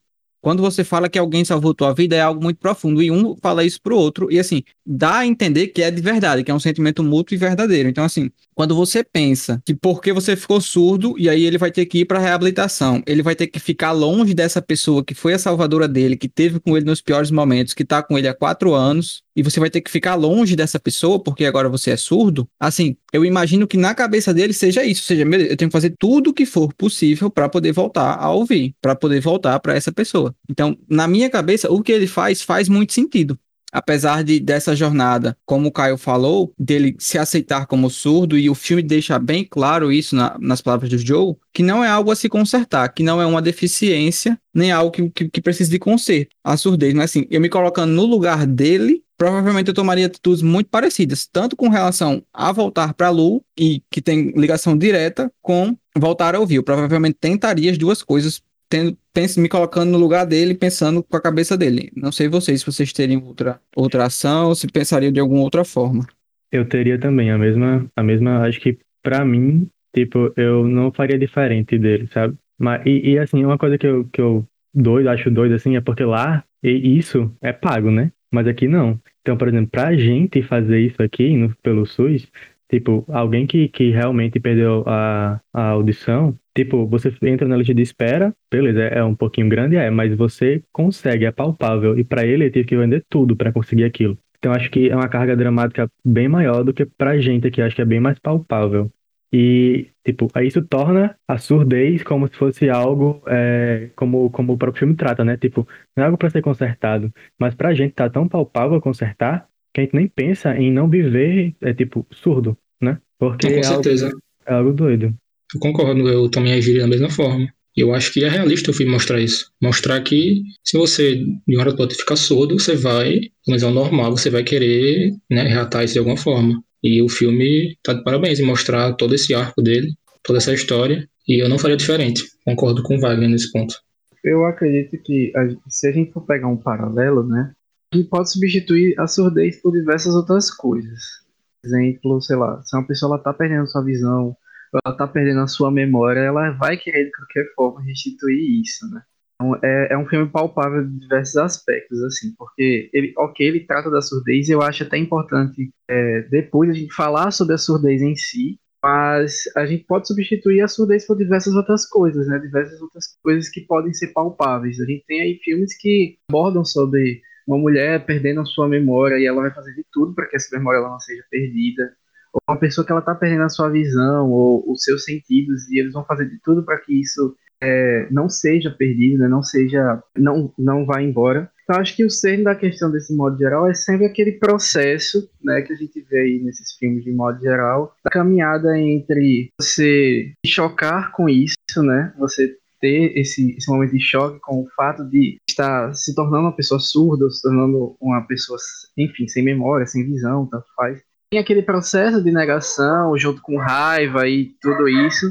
Quando 0.42 0.60
você 0.60 0.82
fala 0.82 1.08
que 1.08 1.18
alguém 1.18 1.44
salvou 1.44 1.72
tua 1.72 1.94
vida, 1.94 2.16
é 2.16 2.20
algo 2.20 2.42
muito 2.42 2.58
profundo. 2.58 3.00
E 3.00 3.12
um 3.12 3.36
fala 3.40 3.64
isso 3.64 3.80
pro 3.80 3.96
outro. 3.96 4.30
E 4.30 4.40
assim, 4.40 4.64
dá 4.84 5.18
a 5.18 5.26
entender 5.26 5.68
que 5.68 5.82
é 5.82 5.90
de 5.90 6.02
verdade, 6.02 6.42
que 6.42 6.50
é 6.50 6.54
um 6.54 6.58
sentimento 6.58 7.02
mútuo 7.04 7.34
e 7.34 7.38
verdadeiro. 7.38 7.88
Então, 7.88 8.02
assim, 8.02 8.28
quando 8.54 8.74
você 8.74 9.04
pensa 9.04 9.62
que 9.64 9.72
porque 9.72 10.12
você 10.12 10.34
ficou 10.34 10.60
surdo 10.60 11.14
e 11.16 11.28
aí 11.28 11.44
ele 11.44 11.56
vai 11.56 11.70
ter 11.70 11.86
que 11.86 12.00
ir 12.00 12.04
para 12.04 12.18
reabilitação, 12.18 13.02
ele 13.06 13.22
vai 13.22 13.36
ter 13.36 13.46
que 13.46 13.60
ficar 13.60 13.92
longe 13.92 14.34
dessa 14.34 14.60
pessoa 14.60 15.04
que 15.04 15.14
foi 15.14 15.32
a 15.32 15.38
salvadora 15.38 15.86
dele, 15.86 16.16
que 16.16 16.28
teve 16.28 16.58
com 16.60 16.76
ele 16.76 16.84
nos 16.84 17.00
piores 17.00 17.30
momentos, 17.30 17.72
que 17.72 17.84
tá 17.84 18.02
com 18.02 18.18
ele 18.18 18.28
há 18.28 18.34
quatro 18.34 18.74
anos, 18.74 19.22
e 19.34 19.42
você 19.42 19.58
vai 19.58 19.70
ter 19.70 19.80
que 19.80 19.90
ficar 19.90 20.14
longe 20.14 20.54
dessa 20.54 20.78
pessoa 20.78 21.22
porque 21.22 21.44
agora 21.44 21.68
você 21.68 21.92
é 21.92 21.96
surdo. 21.96 22.46
Assim, 22.60 22.96
eu 23.12 23.24
imagino 23.24 23.66
que 23.66 23.76
na 23.76 23.94
cabeça 23.94 24.34
dele 24.34 24.52
seja 24.52 24.84
isso, 24.84 25.04
seja, 25.04 25.22
eu 25.22 25.56
tenho 25.56 25.70
que 25.70 25.72
fazer 25.72 25.94
tudo 25.98 26.30
o 26.30 26.34
que 26.34 26.44
for 26.44 26.72
possível 26.74 27.30
para 27.30 27.48
poder 27.48 27.72
voltar 27.72 28.18
a 28.18 28.30
ouvir, 28.30 28.74
para 28.80 28.94
poder 28.94 29.20
voltar 29.20 29.58
para 29.60 29.74
essa 29.74 29.92
pessoa. 29.92 30.31
Então, 30.48 30.76
na 30.88 31.06
minha 31.08 31.30
cabeça, 31.30 31.70
o 31.70 31.82
que 31.82 31.92
ele 31.92 32.06
faz 32.06 32.42
faz 32.42 32.68
muito 32.68 32.92
sentido. 32.92 33.38
apesar 33.72 34.22
de 34.22 34.38
dessa 34.38 34.76
jornada, 34.76 35.34
como 35.46 35.68
o 35.68 35.72
Caio 35.72 35.96
falou, 35.96 36.52
dele 36.58 36.94
se 36.98 37.16
aceitar 37.16 37.66
como 37.66 37.88
surdo, 37.88 38.36
e 38.36 38.50
o 38.50 38.54
filme 38.54 38.82
deixa 38.82 39.18
bem 39.18 39.44
claro 39.48 39.90
isso 39.90 40.14
na, 40.14 40.36
nas 40.38 40.60
palavras 40.60 40.90
do 40.90 40.98
Joe, 40.98 41.34
que 41.54 41.62
não 41.62 41.82
é 41.82 41.88
algo 41.88 42.10
a 42.10 42.16
se 42.16 42.28
consertar, 42.28 42.88
que 42.90 43.02
não 43.02 43.20
é 43.20 43.24
uma 43.24 43.40
deficiência, 43.40 44.38
nem 44.54 44.70
algo 44.70 44.90
que, 44.90 45.08
que, 45.10 45.28
que 45.30 45.40
precisa 45.40 45.70
de 45.70 45.78
conserto, 45.78 46.36
a 46.44 46.54
surdez. 46.56 46.92
Mas 46.92 47.04
assim, 47.06 47.26
eu 47.30 47.40
me 47.40 47.48
colocando 47.48 47.92
no 47.92 48.04
lugar 48.04 48.46
dele, 48.46 49.02
provavelmente 49.16 49.68
eu 49.68 49.74
tomaria 49.74 50.06
atitudes 50.06 50.42
muito 50.42 50.68
parecidas, 50.68 51.26
tanto 51.26 51.56
com 51.56 51.68
relação 51.68 52.22
a 52.32 52.52
voltar 52.52 52.92
para 52.92 53.08
Lu, 53.08 53.42
e 53.58 53.82
que 53.90 54.02
tem 54.02 54.32
ligação 54.36 54.76
direta 54.76 55.32
com 55.40 55.74
voltar 55.96 56.34
a 56.34 56.40
ouvir. 56.40 56.56
Eu 56.56 56.62
provavelmente 56.62 57.16
tentaria 57.18 57.70
as 57.70 57.78
duas 57.78 58.02
coisas 58.02 58.42
tendo, 58.72 58.96
pense, 59.12 59.38
me 59.38 59.50
colocando 59.50 59.90
no 59.90 59.98
lugar 59.98 60.24
dele, 60.24 60.54
pensando 60.54 61.02
com 61.02 61.14
a 61.14 61.20
cabeça 61.20 61.58
dele. 61.58 61.92
Não 61.94 62.10
sei 62.10 62.26
vocês, 62.26 62.60
se 62.60 62.66
vocês 62.66 62.90
teriam 62.90 63.22
outra, 63.22 63.60
outra 63.76 64.06
ação, 64.06 64.54
se 64.54 64.66
pensariam 64.66 65.12
de 65.12 65.20
alguma 65.20 65.42
outra 65.42 65.62
forma. 65.62 66.06
Eu 66.50 66.66
teria 66.66 66.98
também 66.98 67.30
a 67.30 67.36
mesma, 67.36 67.86
a 67.94 68.02
mesma, 68.02 68.40
acho 68.46 68.58
que 68.58 68.78
para 69.02 69.26
mim, 69.26 69.68
tipo, 69.94 70.32
eu 70.38 70.66
não 70.66 70.90
faria 70.90 71.18
diferente 71.18 71.78
dele, 71.78 72.08
sabe? 72.14 72.34
Mas, 72.58 72.80
e, 72.86 73.10
e, 73.10 73.18
assim, 73.18 73.44
uma 73.44 73.58
coisa 73.58 73.76
que 73.76 73.86
eu, 73.86 74.08
que 74.10 74.22
eu 74.22 74.46
doido, 74.72 75.10
acho 75.10 75.30
doido 75.30 75.54
assim, 75.54 75.76
é 75.76 75.80
porque 75.82 76.04
lá 76.04 76.42
isso 76.62 77.30
é 77.42 77.52
pago, 77.52 77.90
né? 77.90 78.10
Mas 78.32 78.46
aqui 78.46 78.66
não. 78.66 78.98
Então, 79.20 79.36
por 79.36 79.48
exemplo, 79.48 79.70
pra 79.70 79.94
gente 79.94 80.42
fazer 80.42 80.80
isso 80.80 81.02
aqui 81.02 81.36
no, 81.36 81.54
pelo 81.56 81.84
SUS, 81.84 82.26
tipo, 82.72 83.04
alguém 83.08 83.46
que, 83.46 83.68
que 83.68 83.90
realmente 83.90 84.40
perdeu 84.40 84.84
a, 84.86 85.40
a 85.52 85.68
audição, 85.70 86.36
Tipo, 86.54 86.86
você 86.86 87.10
entra 87.22 87.48
na 87.48 87.56
lista 87.56 87.74
de 87.74 87.80
espera, 87.80 88.34
beleza, 88.50 88.82
é 88.82 89.02
um 89.02 89.14
pouquinho 89.14 89.48
grande, 89.48 89.76
é, 89.76 89.90
mas 89.90 90.14
você 90.14 90.62
consegue, 90.70 91.24
é 91.24 91.32
palpável. 91.32 91.98
E 91.98 92.04
para 92.04 92.26
ele, 92.26 92.44
ele 92.44 92.50
teve 92.50 92.66
que 92.66 92.76
vender 92.76 93.04
tudo 93.08 93.34
para 93.34 93.52
conseguir 93.52 93.84
aquilo. 93.84 94.18
Então, 94.38 94.52
acho 94.52 94.70
que 94.70 94.90
é 94.90 94.94
uma 94.94 95.08
carga 95.08 95.34
dramática 95.34 95.90
bem 96.04 96.28
maior 96.28 96.62
do 96.62 96.74
que 96.74 96.84
pra 96.84 97.18
gente 97.18 97.46
aqui, 97.46 97.62
acho 97.62 97.74
que 97.76 97.80
é 97.82 97.86
bem 97.86 98.00
mais 98.00 98.18
palpável. 98.18 98.90
E, 99.32 99.88
tipo, 100.04 100.28
isso 100.42 100.60
torna 100.62 101.16
a 101.26 101.38
surdez 101.38 102.02
como 102.02 102.28
se 102.28 102.36
fosse 102.36 102.68
algo, 102.68 103.22
é, 103.26 103.88
como, 103.96 104.28
como 104.30 104.52
o 104.52 104.58
próprio 104.58 104.80
filme 104.80 104.94
trata, 104.94 105.24
né? 105.24 105.38
Tipo, 105.38 105.66
não 105.96 106.04
é 106.04 106.06
algo 106.06 106.18
para 106.18 106.28
ser 106.28 106.42
consertado. 106.42 107.10
Mas 107.38 107.54
pra 107.54 107.72
gente 107.72 107.94
tá 107.94 108.10
tão 108.10 108.28
palpável 108.28 108.78
consertar 108.80 109.48
que 109.72 109.80
a 109.80 109.84
gente 109.84 109.94
nem 109.94 110.08
pensa 110.08 110.56
em 110.56 110.70
não 110.70 110.88
viver, 110.88 111.54
é 111.60 111.72
tipo, 111.72 112.06
surdo, 112.12 112.56
né? 112.80 112.98
Porque 113.18 113.48
com 113.48 113.58
é 113.58 113.62
certeza. 113.62 114.06
Algo, 114.06 114.18
é 114.46 114.52
algo 114.52 114.72
doido. 114.72 115.14
Eu 115.54 115.60
concordo, 115.60 116.08
eu 116.08 116.30
também 116.30 116.54
agiria 116.54 116.82
da 116.82 116.88
mesma 116.88 117.10
forma. 117.10 117.46
Eu 117.76 117.94
acho 117.94 118.12
que 118.12 118.22
é 118.22 118.28
realista 118.28 118.70
o 118.70 118.74
filme 118.74 118.92
mostrar 118.92 119.20
isso. 119.20 119.50
Mostrar 119.60 120.00
que 120.02 120.42
se 120.62 120.76
você, 120.76 121.16
de 121.16 121.56
uma 121.56 121.62
hora 121.62 121.72
para 121.72 121.82
outra, 121.82 121.96
ficar 121.96 122.16
surdo, 122.16 122.58
você 122.58 122.76
vai, 122.76 123.20
mas 123.48 123.62
é 123.62 123.66
o 123.66 123.70
normal, 123.70 124.10
você 124.10 124.28
vai 124.28 124.44
querer 124.44 125.12
né, 125.30 125.44
reatar 125.44 125.82
isso 125.82 125.94
de 125.94 125.98
alguma 125.98 126.16
forma. 126.16 126.62
E 126.82 127.00
o 127.00 127.08
filme 127.08 127.76
tá 127.82 127.94
de 127.94 128.02
parabéns 128.02 128.40
em 128.40 128.44
mostrar 128.44 128.92
todo 128.94 129.14
esse 129.14 129.34
arco 129.34 129.62
dele, 129.62 129.94
toda 130.22 130.38
essa 130.38 130.52
história. 130.52 131.08
E 131.26 131.42
eu 131.42 131.48
não 131.48 131.58
faria 131.58 131.76
diferente. 131.76 132.22
Concordo 132.44 132.82
com 132.82 132.96
o 132.96 133.00
Wagner 133.00 133.30
nesse 133.30 133.50
ponto. 133.50 133.74
Eu 134.22 134.44
acredito 134.44 134.98
que 135.02 135.32
se 135.68 135.88
a 135.88 135.92
gente 135.92 136.12
for 136.12 136.26
pegar 136.26 136.48
um 136.48 136.56
paralelo, 136.56 137.26
né, 137.26 137.52
gente 137.96 138.08
pode 138.08 138.32
substituir 138.32 138.98
a 138.98 139.06
surdez 139.06 139.60
por 139.60 139.72
diversas 139.72 140.14
outras 140.14 140.50
coisas. 140.50 141.22
Exemplo, 141.64 142.20
sei 142.20 142.36
lá, 142.36 142.60
se 142.62 142.76
uma 142.76 142.86
pessoa 142.86 143.14
ela 143.14 143.22
tá 143.22 143.32
perdendo 143.32 143.68
sua 143.68 143.84
visão, 143.84 144.36
ela 144.84 144.96
tá 144.96 145.06
perdendo 145.06 145.40
a 145.40 145.46
sua 145.46 145.70
memória, 145.70 146.20
ela 146.20 146.50
vai 146.52 146.76
querer 146.76 147.04
de 147.04 147.12
qualquer 147.12 147.52
forma 147.54 147.82
restituir 147.82 148.60
isso, 148.60 148.88
né? 148.90 149.02
Então, 149.34 149.58
é, 149.62 149.88
é 149.92 149.98
um 149.98 150.06
filme 150.06 150.30
palpável 150.30 150.84
de 150.84 150.98
diversos 151.00 151.36
aspectos, 151.36 152.02
assim, 152.02 152.32
porque 152.36 152.90
ele, 152.92 153.12
ok, 153.16 153.46
ele 153.46 153.66
trata 153.66 153.90
da 153.90 154.00
surdez, 154.00 154.48
e 154.48 154.52
eu 154.52 154.62
acho 154.62 154.84
até 154.84 154.96
importante 154.96 155.70
é, 155.88 156.22
depois 156.22 156.70
a 156.70 156.74
gente 156.74 156.94
falar 156.94 157.30
sobre 157.30 157.54
a 157.54 157.58
surdez 157.58 158.02
em 158.02 158.14
si, 158.16 158.58
mas 158.82 159.44
a 159.56 159.64
gente 159.64 159.84
pode 159.84 160.08
substituir 160.08 160.60
a 160.60 160.68
surdez 160.68 161.06
por 161.06 161.16
diversas 161.16 161.54
outras 161.54 161.86
coisas, 161.88 162.26
né? 162.26 162.38
Diversas 162.38 162.80
outras 162.80 163.04
coisas 163.22 163.48
que 163.48 163.60
podem 163.60 163.92
ser 163.94 164.08
palpáveis. 164.08 164.80
A 164.80 164.84
gente 164.84 165.04
tem 165.06 165.20
aí 165.20 165.38
filmes 165.44 165.76
que 165.76 166.16
abordam 166.28 166.64
sobre 166.64 167.20
uma 167.46 167.58
mulher 167.58 168.04
perdendo 168.04 168.40
a 168.40 168.44
sua 168.44 168.68
memória 168.68 169.18
e 169.18 169.26
ela 169.26 169.42
vai 169.42 169.50
fazer 169.50 169.74
de 169.74 169.84
tudo 169.92 170.14
para 170.14 170.26
que 170.26 170.36
essa 170.36 170.56
memória 170.56 170.78
ela 170.78 170.90
não 170.90 171.00
seja 171.00 171.24
perdida 171.30 171.92
ou 172.32 172.40
uma 172.48 172.58
pessoa 172.58 172.84
que 172.84 172.90
ela 172.90 173.00
está 173.00 173.14
perdendo 173.14 173.42
a 173.42 173.48
sua 173.48 173.68
visão 173.68 174.30
ou 174.30 174.64
os 174.70 174.82
seus 174.82 175.04
sentidos 175.04 175.68
e 175.70 175.78
eles 175.78 175.92
vão 175.92 176.04
fazer 176.04 176.28
de 176.28 176.40
tudo 176.42 176.64
para 176.64 176.78
que 176.78 177.00
isso 177.00 177.36
é, 177.62 178.08
não 178.10 178.28
seja 178.28 178.70
perdido, 178.70 179.18
né, 179.18 179.28
não 179.28 179.42
seja, 179.42 180.02
não, 180.16 180.52
não 180.58 180.84
vá 180.84 181.00
embora. 181.00 181.50
Então 181.62 181.80
acho 181.80 181.94
que 181.94 182.04
o 182.04 182.10
cerne 182.10 182.42
da 182.42 182.56
questão 182.56 182.90
desse 182.90 183.14
modo 183.14 183.38
geral 183.38 183.68
é 183.68 183.74
sempre 183.74 184.04
aquele 184.04 184.32
processo, 184.32 185.30
né, 185.42 185.62
que 185.62 185.72
a 185.72 185.76
gente 185.76 186.00
vê 186.10 186.20
aí 186.20 186.42
nesses 186.42 186.72
filmes 186.72 187.04
de 187.04 187.12
modo 187.12 187.40
geral, 187.40 187.94
da 188.04 188.10
caminhada 188.10 188.76
entre 188.76 189.50
você 189.60 190.32
chocar 190.44 191.12
com 191.12 191.28
isso, 191.28 191.54
né, 191.76 192.12
você 192.18 192.56
ter 192.80 193.16
esse, 193.16 193.52
esse 193.56 193.70
momento 193.70 193.92
de 193.92 194.00
choque 194.00 194.40
com 194.40 194.62
o 194.62 194.68
fato 194.76 195.04
de 195.04 195.36
estar 195.52 195.94
se 195.94 196.14
tornando 196.14 196.44
uma 196.44 196.56
pessoa 196.56 196.80
surda, 196.80 197.28
se 197.30 197.42
tornando 197.42 197.96
uma 198.00 198.26
pessoa, 198.26 198.58
enfim, 198.98 199.28
sem 199.28 199.44
memória, 199.44 199.86
sem 199.86 200.04
visão, 200.04 200.46
tanto 200.46 200.66
faz 200.76 201.00
tem 201.32 201.40
aquele 201.40 201.62
processo 201.62 202.22
de 202.22 202.30
negação 202.30 203.16
junto 203.16 203.40
com 203.40 203.56
raiva 203.56 204.28
e 204.28 204.54
tudo 204.60 204.86
isso. 204.86 205.26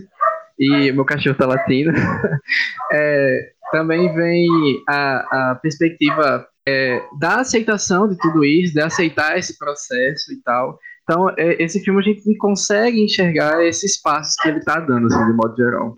E 0.57 0.91
meu 0.91 1.05
cachorro 1.05 1.37
tá 1.37 1.45
latindo. 1.45 1.91
é, 2.91 3.51
também 3.71 4.11
vem 4.15 4.47
a, 4.89 5.51
a 5.51 5.55
perspectiva 5.61 6.47
é, 6.67 7.03
da 7.19 7.41
aceitação 7.41 8.09
de 8.09 8.17
tudo 8.17 8.43
isso, 8.43 8.73
de 8.73 8.81
aceitar 8.81 9.37
esse 9.37 9.59
processo 9.59 10.33
e 10.33 10.41
tal. 10.41 10.79
Então, 11.03 11.29
é, 11.37 11.63
esse 11.63 11.79
filme 11.79 11.99
a 11.99 12.03
gente 12.03 12.35
consegue 12.37 12.99
enxergar 12.99 13.63
esses 13.63 14.01
passos 14.01 14.35
que 14.41 14.49
ele 14.49 14.57
está 14.57 14.79
dando, 14.79 15.05
assim, 15.05 15.23
de 15.23 15.33
modo 15.33 15.55
geral. 15.55 15.97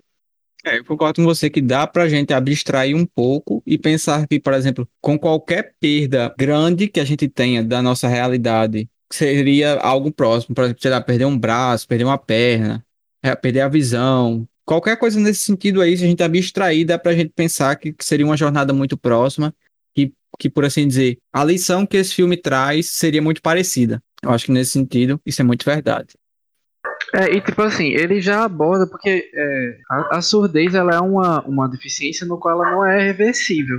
É, 0.65 0.77
eu 0.77 0.85
concordo 0.85 1.21
com 1.21 1.25
você 1.25 1.49
que 1.49 1.61
dá 1.61 1.85
pra 1.85 2.07
gente 2.07 2.33
abstrair 2.33 2.95
um 2.95 3.05
pouco 3.05 3.61
e 3.65 3.77
pensar 3.77 4.25
que, 4.27 4.39
por 4.39 4.53
exemplo, 4.53 4.87
com 5.01 5.19
qualquer 5.19 5.75
perda 5.79 6.33
grande 6.37 6.87
que 6.87 7.01
a 7.01 7.05
gente 7.05 7.27
tenha 7.27 7.61
da 7.61 7.81
nossa 7.81 8.07
realidade 8.07 8.89
seria 9.11 9.77
algo 9.79 10.11
próximo, 10.11 10.55
por 10.55 10.63
exemplo, 10.63 10.81
sei 10.81 10.89
lá, 10.89 11.01
perder 11.01 11.25
um 11.25 11.37
braço, 11.37 11.87
perder 11.87 12.05
uma 12.05 12.17
perna, 12.17 12.83
é, 13.21 13.35
perder 13.35 13.61
a 13.61 13.67
visão. 13.67 14.47
Qualquer 14.65 14.97
coisa 14.97 15.19
nesse 15.19 15.41
sentido 15.41 15.81
aí, 15.81 15.97
se 15.97 16.05
a 16.05 16.07
gente 16.07 16.23
abstrair, 16.23 16.85
dá 16.85 16.97
pra 16.97 17.13
gente 17.13 17.33
pensar 17.35 17.75
que, 17.75 17.91
que 17.91 18.05
seria 18.05 18.25
uma 18.25 18.37
jornada 18.37 18.73
muito 18.73 18.97
próxima, 18.97 19.53
que, 19.93 20.13
que, 20.39 20.49
por 20.49 20.63
assim 20.63 20.87
dizer, 20.87 21.17
a 21.33 21.43
lição 21.43 21.85
que 21.85 21.97
esse 21.97 22.13
filme 22.15 22.37
traz 22.37 22.87
seria 22.87 23.21
muito 23.21 23.41
parecida. 23.41 24.01
Eu 24.23 24.31
acho 24.31 24.45
que 24.45 24.51
nesse 24.53 24.71
sentido, 24.71 25.19
isso 25.25 25.41
é 25.41 25.45
muito 25.45 25.65
verdade. 25.65 26.15
É, 27.13 27.31
e 27.35 27.41
tipo 27.41 27.61
assim, 27.61 27.89
ele 27.89 28.19
já 28.19 28.43
aborda, 28.43 28.87
porque 28.87 29.29
é, 29.31 29.77
a, 29.89 30.17
a, 30.17 30.21
surdez 30.21 30.73
ela 30.73 30.95
é 30.95 30.99
uma, 30.99 31.41
uma 31.45 31.69
deficiência 31.69 32.25
no 32.25 32.39
qual 32.39 32.55
ela 32.55 32.71
não 32.71 32.85
é 32.85 33.03
reversível. 33.03 33.77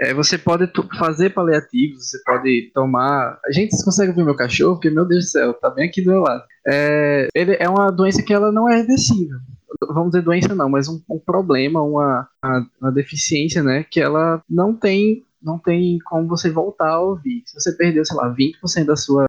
É, 0.00 0.14
você 0.14 0.38
pode 0.38 0.70
fazer 0.96 1.30
paliativos, 1.30 2.08
você 2.08 2.22
pode 2.24 2.70
tomar. 2.72 3.38
A 3.44 3.52
gente 3.52 3.76
consegue 3.84 4.12
ver 4.12 4.24
meu 4.24 4.36
cachorro, 4.36 4.74
porque, 4.74 4.88
meu 4.88 5.04
Deus 5.04 5.24
do 5.24 5.30
céu, 5.30 5.52
tá 5.52 5.68
bem 5.68 5.88
aqui 5.88 6.00
do 6.00 6.12
meu 6.12 6.20
lado. 6.22 6.42
É, 6.66 7.28
ele 7.34 7.56
é 7.58 7.68
uma 7.68 7.90
doença 7.90 8.22
que 8.22 8.32
ela 8.32 8.52
não 8.52 8.68
é 8.68 8.76
reversível. 8.76 9.36
Vamos 9.88 10.12
dizer 10.12 10.22
doença 10.22 10.54
não, 10.54 10.70
mas 10.70 10.88
um, 10.88 11.02
um 11.10 11.18
problema, 11.18 11.82
uma, 11.82 12.28
uma, 12.42 12.66
uma, 12.80 12.92
deficiência, 12.92 13.62
né? 13.62 13.84
Que 13.90 14.00
ela 14.00 14.42
não 14.48 14.74
tem, 14.74 15.24
não 15.42 15.58
tem 15.58 15.98
como 16.04 16.28
você 16.28 16.50
voltar 16.50 16.90
a 16.90 17.00
ouvir. 17.00 17.42
Se 17.46 17.60
você 17.60 17.72
perdeu, 17.72 18.04
sei 18.04 18.16
lá, 18.16 18.34
20% 18.34 18.84
da 18.84 18.96
sua 18.96 19.26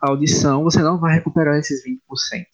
audição, 0.00 0.62
você 0.62 0.82
não 0.82 0.98
vai 0.98 1.14
recuperar 1.14 1.58
esses 1.58 1.84
20%. 1.84 2.46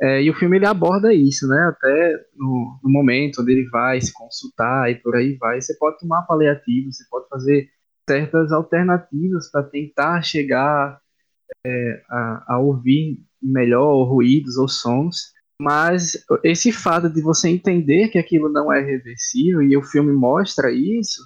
É, 0.00 0.22
e 0.22 0.30
o 0.30 0.34
filme 0.34 0.56
ele 0.56 0.66
aborda 0.66 1.12
isso, 1.12 1.46
né? 1.48 1.58
Até 1.68 2.26
no, 2.36 2.78
no, 2.82 2.90
momento 2.90 3.40
onde 3.40 3.52
ele 3.52 3.68
vai 3.70 4.00
se 4.00 4.12
consultar 4.12 4.90
e 4.90 4.96
por 4.96 5.16
aí 5.16 5.36
vai, 5.36 5.60
você 5.60 5.74
pode 5.78 5.98
tomar 5.98 6.22
paliativo, 6.22 6.92
você 6.92 7.04
pode 7.10 7.26
fazer 7.28 7.68
certas 8.08 8.52
alternativas 8.52 9.50
para 9.50 9.62
tentar 9.62 10.22
chegar 10.22 11.00
é, 11.64 12.02
a, 12.10 12.54
a, 12.54 12.58
ouvir 12.58 13.24
melhor 13.42 14.04
ruídos 14.04 14.58
ou 14.58 14.68
sons. 14.68 15.34
Mas 15.58 16.22
esse 16.44 16.70
fato 16.70 17.08
de 17.08 17.22
você 17.22 17.48
entender 17.48 18.08
que 18.08 18.18
aquilo 18.18 18.50
não 18.50 18.70
é 18.70 18.80
reversível 18.80 19.62
e 19.62 19.74
o 19.74 19.82
filme 19.82 20.12
mostra 20.12 20.70
isso, 20.70 21.22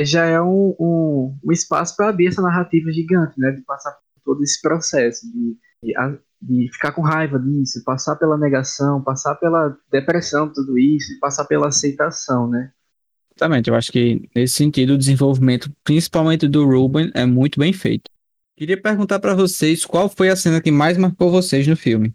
já 0.00 0.24
é 0.24 0.40
um, 0.42 0.74
um, 0.80 1.38
um 1.44 1.52
espaço 1.52 1.94
para 1.94 2.08
abrir 2.08 2.26
essa 2.26 2.42
narrativa 2.42 2.90
gigante, 2.90 3.38
né? 3.38 3.52
De 3.52 3.62
passar 3.62 3.96
todo 4.24 4.42
esse 4.42 4.60
processo 4.60 5.26
de, 5.32 5.56
de 5.82 5.94
de 6.40 6.70
ficar 6.72 6.92
com 6.92 7.02
raiva 7.02 7.38
disso, 7.38 7.84
passar 7.84 8.16
pela 8.16 8.38
negação, 8.38 9.02
passar 9.02 9.34
pela 9.34 9.76
depressão, 9.92 10.50
tudo 10.50 10.78
isso, 10.78 11.18
passar 11.20 11.44
pela 11.44 11.68
aceitação, 11.68 12.48
né? 12.48 12.70
Exatamente, 13.36 13.68
eu 13.68 13.76
acho 13.76 13.92
que 13.92 14.28
nesse 14.34 14.54
sentido 14.54 14.94
o 14.94 14.98
desenvolvimento, 14.98 15.70
principalmente 15.84 16.48
do 16.48 16.64
Ruben, 16.64 17.10
é 17.14 17.26
muito 17.26 17.58
bem 17.58 17.72
feito. 17.72 18.10
Queria 18.56 18.80
perguntar 18.80 19.20
para 19.20 19.34
vocês 19.34 19.84
qual 19.84 20.08
foi 20.08 20.28
a 20.28 20.36
cena 20.36 20.60
que 20.60 20.70
mais 20.70 20.96
marcou 20.98 21.30
vocês 21.30 21.66
no 21.66 21.76
filme. 21.76 22.14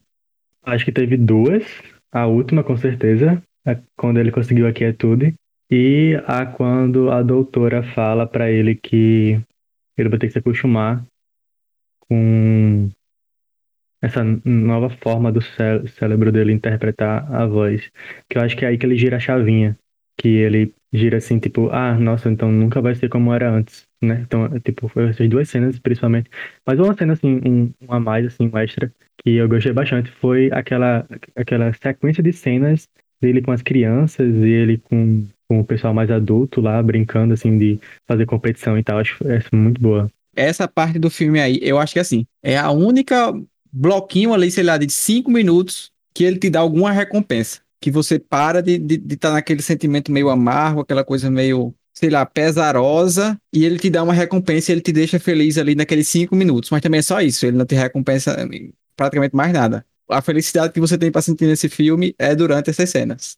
Acho 0.63 0.85
que 0.85 0.91
teve 0.91 1.17
duas. 1.17 1.63
A 2.11 2.27
última, 2.27 2.63
com 2.63 2.77
certeza, 2.77 3.41
é 3.65 3.79
quando 3.95 4.19
ele 4.19 4.31
conseguiu 4.31 4.67
a 4.67 4.73
quietude, 4.73 5.33
e 5.69 6.19
a 6.27 6.45
quando 6.45 7.09
a 7.09 7.23
doutora 7.23 7.81
fala 7.93 8.27
para 8.27 8.51
ele 8.51 8.75
que 8.75 9.39
ele 9.97 10.09
vai 10.09 10.19
ter 10.19 10.27
que 10.27 10.33
se 10.33 10.39
acostumar 10.39 11.03
com 12.09 12.89
essa 14.01 14.23
nova 14.45 14.89
forma 14.89 15.31
do 15.31 15.41
cé 15.41 15.85
cérebro 15.87 16.31
dele 16.31 16.51
interpretar 16.53 17.31
a 17.33 17.45
voz. 17.45 17.89
Que 18.29 18.37
eu 18.37 18.41
acho 18.41 18.55
que 18.55 18.65
é 18.65 18.69
aí 18.69 18.77
que 18.77 18.85
ele 18.85 18.97
gira 18.97 19.17
a 19.17 19.19
chavinha. 19.19 19.77
Que 20.17 20.29
ele 20.29 20.73
gira 20.93 21.17
assim, 21.17 21.39
tipo, 21.39 21.69
ah, 21.71 21.95
nossa, 21.99 22.29
então 22.29 22.51
nunca 22.51 22.81
vai 22.81 22.95
ser 22.95 23.09
como 23.09 23.33
era 23.33 23.51
antes, 23.51 23.85
né? 24.01 24.21
Então, 24.21 24.45
é, 24.45 24.59
tipo, 24.59 24.87
foi 24.87 25.09
essas 25.09 25.27
duas 25.29 25.49
cenas, 25.49 25.77
principalmente. 25.79 26.29
Mas 26.65 26.79
uma 26.79 26.93
cena, 26.95 27.13
assim, 27.13 27.41
um, 27.45 27.73
um 27.81 27.93
a 27.93 27.99
mais, 27.99 28.25
assim, 28.25 28.49
um 28.51 28.57
extra, 28.57 28.91
que 29.23 29.31
eu 29.35 29.47
gostei 29.49 29.73
bastante, 29.73 30.09
foi 30.11 30.49
aquela, 30.53 31.05
aquela 31.35 31.73
sequência 31.73 32.23
de 32.23 32.31
cenas 32.33 32.87
dele 33.21 33.41
com 33.41 33.51
as 33.51 33.61
crianças 33.61 34.33
e 34.35 34.49
ele 34.49 34.77
com, 34.77 35.27
com 35.47 35.59
o 35.59 35.65
pessoal 35.65 35.93
mais 35.93 36.09
adulto 36.11 36.61
lá, 36.61 36.81
brincando, 36.81 37.33
assim, 37.33 37.57
de 37.57 37.79
fazer 38.07 38.25
competição 38.25 38.77
e 38.77 38.83
tal. 38.83 38.99
Acho 38.99 39.17
essa 39.27 39.49
muito 39.55 39.81
boa. 39.81 40.09
Essa 40.35 40.67
parte 40.67 40.99
do 40.99 41.09
filme 41.09 41.39
aí, 41.39 41.59
eu 41.61 41.79
acho 41.79 41.93
que 41.93 41.99
assim, 41.99 42.25
é 42.43 42.57
a 42.57 42.71
única 42.71 43.33
bloquinho 43.71 44.33
ali, 44.33 44.49
sei 44.49 44.63
lá, 44.63 44.77
de 44.77 44.89
cinco 44.91 45.29
minutos 45.29 45.91
que 46.13 46.23
ele 46.23 46.39
te 46.39 46.49
dá 46.49 46.59
alguma 46.59 46.91
recompensa. 46.91 47.59
Que 47.81 47.91
você 47.91 48.17
para 48.17 48.61
de 48.61 48.73
estar 48.73 48.87
de, 48.87 48.97
de 48.97 49.17
tá 49.17 49.31
naquele 49.31 49.61
sentimento 49.61 50.11
meio 50.11 50.29
amargo, 50.29 50.81
aquela 50.81 51.03
coisa 51.03 51.29
meio, 51.29 51.73
sei 51.93 52.09
lá, 52.09 52.25
pesarosa, 52.25 53.37
e 53.53 53.65
ele 53.65 53.77
te 53.77 53.89
dá 53.89 54.01
uma 54.01 54.13
recompensa 54.13 54.71
e 54.71 54.73
ele 54.73 54.81
te 54.81 54.93
deixa 54.93 55.19
feliz 55.19 55.57
ali 55.57 55.75
naqueles 55.75 56.07
cinco 56.07 56.35
minutos. 56.35 56.69
Mas 56.69 56.81
também 56.81 56.99
é 56.99 57.03
só 57.03 57.21
isso, 57.21 57.45
ele 57.45 57.57
não 57.57 57.65
te 57.65 57.75
recompensa 57.75 58.35
praticamente 58.95 59.35
mais 59.35 59.51
nada. 59.51 59.85
A 60.09 60.21
felicidade 60.21 60.71
que 60.71 60.79
você 60.79 60.97
tem 60.97 61.11
para 61.11 61.21
sentir 61.21 61.45
nesse 61.45 61.67
filme 61.67 62.15
é 62.17 62.33
durante 62.33 62.69
essas 62.69 62.89
cenas. 62.89 63.37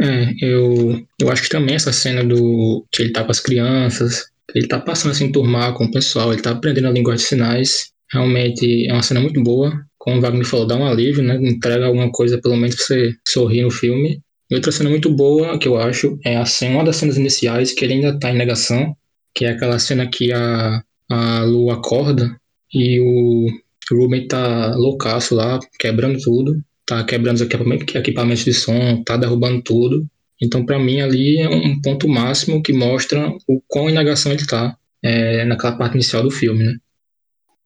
É, 0.00 0.34
eu, 0.42 1.06
eu 1.18 1.30
acho 1.30 1.42
que 1.42 1.48
também 1.48 1.74
essa 1.74 1.92
cena 1.92 2.22
do 2.22 2.84
que 2.90 3.02
ele 3.02 3.12
tá 3.12 3.24
com 3.24 3.30
as 3.30 3.40
crianças, 3.40 4.30
ele 4.54 4.68
tá 4.68 4.80
passando 4.80 5.12
assim, 5.12 5.32
turmar 5.32 5.74
com 5.74 5.84
o 5.84 5.90
pessoal, 5.90 6.32
ele 6.32 6.42
tá 6.42 6.50
aprendendo 6.52 6.88
a 6.88 6.92
linguagem 6.92 7.22
de 7.22 7.28
sinais, 7.28 7.92
Realmente 8.12 8.86
é 8.86 8.92
uma 8.92 9.02
cena 9.02 9.20
muito 9.20 9.42
boa. 9.42 9.72
Como 9.98 10.18
o 10.18 10.20
Wagner 10.20 10.46
falou, 10.46 10.66
dá 10.66 10.76
um 10.76 10.86
alívio, 10.86 11.22
né? 11.22 11.36
Entrega 11.36 11.86
alguma 11.86 12.10
coisa, 12.10 12.40
pelo 12.40 12.56
menos, 12.56 12.76
você 12.76 13.14
sorrir 13.26 13.62
no 13.62 13.70
filme. 13.70 14.20
E 14.50 14.54
outra 14.54 14.70
cena 14.70 14.88
muito 14.88 15.12
boa, 15.12 15.58
que 15.58 15.66
eu 15.66 15.76
acho, 15.76 16.18
é 16.24 16.36
a 16.36 16.44
cena, 16.44 16.76
uma 16.76 16.84
das 16.84 16.96
cenas 16.96 17.16
iniciais, 17.16 17.72
que 17.72 17.84
ele 17.84 17.94
ainda 17.94 18.18
tá 18.18 18.30
em 18.30 18.38
negação, 18.38 18.96
que 19.34 19.44
é 19.44 19.50
aquela 19.50 19.78
cena 19.78 20.08
que 20.08 20.32
a, 20.32 20.82
a 21.10 21.42
Lu 21.42 21.70
acorda 21.70 22.36
e 22.72 23.00
o 23.00 23.48
Ruben 23.90 24.28
tá 24.28 24.74
loucaço 24.76 25.34
lá, 25.34 25.58
quebrando 25.80 26.20
tudo, 26.20 26.62
tá 26.86 27.02
quebrando 27.02 27.36
os 27.36 27.42
equipamentos 27.42 28.44
de 28.44 28.54
som, 28.54 29.02
tá 29.02 29.16
derrubando 29.16 29.62
tudo. 29.62 30.06
Então, 30.42 30.64
para 30.64 30.78
mim, 30.78 31.00
ali 31.00 31.40
é 31.40 31.48
um 31.48 31.80
ponto 31.80 32.08
máximo 32.08 32.62
que 32.62 32.72
mostra 32.72 33.28
o 33.48 33.60
quão 33.66 33.88
em 33.88 33.94
negação 33.94 34.32
ele 34.32 34.46
tá 34.46 34.76
é, 35.02 35.44
naquela 35.44 35.76
parte 35.76 35.94
inicial 35.94 36.22
do 36.22 36.30
filme, 36.30 36.64
né? 36.64 36.74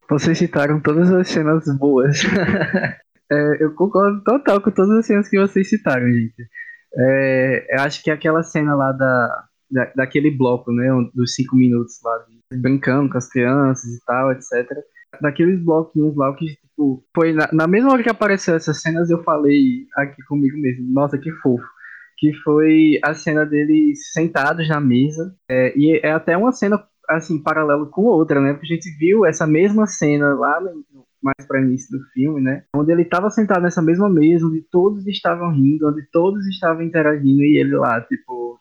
Vocês 0.09 0.39
citaram 0.39 0.81
todas 0.81 1.11
as 1.11 1.29
cenas 1.29 1.65
boas. 1.79 2.23
é, 3.31 3.63
eu 3.65 3.75
concordo 3.75 4.23
total 4.23 4.61
com 4.61 4.71
todas 4.71 4.99
as 4.99 5.07
cenas 5.07 5.29
que 5.29 5.39
vocês 5.39 5.69
citaram, 5.69 6.07
gente. 6.13 6.49
É, 6.97 7.67
eu 7.77 7.81
acho 7.83 8.03
que 8.03 8.11
aquela 8.11 8.43
cena 8.43 8.75
lá 8.75 8.93
da, 8.93 9.45
da, 9.71 9.93
daquele 9.97 10.31
bloco, 10.31 10.73
né, 10.73 10.89
dos 11.15 11.35
cinco 11.35 11.57
minutos 11.57 11.95
lá, 12.05 12.25
brincando 12.55 13.11
com 13.11 13.19
as 13.19 13.29
crianças 13.29 13.91
e 13.91 14.05
tal, 14.05 14.33
etc. 14.33 14.69
Daqueles 15.21 15.61
bloquinhos 15.65 16.17
lá, 16.17 16.35
que 16.35 16.47
tipo, 16.47 17.05
foi 17.15 17.33
na, 17.33 17.49
na 17.53 17.67
mesma 17.67 17.93
hora 17.93 18.03
que 18.03 18.09
apareceu 18.09 18.55
essas 18.55 18.81
cenas, 18.81 19.11
eu 19.11 19.23
falei 19.23 19.87
aqui 19.97 20.23
comigo 20.25 20.57
mesmo, 20.59 20.93
nossa, 20.93 21.19
que 21.19 21.31
fofo 21.33 21.67
que 22.21 22.35
foi 22.45 23.01
a 23.03 23.15
cena 23.15 23.47
deles 23.47 24.13
sentados 24.13 24.69
na 24.69 24.79
mesa. 24.79 25.35
É, 25.51 25.73
e 25.75 25.99
é 26.05 26.13
até 26.13 26.37
uma 26.37 26.53
cena 26.53 26.87
assim, 27.09 27.43
paralelo 27.43 27.89
com 27.91 28.03
outra, 28.03 28.41
né? 28.41 28.53
Porque 28.53 28.73
a 28.73 28.77
gente 28.77 28.91
viu 28.99 29.25
essa 29.25 29.47
mesma 29.47 29.87
cena 29.87 30.35
lá 30.35 30.61
no, 30.61 30.85
mais 31.23 31.47
para 31.49 31.63
início 31.63 31.99
do 31.99 32.05
filme, 32.13 32.41
né? 32.43 32.65
Onde 32.77 32.93
ele 32.93 33.03
estava 33.03 33.31
sentado 33.31 33.63
nessa 33.63 33.81
mesma 33.81 34.09
mesa, 34.09 34.47
onde 34.47 34.61
todos 34.71 35.07
estavam 35.07 35.51
rindo, 35.51 35.89
onde 35.89 36.03
todos 36.13 36.47
estavam 36.47 36.83
interagindo 36.83 37.43
e 37.43 37.59
ele 37.59 37.75
lá, 37.75 38.01
tipo, 38.03 38.61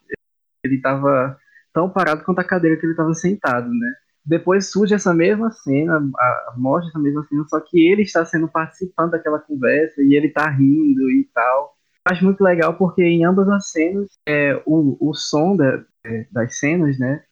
ele 0.63 0.75
estava 0.75 1.37
tão 1.73 1.89
parado 1.89 2.23
quanto 2.23 2.39
a 2.39 2.43
cadeira 2.43 2.77
que 2.77 2.85
ele 2.85 2.93
estava 2.93 3.13
sentado, 3.13 3.69
né? 3.69 3.93
Depois 4.25 4.71
surge 4.71 4.93
essa 4.93 5.13
mesma 5.13 5.51
cena, 5.51 5.97
a, 5.97 6.53
mostra 6.57 6.89
essa 6.89 6.99
mesma 6.99 7.23
cena, 7.25 7.43
só 7.47 7.59
que 7.59 7.89
ele 7.89 8.03
está 8.03 8.23
sendo 8.25 8.47
participando 8.47 9.11
daquela 9.11 9.39
conversa 9.39 10.01
e 10.01 10.15
ele 10.15 10.27
está 10.27 10.49
rindo 10.49 11.09
e 11.11 11.29
tal. 11.33 11.78
Acho 12.05 12.25
muito 12.25 12.43
legal 12.43 12.75
porque 12.75 13.03
em 13.03 13.25
ambas 13.25 13.47
as 13.49 13.69
cenas 13.69 14.07
é, 14.27 14.61
o, 14.65 14.97
o 14.99 15.13
som 15.13 15.55
da, 15.55 15.83
é, 16.05 16.25
das 16.31 16.57
cenas, 16.57 16.97
né? 16.97 17.23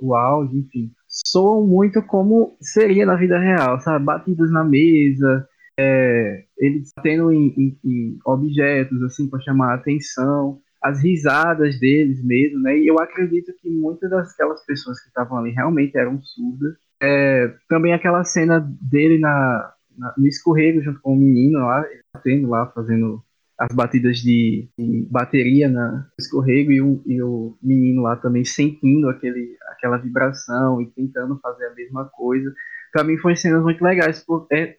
o 0.00 0.14
áudio, 0.14 0.58
enfim, 0.58 0.92
soam 1.06 1.66
muito 1.66 2.02
como 2.02 2.56
seria 2.60 3.06
na 3.06 3.16
vida 3.16 3.38
real, 3.38 3.80
sabe? 3.80 4.04
Batidas 4.04 4.50
na 4.50 4.64
mesa, 4.64 5.46
é, 5.78 6.44
eles 6.58 6.92
batendo 6.94 7.32
em, 7.32 7.54
em, 7.56 7.78
em, 7.84 8.18
objetos, 8.24 9.02
assim, 9.02 9.28
para 9.28 9.40
chamar 9.40 9.72
a 9.72 9.74
atenção, 9.74 10.60
as 10.82 11.02
risadas 11.02 11.78
deles 11.78 12.22
mesmo, 12.24 12.60
né? 12.60 12.78
E 12.78 12.86
eu 12.86 12.98
acredito 13.00 13.52
que 13.60 13.70
muitas 13.70 14.10
daquelas 14.10 14.64
pessoas 14.64 15.00
que 15.00 15.08
estavam 15.08 15.38
ali 15.38 15.50
realmente 15.50 15.96
eram 15.96 16.20
surdas. 16.22 16.74
É, 17.02 17.54
também 17.68 17.92
aquela 17.92 18.24
cena 18.24 18.60
dele 18.80 19.18
na, 19.18 19.72
na, 19.96 20.14
no 20.16 20.26
escorrego 20.26 20.82
junto 20.82 21.00
com 21.00 21.14
o 21.14 21.16
menino 21.16 21.58
lá, 21.58 21.84
batendo 22.14 22.48
lá, 22.48 22.66
fazendo 22.66 23.22
as 23.60 23.74
batidas 23.74 24.16
de, 24.16 24.70
de 24.78 25.06
bateria 25.10 25.68
na 25.68 26.08
escorrego 26.18 26.72
e 26.72 26.80
o, 26.80 27.02
e 27.04 27.22
o, 27.22 27.58
menino 27.62 28.02
lá 28.02 28.16
também 28.16 28.42
sentindo 28.42 29.10
aquele, 29.10 29.54
aquela 29.68 29.98
vibração 29.98 30.80
e 30.80 30.86
tentando 30.86 31.38
fazer 31.40 31.66
a 31.66 31.74
mesma 31.74 32.06
coisa. 32.06 32.50
Para 32.90 33.04
mim 33.04 33.18
foram 33.18 33.36
cenas 33.36 33.62
muito 33.62 33.84
legais. 33.84 34.24
É, 34.50 34.76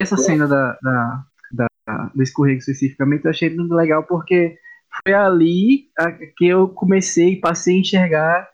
essa 0.00 0.16
cena 0.16 0.48
da, 0.48 0.76
da, 0.82 1.24
da, 1.52 2.10
do 2.12 2.22
escorrego 2.24 2.58
especificamente 2.58 3.24
eu 3.24 3.30
achei 3.30 3.54
muito 3.54 3.72
legal 3.72 4.02
porque 4.02 4.58
foi 5.04 5.14
ali 5.14 5.88
que 6.36 6.46
eu 6.46 6.68
comecei 6.68 7.34
e 7.34 7.40
passei 7.40 7.76
a 7.76 7.80
enxergar 7.80 8.48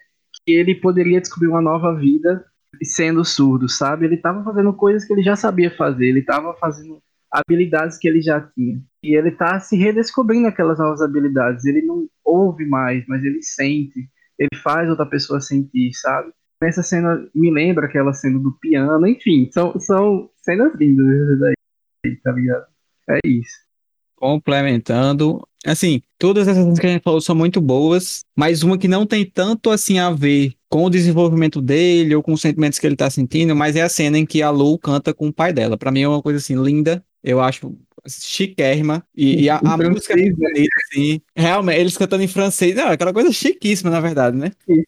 que 0.44 0.52
ele 0.52 0.74
poderia 0.74 1.22
descobrir 1.22 1.48
uma 1.48 1.62
nova 1.62 1.94
vida 1.94 2.44
sendo 2.82 3.24
surdo, 3.24 3.66
sabe? 3.66 4.04
Ele 4.04 4.16
estava 4.16 4.44
fazendo 4.44 4.74
coisas 4.74 5.06
que 5.06 5.12
ele 5.14 5.22
já 5.22 5.36
sabia 5.36 5.74
fazer, 5.74 6.06
ele 6.06 6.20
estava 6.20 6.54
fazendo 6.54 7.00
habilidades 7.30 7.96
que 7.98 8.08
ele 8.08 8.20
já 8.20 8.40
tinha. 8.40 8.80
E 9.02 9.16
ele 9.16 9.30
tá 9.30 9.60
se 9.60 9.76
redescobrindo 9.76 10.48
aquelas 10.48 10.78
novas 10.78 11.00
habilidades. 11.00 11.64
Ele 11.64 11.82
não 11.82 12.06
ouve 12.24 12.66
mais, 12.66 13.04
mas 13.06 13.22
ele 13.24 13.42
sente. 13.42 14.08
Ele 14.38 14.60
faz 14.62 14.88
outra 14.88 15.06
pessoa 15.06 15.40
sentir, 15.40 15.92
sabe? 15.94 16.32
Essa 16.62 16.82
cena 16.82 17.26
me 17.34 17.50
lembra 17.50 17.86
aquela 17.86 18.12
cena 18.12 18.38
do 18.38 18.52
piano, 18.60 19.06
enfim, 19.06 19.48
são, 19.50 19.78
são 19.80 20.28
cenas 20.42 20.74
lindas 20.74 21.40
daí, 21.40 22.16
tá 22.22 22.32
ligado? 22.32 22.66
É 23.08 23.18
isso. 23.24 23.70
Complementando, 24.14 25.42
assim, 25.64 26.02
todas 26.18 26.46
essas 26.46 26.78
que 26.78 26.86
a 26.86 26.90
gente 26.90 27.02
falou 27.02 27.22
são 27.22 27.34
muito 27.34 27.62
boas, 27.62 28.26
mas 28.36 28.62
uma 28.62 28.76
que 28.76 28.86
não 28.86 29.06
tem 29.06 29.24
tanto 29.24 29.70
assim 29.70 29.98
a 29.98 30.10
ver 30.10 30.52
com 30.68 30.84
o 30.84 30.90
desenvolvimento 30.90 31.62
dele 31.62 32.14
ou 32.14 32.22
com 32.22 32.34
os 32.34 32.42
sentimentos 32.42 32.78
que 32.78 32.86
ele 32.86 32.96
tá 32.96 33.08
sentindo, 33.08 33.56
mas 33.56 33.74
é 33.74 33.82
a 33.82 33.88
cena 33.88 34.18
em 34.18 34.26
que 34.26 34.42
a 34.42 34.50
Lou 34.50 34.78
canta 34.78 35.14
com 35.14 35.28
o 35.28 35.32
pai 35.32 35.54
dela. 35.54 35.78
Para 35.78 35.90
mim 35.90 36.02
é 36.02 36.08
uma 36.08 36.22
coisa 36.22 36.38
assim 36.38 36.62
linda, 36.62 37.02
eu 37.22 37.40
acho 37.40 37.76
chiquérrima. 38.08 39.04
E, 39.16 39.42
e 39.42 39.50
a, 39.50 39.58
a 39.58 39.76
música 39.76 40.14
é 40.14 40.30
bonita, 40.30 40.70
assim. 40.84 41.20
Realmente, 41.36 41.80
eles 41.80 41.96
cantando 41.96 42.22
em 42.22 42.28
francês, 42.28 42.76
é 42.76 42.82
aquela 42.82 43.12
coisa 43.12 43.32
chiquíssima, 43.32 43.90
na 43.90 44.00
verdade, 44.00 44.36
né? 44.36 44.52
Sim. 44.66 44.82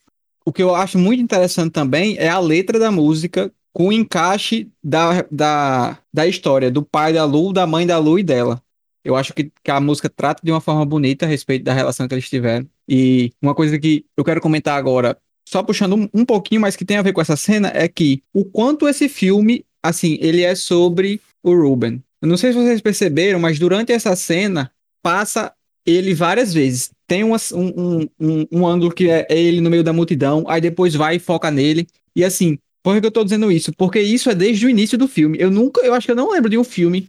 O 0.45 0.53
que 0.53 0.63
eu 0.63 0.75
acho 0.75 0.99
muito 0.99 1.23
interessante 1.23 1.73
também 1.73 2.17
é 2.19 2.29
a 2.29 2.39
letra 2.39 2.79
da 2.79 2.91
música 2.91 3.53
com 3.73 3.89
o 3.89 3.93
encaixe 3.93 4.71
da, 4.83 5.25
da, 5.31 5.99
da 6.13 6.27
história, 6.27 6.71
do 6.71 6.83
pai 6.83 7.13
da 7.13 7.25
Lu, 7.25 7.53
da 7.53 7.67
mãe 7.67 7.87
da 7.87 7.99
Lu 7.99 8.19
e 8.19 8.23
dela. 8.23 8.63
Eu 9.05 9.17
acho 9.17 9.33
que, 9.33 9.51
que 9.63 9.71
a 9.71 9.81
música 9.81 10.09
trata 10.09 10.43
de 10.45 10.51
uma 10.51 10.61
forma 10.61 10.85
bonita 10.85 11.27
a 11.27 11.29
respeito 11.29 11.65
da 11.65 11.73
relação 11.73 12.07
que 12.07 12.15
eles 12.15 12.29
tiveram. 12.29 12.67
E 12.89 13.33
uma 13.41 13.55
coisa 13.55 13.79
que 13.79 14.05
eu 14.17 14.25
quero 14.25 14.41
comentar 14.41 14.77
agora, 14.77 15.17
só 15.49 15.63
puxando 15.63 15.97
um, 15.97 16.09
um 16.15 16.25
pouquinho, 16.25 16.61
mas 16.61 16.77
que 16.77 16.85
tem 16.85 16.97
a 16.97 17.03
ver 17.03 17.13
com 17.13 17.21
essa 17.21 17.37
cena, 17.37 17.71
é 17.75 17.89
que 17.89 18.23
o 18.33 18.45
quanto 18.45 18.89
esse 18.89 19.09
filme, 19.09 19.65
assim, 19.83 20.19
ele 20.21 20.43
é 20.43 20.55
sobre 20.55 21.21
o 21.43 21.55
Ruben. 21.55 22.03
Eu 22.23 22.29
não 22.29 22.37
sei 22.37 22.53
se 22.53 22.59
vocês 22.59 22.81
perceberam, 22.81 23.41
mas 23.41 23.59
durante 23.59 23.91
essa 23.91 24.15
cena 24.15 24.71
passa 25.03 25.53
ele 25.85 26.15
várias 26.15 26.55
vezes. 26.55 26.93
Tem 27.09 27.25
um, 27.25 27.35
um, 27.53 28.09
um, 28.21 28.47
um 28.53 28.67
ângulo 28.67 28.93
que 28.93 29.11
é 29.11 29.27
ele 29.29 29.61
no 29.61 29.69
meio 29.69 29.83
da 29.83 29.93
multidão, 29.93 30.45
aí 30.47 30.61
depois 30.61 30.95
vai 30.95 31.17
e 31.17 31.19
foca 31.19 31.51
nele. 31.51 31.87
E 32.15 32.25
assim, 32.25 32.57
por 32.81 33.01
que 33.01 33.07
eu 33.07 33.11
tô 33.11 33.25
dizendo 33.25 33.51
isso? 33.51 33.73
Porque 33.77 34.01
isso 34.01 34.31
é 34.31 34.35
desde 34.37 34.65
o 34.65 34.71
início 34.71 34.97
do 34.97 35.09
filme. 35.09 35.37
Eu 35.41 35.51
nunca, 35.51 35.81
eu 35.83 35.93
acho 35.93 36.07
que 36.07 36.13
eu 36.13 36.17
não 36.17 36.31
lembro 36.31 36.49
de 36.49 36.57
um 36.57 36.63
filme 36.63 37.09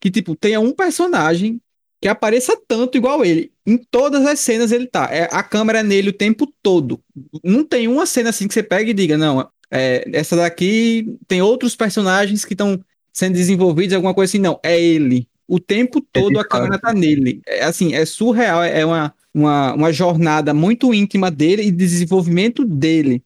que, 0.00 0.08
tipo, 0.08 0.36
tenha 0.36 0.60
um 0.60 0.72
personagem 0.72 1.60
que 2.00 2.06
apareça 2.06 2.56
tanto 2.68 2.96
igual 2.96 3.24
ele. 3.24 3.50
Em 3.66 3.76
todas 3.76 4.24
as 4.24 4.38
cenas 4.38 4.70
ele 4.70 4.86
tá. 4.86 5.08
É, 5.10 5.28
a 5.32 5.42
câmera 5.42 5.80
é 5.80 5.82
nele 5.82 6.10
o 6.10 6.12
tempo 6.12 6.46
todo. 6.62 7.00
Não 7.42 7.64
tem 7.64 7.88
uma 7.88 8.06
cena 8.06 8.30
assim 8.30 8.46
que 8.46 8.54
você 8.54 8.62
pega 8.62 8.90
e 8.90 8.94
diga, 8.94 9.18
não, 9.18 9.48
é, 9.70 10.04
essa 10.12 10.36
daqui 10.36 11.16
tem 11.26 11.42
outros 11.42 11.74
personagens 11.74 12.44
que 12.44 12.54
estão 12.54 12.80
sendo 13.14 13.34
desenvolvidos, 13.34 13.94
alguma 13.94 14.12
coisa 14.12 14.30
assim. 14.30 14.40
Não, 14.40 14.58
é 14.62 14.78
ele. 14.78 15.28
O 15.46 15.60
tempo 15.60 16.00
todo 16.00 16.36
é 16.36 16.40
a 16.40 16.44
câmera 16.44 16.78
tá 16.78 16.92
nele. 16.92 17.40
É 17.46 17.64
assim, 17.64 17.94
é 17.94 18.04
surreal, 18.04 18.62
é 18.62 18.84
uma, 18.84 19.14
uma, 19.32 19.74
uma 19.74 19.92
jornada 19.92 20.52
muito 20.52 20.92
íntima 20.92 21.30
dele 21.30 21.62
e 21.62 21.70
desenvolvimento 21.70 22.64
dele. 22.64 23.22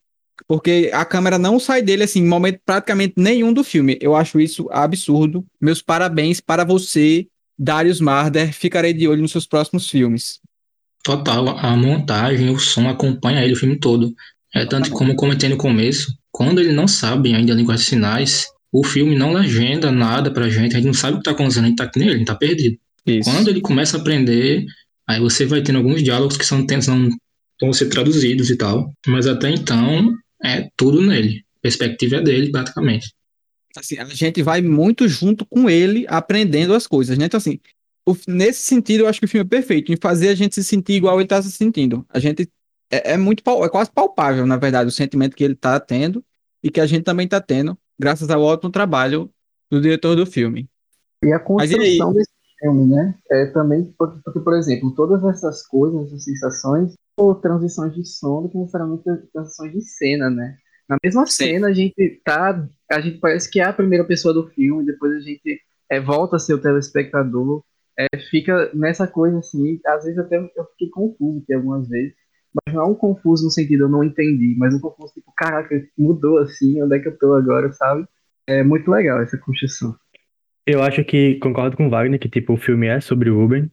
Porque 0.47 0.91
a 0.93 1.05
câmera 1.05 1.39
não 1.39 1.59
sai 1.59 1.83
dele, 1.83 2.05
assim, 2.05 2.21
em 2.21 2.27
momento 2.27 2.61
praticamente 2.65 3.15
nenhum 3.17 3.53
do 3.53 3.65
filme. 3.65 3.99
Eu 4.01 4.15
acho 4.15 4.39
isso 4.41 4.69
absurdo. 4.71 5.45
Meus 5.61 5.83
parabéns 5.83 6.41
para 6.41 6.65
você, 6.65 7.27
Darius 7.59 8.01
Marder. 8.01 8.53
Ficarei 8.53 8.93
de 8.93 9.07
olho 9.09 9.23
nos 9.23 9.33
seus 9.33 9.47
próximos 9.47 9.89
filmes. 9.89 10.41
Total, 11.03 11.49
a 11.49 11.77
montagem, 11.77 12.51
o 12.51 12.59
som 12.59 12.89
acompanha 12.89 13.43
ele 13.43 13.53
o 13.53 13.57
filme 13.57 13.79
todo. 13.79 14.15
É 14.55 14.65
tanto 14.65 14.91
como 14.91 15.13
eu 15.13 15.17
comentei 15.17 15.49
no 15.49 15.57
começo, 15.57 16.17
quando 16.31 16.61
ele 16.61 16.73
não 16.73 16.89
sabe 16.89 17.35
ainda 17.35 17.53
a 17.53 17.57
linguagem 17.57 17.85
de 17.85 17.91
sinais, 17.91 18.47
o 18.73 18.85
filme 18.85 19.17
não 19.17 19.33
legenda 19.33 19.91
nada 19.91 20.31
pra 20.31 20.49
gente, 20.49 20.73
a 20.75 20.79
gente 20.79 20.87
não 20.87 20.95
sabe 20.95 21.15
o 21.15 21.19
que 21.19 21.25
tá 21.25 21.31
acontecendo, 21.31 21.65
a 21.65 21.69
gente 21.69 21.77
tá 21.77 21.85
aqui 21.85 21.99
nele, 21.99 22.13
a 22.15 22.19
gente 22.19 22.27
tá 22.27 22.35
perdido. 22.35 22.77
Isso. 23.07 23.31
Quando 23.31 23.49
ele 23.49 23.61
começa 23.61 23.97
a 23.97 24.01
aprender, 24.01 24.65
aí 25.07 25.21
você 25.21 25.47
vai 25.47 25.63
tendo 25.63 25.77
alguns 25.79 26.03
diálogos 26.03 26.37
que 26.37 26.45
são 26.45 26.67
tentam 26.67 27.09
vão 27.61 27.73
ser 27.73 27.89
traduzidos 27.89 28.51
e 28.51 28.57
tal, 28.57 28.93
mas 29.07 29.27
até 29.27 29.51
então 29.51 30.15
é 30.45 30.69
tudo 30.77 31.03
nele. 31.03 31.43
A 31.57 31.61
perspectiva 31.63 32.17
é 32.17 32.21
dele, 32.23 32.51
praticamente. 32.53 33.13
Assim, 33.77 33.99
a 33.99 34.05
gente 34.05 34.43
vai 34.43 34.61
muito 34.61 35.09
junto 35.09 35.45
com 35.45 35.69
ele 35.69 36.07
aprendendo 36.09 36.73
as 36.75 36.87
coisas, 36.87 37.19
né? 37.19 37.27
Então, 37.27 37.39
assim, 37.39 37.59
o- 38.07 38.17
nesse 38.29 38.61
sentido, 38.63 39.01
eu 39.01 39.09
acho 39.09 39.19
que 39.19 39.27
o 39.27 39.29
filme 39.29 39.45
é 39.45 39.49
perfeito, 39.49 39.93
em 39.93 39.97
fazer 40.01 40.29
a 40.29 40.35
gente 40.35 40.55
se 40.55 40.65
sentir 40.65 40.95
igual 40.95 41.19
ele 41.21 41.29
tá 41.29 41.43
se 41.43 41.51
sentindo. 41.51 42.07
A 42.09 42.19
gente 42.19 42.49
é, 42.91 43.13
é 43.13 43.17
muito 43.17 43.43
é 43.65 43.69
quase 43.69 43.91
palpável, 43.91 44.47
na 44.47 44.57
verdade, 44.57 44.89
o 44.89 44.93
sentimento 44.93 45.37
que 45.37 45.45
ele 45.45 45.55
tá 45.55 45.79
tendo 45.79 46.25
e 46.63 46.71
que 46.71 46.81
a 46.81 46.87
gente 46.87 47.03
também 47.05 47.29
tá 47.29 47.41
tendo, 47.41 47.77
graças 47.99 48.31
ao 48.31 48.43
ótimo 48.43 48.71
trabalho 48.71 49.31
do 49.71 49.81
diretor 49.81 50.17
do 50.17 50.27
filme. 50.27 50.69
E 51.23 51.33
a 51.33 51.39
construção 51.39 52.13
desse 52.13 52.31
filme, 52.59 52.87
né? 52.87 53.15
É 53.31 53.47
também 53.47 53.85
porque, 53.99 54.21
porque, 54.25 54.41
por 54.41 54.57
exemplo, 54.57 54.95
todas 54.95 55.23
essas 55.25 55.67
coisas, 55.67 56.07
essas 56.07 56.25
sensações, 56.25 56.95
ou 57.17 57.35
transições 57.35 57.95
de 57.95 58.05
som 58.05 58.43
do 58.43 58.49
que 58.49 58.57
necessariamente 58.57 59.03
transições 59.33 59.73
de 59.73 59.83
cena, 59.83 60.31
né? 60.31 60.57
Na 60.89 60.97
mesma 61.03 61.27
Sim. 61.27 61.45
cena 61.45 61.69
a 61.69 61.73
gente 61.73 62.21
tá, 62.25 62.67
a 62.91 63.01
gente 63.01 63.19
parece 63.19 63.51
que 63.51 63.61
é 63.61 63.65
a 63.65 63.73
primeira 63.73 64.05
pessoa 64.05 64.33
do 64.33 64.49
filme, 64.49 64.87
depois 64.87 65.15
a 65.17 65.21
gente 65.21 65.61
é, 65.91 66.01
volta 66.01 66.37
a 66.37 66.39
ser 66.39 66.55
o 66.55 66.61
telespectador, 66.61 67.63
é, 67.99 68.07
fica 68.31 68.71
nessa 68.73 69.07
coisa 69.07 69.39
assim, 69.39 69.81
às 69.85 70.05
vezes 70.05 70.19
até 70.19 70.39
eu 70.39 70.65
fiquei 70.71 70.89
confuso 70.89 71.41
aqui 71.43 71.53
algumas 71.53 71.89
vezes, 71.89 72.15
mas 72.67 72.75
não 72.75 72.83
é 72.83 72.87
um 72.87 72.95
confuso 72.95 73.45
no 73.45 73.51
sentido 73.51 73.85
eu 73.85 73.89
não 73.89 74.05
entendi, 74.05 74.55
mas 74.59 74.75
um 74.75 74.81
confuso 74.81 75.13
tipo, 75.15 75.33
caraca, 75.37 75.75
mudou 75.97 76.39
assim, 76.39 76.83
onde 76.83 76.97
é 76.97 76.99
que 76.99 77.09
eu 77.09 77.19
tô 77.19 77.35
agora, 77.35 77.73
sabe? 77.73 78.07
É 78.47 78.63
muito 78.63 78.91
legal 78.91 79.21
essa 79.21 79.37
construção. 79.39 79.95
Eu 80.67 80.83
acho 80.83 81.05
que 81.05 81.37
concordo 81.37 81.77
com 81.77 81.87
o 81.87 81.91
Wagner 81.91 82.19
que 82.19 82.29
tipo 82.29 82.53
o 82.53 82.57
filme 82.57 82.87
é 82.87 83.01
sobre 83.01 83.31
o 83.31 83.39
Ruben, 83.39 83.71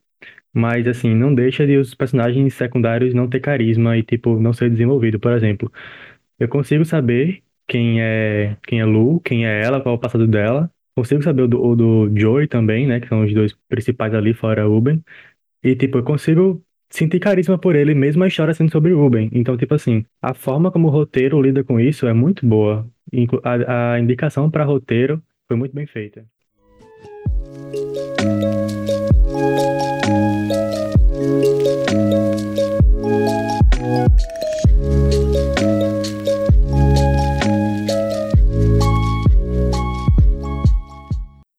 mas 0.54 0.88
assim, 0.88 1.14
não 1.14 1.36
deixa 1.36 1.68
de 1.68 1.78
os 1.78 1.94
personagens 1.94 2.54
secundários 2.54 3.14
não 3.14 3.28
ter 3.30 3.42
carisma 3.42 3.98
e 3.98 4.04
tipo 4.04 4.40
não 4.40 4.54
ser 4.54 4.70
desenvolvido, 4.70 5.20
por 5.20 5.34
exemplo. 5.34 5.72
Eu 6.40 6.48
consigo 6.48 6.86
saber 6.86 7.44
quem 7.68 8.02
é 8.02 8.58
quem 8.66 8.80
é 8.80 8.86
Lu, 8.86 9.20
quem 9.20 9.46
é 9.46 9.62
ela, 9.62 9.82
qual 9.82 9.96
é 9.96 9.98
o 9.98 10.02
passado 10.02 10.28
dela. 10.28 10.72
Consigo 10.96 11.22
saber 11.22 11.44
o 11.44 11.48
do, 11.48 11.62
o 11.62 11.76
do 11.76 12.18
Joey 12.18 12.48
também, 12.48 12.88
né, 12.88 13.02
que 13.02 13.10
são 13.10 13.24
os 13.26 13.34
dois 13.34 13.54
principais 13.68 14.14
ali 14.14 14.34
fora 14.34 14.68
o 14.68 14.72
Ruben. 14.72 15.04
E 15.64 15.76
tipo, 15.76 15.98
eu 15.98 16.04
consigo 16.04 16.64
sentir 16.90 17.20
carisma 17.20 17.58
por 17.58 17.76
ele 17.76 17.94
mesmo 17.94 18.24
a 18.24 18.28
história 18.28 18.54
sendo 18.54 18.72
sobre 18.72 18.94
o 18.94 19.00
Ruben. 19.00 19.30
Então, 19.34 19.58
tipo 19.58 19.74
assim, 19.74 20.06
a 20.22 20.34
forma 20.34 20.72
como 20.72 20.88
o 20.88 20.92
roteiro 20.92 21.42
lida 21.42 21.64
com 21.64 21.80
isso 21.80 22.08
é 22.08 22.14
muito 22.14 22.46
boa. 22.46 22.88
A, 23.44 23.94
a 23.94 24.00
indicação 24.00 24.50
para 24.50 24.64
roteiro 24.64 25.22
foi 25.48 25.58
muito 25.58 25.74
bem 25.74 25.86
feita. 25.86 26.26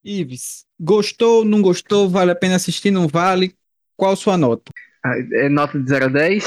Ives, 0.04 0.64
gostou, 0.78 1.44
não 1.44 1.60
gostou, 1.60 2.08
vale 2.08 2.30
a 2.30 2.34
pena 2.34 2.56
assistir, 2.56 2.90
não 2.90 3.06
vale? 3.08 3.54
Qual 3.96 4.14
sua 4.16 4.36
nota? 4.36 4.72
Ah, 5.06 5.14
É 5.34 5.48
nota 5.48 5.78
de 5.78 5.88
0 5.88 6.06
a 6.06 6.08
10? 6.08 6.44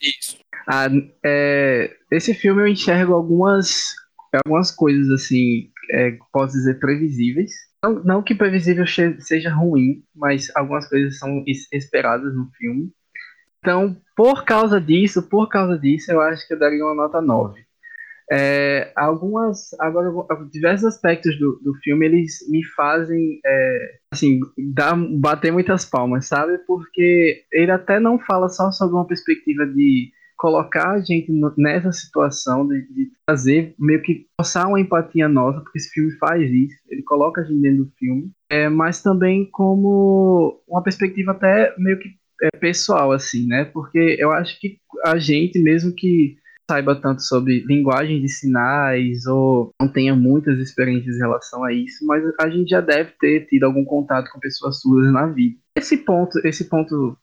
Isso. 0.00 0.38
Ah, 0.68 0.86
é, 1.24 1.96
esse 2.12 2.32
filme 2.34 2.62
eu 2.62 2.68
enxergo 2.68 3.14
algumas, 3.14 3.94
algumas 4.32 4.70
coisas 4.70 5.10
assim, 5.10 5.70
é, 5.90 6.16
posso 6.32 6.54
dizer, 6.54 6.78
previsíveis. 6.78 7.50
Não, 7.82 7.94
não 8.04 8.22
que 8.22 8.34
previsível 8.34 8.84
seja 8.86 9.50
ruim, 9.52 10.04
mas 10.14 10.50
algumas 10.54 10.88
coisas 10.88 11.18
são 11.18 11.42
es- 11.46 11.66
esperadas 11.72 12.34
no 12.34 12.50
filme. 12.56 12.90
Então, 13.58 13.96
por 14.16 14.44
causa 14.44 14.80
disso, 14.80 15.22
por 15.28 15.48
causa 15.48 15.78
disso, 15.78 16.12
eu 16.12 16.20
acho 16.20 16.46
que 16.46 16.54
eu 16.54 16.58
daria 16.58 16.84
uma 16.84 16.94
nota 16.94 17.20
9. 17.20 17.60
É, 18.32 18.92
algumas, 18.96 19.72
agora, 19.80 20.08
diversos 20.52 20.84
aspectos 20.84 21.36
do, 21.38 21.60
do 21.64 21.74
filme, 21.82 22.06
eles 22.06 22.38
me 22.48 22.64
fazem, 22.76 23.40
é, 23.44 23.98
assim, 24.12 24.38
dar, 24.72 24.96
bater 25.18 25.52
muitas 25.52 25.84
palmas, 25.84 26.28
sabe? 26.28 26.58
Porque 26.66 27.42
ele 27.52 27.72
até 27.72 27.98
não 27.98 28.20
fala 28.20 28.48
só 28.48 28.70
sobre 28.70 28.94
uma 28.94 29.06
perspectiva 29.06 29.66
de 29.66 30.12
colocar 30.40 30.92
a 30.92 31.00
gente 31.00 31.30
nessa 31.58 31.92
situação, 31.92 32.66
de, 32.66 32.80
de 32.94 33.10
fazer, 33.28 33.74
meio 33.78 34.00
que 34.00 34.26
forçar 34.40 34.66
uma 34.68 34.80
empatia 34.80 35.28
nossa, 35.28 35.60
porque 35.60 35.78
esse 35.78 35.90
filme 35.90 36.16
faz 36.16 36.50
isso, 36.50 36.76
ele 36.88 37.02
coloca 37.02 37.42
a 37.42 37.44
gente 37.44 37.60
dentro 37.60 37.84
do 37.84 37.92
filme, 37.98 38.30
é, 38.48 38.66
mas 38.68 39.02
também 39.02 39.44
como 39.50 40.62
uma 40.66 40.82
perspectiva 40.82 41.32
até 41.32 41.74
meio 41.76 41.98
que 41.98 42.08
é, 42.42 42.56
pessoal, 42.56 43.12
assim, 43.12 43.46
né? 43.46 43.66
Porque 43.66 44.16
eu 44.18 44.32
acho 44.32 44.58
que 44.58 44.78
a 45.04 45.18
gente, 45.18 45.60
mesmo 45.60 45.94
que 45.94 46.36
saiba 46.70 46.94
tanto 46.94 47.20
sobre 47.22 47.64
linguagem 47.66 48.20
de 48.20 48.28
sinais 48.28 49.26
ou 49.26 49.72
não 49.80 49.88
tenha 49.88 50.14
muitas 50.14 50.56
experiências 50.60 51.16
em 51.16 51.18
relação 51.18 51.64
a 51.64 51.72
isso, 51.72 52.06
mas 52.06 52.22
a 52.40 52.48
gente 52.48 52.68
já 52.70 52.80
deve 52.80 53.10
ter 53.18 53.46
tido 53.46 53.64
algum 53.64 53.84
contato 53.84 54.30
com 54.30 54.38
pessoas 54.38 54.80
surdas 54.80 55.12
na 55.12 55.26
vida. 55.26 55.56
Esse 55.76 55.96
ponto, 55.96 56.38
esse 56.44 56.68
ponto 56.68 57.16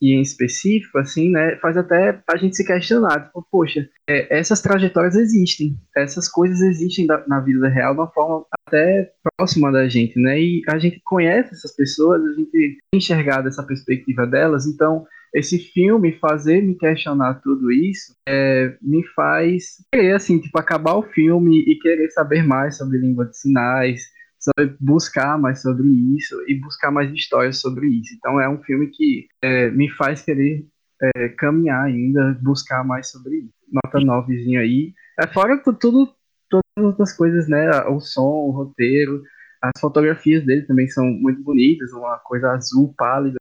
em 0.00 0.22
específico, 0.22 0.98
assim, 0.98 1.30
né, 1.30 1.56
faz 1.56 1.76
até 1.76 2.22
a 2.30 2.36
gente 2.36 2.56
se 2.56 2.64
questionar, 2.64 3.26
tipo, 3.26 3.44
poxa, 3.50 3.86
é, 4.08 4.38
essas 4.38 4.62
trajetórias 4.62 5.16
existem, 5.16 5.76
essas 5.96 6.28
coisas 6.28 6.60
existem 6.60 7.06
da- 7.06 7.24
na 7.26 7.40
vida 7.40 7.68
real 7.68 7.92
de 7.92 8.00
uma 8.00 8.10
forma 8.10 8.46
até 8.66 9.10
próxima 9.36 9.72
da 9.72 9.88
gente, 9.88 10.18
né, 10.18 10.40
e 10.40 10.62
a 10.68 10.78
gente 10.78 11.00
conhece 11.04 11.52
essas 11.54 11.74
pessoas, 11.74 12.22
a 12.24 12.32
gente 12.34 12.50
tem 12.52 12.76
enxergado 12.94 13.48
essa 13.48 13.64
perspectiva 13.64 14.26
delas, 14.26 14.64
então 14.64 15.04
esse 15.34 15.58
filme 15.58 16.12
fazer 16.18 16.62
me 16.62 16.76
questionar 16.76 17.40
tudo 17.42 17.72
isso 17.72 18.14
é, 18.28 18.76
me 18.80 19.04
faz 19.08 19.84
querer 19.92 20.14
assim 20.14 20.38
tipo 20.40 20.58
acabar 20.58 20.94
o 20.94 21.02
filme 21.02 21.58
e 21.66 21.76
querer 21.78 22.08
saber 22.10 22.46
mais 22.46 22.76
sobre 22.76 22.98
língua 22.98 23.26
de 23.26 23.36
sinais 23.36 24.02
sobre 24.38 24.76
buscar 24.78 25.38
mais 25.38 25.62
sobre 25.62 25.86
isso 26.16 26.36
e 26.46 26.54
buscar 26.60 26.90
mais 26.90 27.10
histórias 27.12 27.58
sobre 27.58 27.86
isso. 27.88 28.14
Então 28.16 28.38
é 28.38 28.48
um 28.48 28.62
filme 28.62 28.88
que 28.88 29.26
é, 29.42 29.70
me 29.70 29.90
faz 29.90 30.22
querer 30.22 30.66
é, 31.02 31.28
caminhar 31.30 31.84
ainda 31.84 32.38
buscar 32.42 32.84
mais 32.84 33.10
sobre 33.10 33.36
isso. 33.36 33.54
Nota 33.72 33.98
9 34.00 34.58
aí. 34.58 34.92
É, 35.18 35.26
fora 35.26 35.56
tu- 35.62 35.72
tudo 35.72 36.14
todas 36.50 36.64
as 36.78 36.84
outras 36.84 37.16
coisas 37.16 37.48
né? 37.48 37.70
O 37.88 38.00
som 38.00 38.20
o 38.22 38.50
roteiro 38.50 39.22
as 39.62 39.80
fotografias 39.80 40.44
dele 40.44 40.62
também 40.66 40.86
são 40.88 41.06
muito 41.06 41.42
bonitas 41.42 41.90
uma 41.92 42.18
coisa 42.18 42.50
azul 42.50 42.92
pálida 42.98 43.36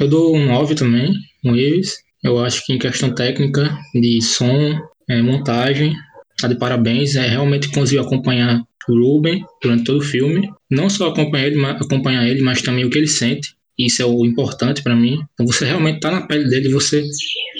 Eu 0.00 0.08
dou 0.08 0.36
um 0.36 0.46
9 0.46 0.74
também, 0.74 1.12
um 1.44 1.54
Ives. 1.54 1.96
Eu 2.22 2.38
acho 2.38 2.64
que 2.64 2.72
em 2.72 2.78
questão 2.78 3.14
técnica, 3.14 3.76
de 3.94 4.20
som, 4.22 4.78
é, 5.08 5.20
montagem, 5.20 5.94
tá 6.38 6.48
de 6.48 6.56
parabéns. 6.56 7.16
É 7.16 7.26
realmente 7.28 7.70
conseguiu 7.70 8.02
acompanhar 8.02 8.62
o 8.88 8.94
Ruben 8.94 9.44
durante 9.60 9.84
todo 9.84 9.98
o 9.98 10.04
filme. 10.04 10.48
Não 10.70 10.88
só 10.88 11.08
acompanhar 11.08 11.46
ele, 11.46 11.56
ma- 11.56 11.72
acompanhar 11.72 12.26
ele, 12.26 12.42
mas 12.42 12.62
também 12.62 12.84
o 12.84 12.90
que 12.90 12.98
ele 12.98 13.06
sente. 13.06 13.54
Isso 13.78 14.02
é 14.02 14.04
o 14.04 14.24
importante 14.24 14.82
para 14.82 14.94
mim. 14.94 15.18
Então 15.34 15.46
você 15.46 15.64
realmente 15.64 16.00
tá 16.00 16.10
na 16.10 16.26
pele 16.26 16.48
dele, 16.48 16.68
você, 16.68 17.02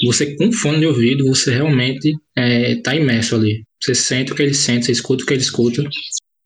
você 0.04 0.36
com 0.36 0.52
fone 0.52 0.80
de 0.80 0.86
ouvido, 0.86 1.26
você 1.26 1.52
realmente 1.52 2.14
é, 2.36 2.76
tá 2.76 2.94
imerso 2.94 3.34
ali. 3.34 3.62
Você 3.82 3.94
sente 3.94 4.32
o 4.32 4.34
que 4.34 4.42
ele 4.42 4.54
sente, 4.54 4.86
você 4.86 4.92
escuta 4.92 5.24
o 5.24 5.26
que 5.26 5.34
ele 5.34 5.42
escuta. 5.42 5.82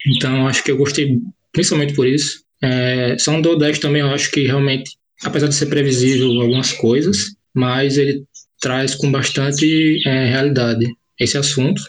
Então 0.07 0.47
acho 0.47 0.63
que 0.65 0.71
eu 0.71 0.77
gostei 0.77 1.19
principalmente 1.53 1.95
por 1.95 2.07
isso. 2.07 2.41
É, 2.63 3.17
só 3.19 3.33
não 3.33 3.43
dou 3.43 3.59
10 3.59 3.79
também, 3.79 4.01
eu 4.01 4.09
acho 4.09 4.31
que 4.31 4.47
realmente 4.47 4.93
apesar 5.25 5.49
de 5.49 5.55
ser 5.55 5.67
previsível 5.67 6.29
algumas 6.41 6.73
coisas, 6.73 7.35
mas 7.55 7.97
ele 7.99 8.25
traz 8.61 8.95
com 8.95 9.11
bastante 9.11 9.99
é, 10.07 10.27
realidade 10.27 10.87
esse 11.21 11.37
assunto. 11.39 11.83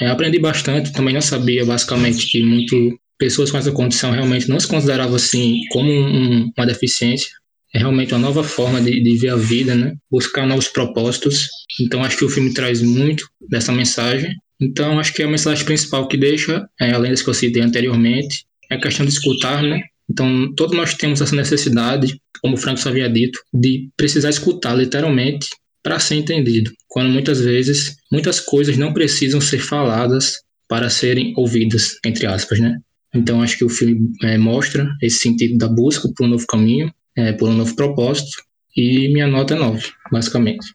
É, 0.00 0.08
aprendi 0.08 0.38
bastante, 0.38 0.92
também 0.92 1.14
não 1.14 1.20
sabia 1.20 1.64
basicamente 1.64 2.26
que 2.26 2.42
muito 2.42 2.98
pessoas 3.18 3.50
com 3.50 3.58
essa 3.58 3.70
condição 3.72 4.10
realmente 4.10 4.48
não 4.48 4.58
se 4.58 4.66
consideravam 4.66 5.14
assim 5.14 5.60
como 5.70 5.88
um- 5.90 6.50
uma 6.56 6.66
deficiência. 6.66 7.28
É 7.72 7.78
realmente 7.78 8.12
uma 8.12 8.20
nova 8.20 8.42
forma 8.44 8.80
de, 8.80 9.02
de 9.02 9.16
ver 9.16 9.30
a 9.30 9.36
vida, 9.36 9.74
né? 9.74 9.94
Buscar 10.10 10.46
novos 10.46 10.68
propósitos. 10.68 11.48
Então 11.80 12.04
acho 12.04 12.16
que 12.16 12.24
o 12.24 12.28
filme 12.28 12.52
traz 12.54 12.80
muito 12.82 13.24
dessa 13.48 13.72
mensagem. 13.72 14.34
Então 14.60 14.98
acho 14.98 15.12
que 15.12 15.22
a 15.22 15.28
mensagem 15.28 15.64
principal 15.64 16.06
que 16.08 16.16
deixa, 16.16 16.64
é, 16.80 16.92
além 16.92 17.10
das 17.10 17.22
que 17.22 17.28
eu 17.30 17.34
citei 17.34 17.62
anteriormente, 17.62 18.44
é 18.70 18.76
a 18.76 18.80
questão 18.80 19.04
de 19.04 19.12
escutar, 19.12 19.62
né? 19.62 19.80
Então 20.10 20.52
todos 20.54 20.76
nós 20.76 20.94
temos 20.94 21.20
essa 21.20 21.34
necessidade 21.34 22.18
como 22.44 22.56
o 22.56 22.58
Franco 22.58 22.86
havia 22.86 23.08
dito, 23.08 23.38
de 23.54 23.88
precisar 23.96 24.28
escutar 24.28 24.74
literalmente 24.74 25.48
para 25.82 25.98
ser 25.98 26.16
entendido, 26.16 26.70
quando 26.86 27.08
muitas 27.08 27.40
vezes 27.40 27.96
muitas 28.12 28.38
coisas 28.38 28.76
não 28.76 28.92
precisam 28.92 29.40
ser 29.40 29.60
faladas 29.60 30.42
para 30.68 30.90
serem 30.90 31.32
ouvidas, 31.38 31.98
entre 32.04 32.26
aspas, 32.26 32.60
né? 32.60 32.76
Então 33.14 33.40
acho 33.40 33.56
que 33.56 33.64
o 33.64 33.68
filme 33.70 34.10
é, 34.22 34.36
mostra 34.36 34.86
esse 35.02 35.20
sentido 35.20 35.56
da 35.56 35.68
busca 35.68 36.06
por 36.14 36.26
um 36.26 36.28
novo 36.28 36.46
caminho, 36.46 36.92
é, 37.16 37.32
por 37.32 37.48
um 37.48 37.54
novo 37.54 37.74
propósito, 37.74 38.42
e 38.76 39.10
minha 39.10 39.26
nota 39.26 39.54
é 39.54 39.58
9, 39.58 39.82
basicamente. 40.12 40.74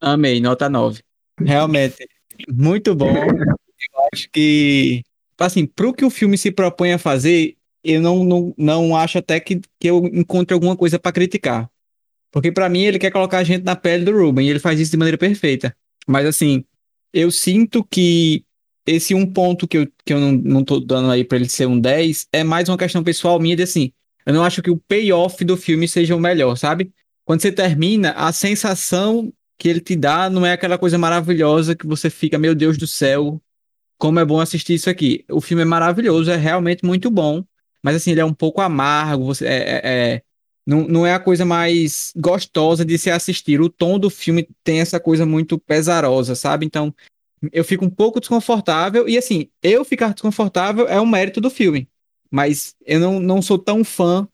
Amei, 0.00 0.40
nota 0.40 0.68
9. 0.68 1.00
Realmente, 1.40 2.06
muito 2.48 2.94
bom. 2.94 3.12
Eu 3.12 4.00
acho 4.12 4.28
que, 4.30 5.02
assim, 5.38 5.66
pro 5.66 5.92
que 5.92 6.04
o 6.04 6.10
filme 6.10 6.38
se 6.38 6.52
propõe 6.52 6.92
a 6.92 6.98
fazer, 6.98 7.56
eu 7.86 8.00
não, 8.00 8.24
não, 8.24 8.54
não 8.56 8.96
acho 8.96 9.18
até 9.18 9.38
que, 9.40 9.60
que 9.78 9.88
eu 9.88 10.04
encontre 10.06 10.54
alguma 10.54 10.76
coisa 10.76 10.98
para 10.98 11.12
criticar. 11.12 11.70
Porque 12.30 12.52
para 12.52 12.68
mim 12.68 12.82
ele 12.82 12.98
quer 12.98 13.10
colocar 13.10 13.38
a 13.38 13.44
gente 13.44 13.64
na 13.64 13.76
pele 13.76 14.04
do 14.04 14.12
Ruben 14.12 14.46
e 14.46 14.50
ele 14.50 14.58
faz 14.58 14.78
isso 14.80 14.90
de 14.90 14.96
maneira 14.96 15.16
perfeita. 15.16 15.74
Mas 16.06 16.26
assim, 16.26 16.64
eu 17.12 17.30
sinto 17.30 17.84
que 17.84 18.44
esse 18.86 19.14
um 19.14 19.26
ponto 19.26 19.66
que 19.66 19.78
eu, 19.78 19.88
que 20.04 20.12
eu 20.12 20.20
não, 20.20 20.32
não 20.32 20.64
tô 20.64 20.78
dando 20.78 21.10
aí 21.10 21.24
para 21.24 21.38
ele 21.38 21.48
ser 21.48 21.66
um 21.66 21.78
10 21.78 22.28
é 22.32 22.44
mais 22.44 22.68
uma 22.68 22.78
questão 22.78 23.02
pessoal 23.02 23.40
minha 23.40 23.56
de 23.56 23.62
assim, 23.62 23.92
eu 24.24 24.34
não 24.34 24.44
acho 24.44 24.62
que 24.62 24.70
o 24.70 24.76
payoff 24.76 25.44
do 25.44 25.56
filme 25.56 25.88
seja 25.88 26.14
o 26.14 26.20
melhor, 26.20 26.56
sabe? 26.56 26.92
Quando 27.24 27.40
você 27.42 27.50
termina, 27.50 28.12
a 28.12 28.32
sensação 28.32 29.32
que 29.58 29.68
ele 29.68 29.80
te 29.80 29.96
dá 29.96 30.28
não 30.28 30.44
é 30.44 30.52
aquela 30.52 30.78
coisa 30.78 30.98
maravilhosa 30.98 31.74
que 31.74 31.86
você 31.86 32.10
fica, 32.10 32.38
meu 32.38 32.54
Deus 32.54 32.76
do 32.76 32.86
céu, 32.86 33.40
como 33.98 34.20
é 34.20 34.24
bom 34.24 34.40
assistir 34.40 34.74
isso 34.74 34.90
aqui. 34.90 35.24
O 35.30 35.40
filme 35.40 35.62
é 35.62 35.66
maravilhoso, 35.66 36.30
é 36.30 36.36
realmente 36.36 36.84
muito 36.84 37.10
bom, 37.10 37.44
mas 37.82 37.96
assim, 37.96 38.10
ele 38.10 38.20
é 38.20 38.24
um 38.24 38.34
pouco 38.34 38.60
amargo, 38.60 39.24
você, 39.24 39.46
é, 39.46 39.50
é, 39.50 39.80
é, 39.84 40.22
não, 40.66 40.86
não 40.88 41.06
é 41.06 41.14
a 41.14 41.20
coisa 41.20 41.44
mais 41.44 42.12
gostosa 42.16 42.84
de 42.84 42.98
se 42.98 43.10
assistir. 43.10 43.60
O 43.60 43.68
tom 43.68 43.98
do 43.98 44.10
filme 44.10 44.48
tem 44.64 44.80
essa 44.80 44.98
coisa 44.98 45.24
muito 45.24 45.58
pesarosa, 45.58 46.34
sabe? 46.34 46.66
Então, 46.66 46.94
eu 47.52 47.64
fico 47.64 47.84
um 47.84 47.90
pouco 47.90 48.20
desconfortável, 48.20 49.08
e 49.08 49.16
assim, 49.16 49.48
eu 49.62 49.84
ficar 49.84 50.12
desconfortável 50.12 50.88
é 50.88 51.00
um 51.00 51.06
mérito 51.06 51.40
do 51.40 51.50
filme, 51.50 51.88
mas 52.30 52.74
eu 52.84 52.98
não, 52.98 53.20
não 53.20 53.42
sou 53.42 53.58
tão 53.58 53.84
fã 53.84 54.26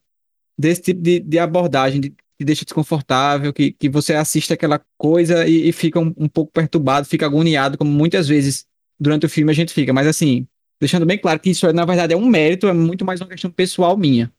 desse 0.57 0.82
tipo 0.82 1.03
de, 1.03 1.20
de 1.20 1.38
abordagem, 1.38 2.01
de, 2.01 2.14
que 2.43 2.45
deixa 2.45 2.64
desconfortável, 2.64 3.53
que, 3.53 3.72
que 3.72 3.88
você 3.88 4.14
assiste 4.14 4.53
aquela 4.53 4.80
coisa 4.99 5.47
e, 5.47 5.68
e 5.68 5.72
fica 5.72 5.99
um, 5.99 6.12
um, 6.16 6.28
pouco 6.28 6.53
perturbado, 6.53 7.07
fica 7.07 7.26
agoniado, 7.26 7.78
como 7.78 7.90
muitas 7.90 8.28
vezes 8.28 8.66
durante 8.99 9.26
o 9.26 9.28
filme 9.28 9.51
a 9.51 9.55
gente 9.55 9.72
fica. 9.72 9.93
Mas 9.93 10.07
assim, 10.07 10.47
deixando 10.82 11.06
bem 11.06 11.16
claro 11.16 11.38
que 11.38 11.50
isso 11.50 11.72
na 11.72 11.84
verdade 11.84 12.12
é 12.12 12.16
um 12.16 12.26
mérito, 12.26 12.66
é 12.66 12.72
muito 12.72 13.04
mais 13.04 13.20
uma 13.20 13.28
questão 13.28 13.50
pessoal 13.50 13.96
minha. 13.96 14.30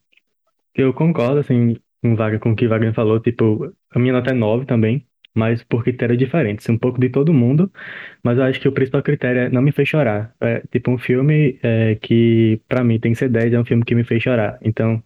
Eu 0.76 0.94
concordo, 0.94 1.40
assim, 1.40 1.78
com, 2.02 2.16
Wagner, 2.16 2.40
com 2.40 2.52
o 2.52 2.56
que 2.56 2.66
o 2.66 2.70
Wagner 2.70 2.94
falou, 2.94 3.20
tipo, 3.20 3.74
a 3.92 4.00
minha 4.00 4.14
nota 4.14 4.32
é 4.32 4.34
9 4.34 4.66
também, 4.66 5.06
mas 5.34 5.64
por 5.64 5.84
critérios 5.84 6.18
diferentes, 6.18 6.68
um 6.68 6.78
pouco 6.78 7.00
de 7.00 7.10
todo 7.10 7.34
mundo, 7.34 7.72
mas 8.24 8.38
eu 8.38 8.44
acho 8.44 8.60
que 8.60 8.68
o 8.68 8.72
principal 8.74 9.02
critério 9.04 9.42
é 9.44 9.50
não 9.50 9.62
me 9.62 9.72
fez 9.72 9.88
chorar. 9.88 10.36
É, 10.42 10.62
tipo, 10.72 10.92
um 10.92 10.98
filme 10.98 11.60
é, 11.64 11.96
que, 11.96 12.60
para 12.68 12.84
mim, 12.84 13.00
tem 13.00 13.14
que 13.14 13.20
ser 13.20 13.30
10, 13.30 13.54
é 13.54 13.60
um 13.60 13.66
filme 13.66 13.86
que 13.86 13.96
me 13.96 14.04
fez 14.04 14.22
chorar. 14.22 14.60
Então, 14.62 15.02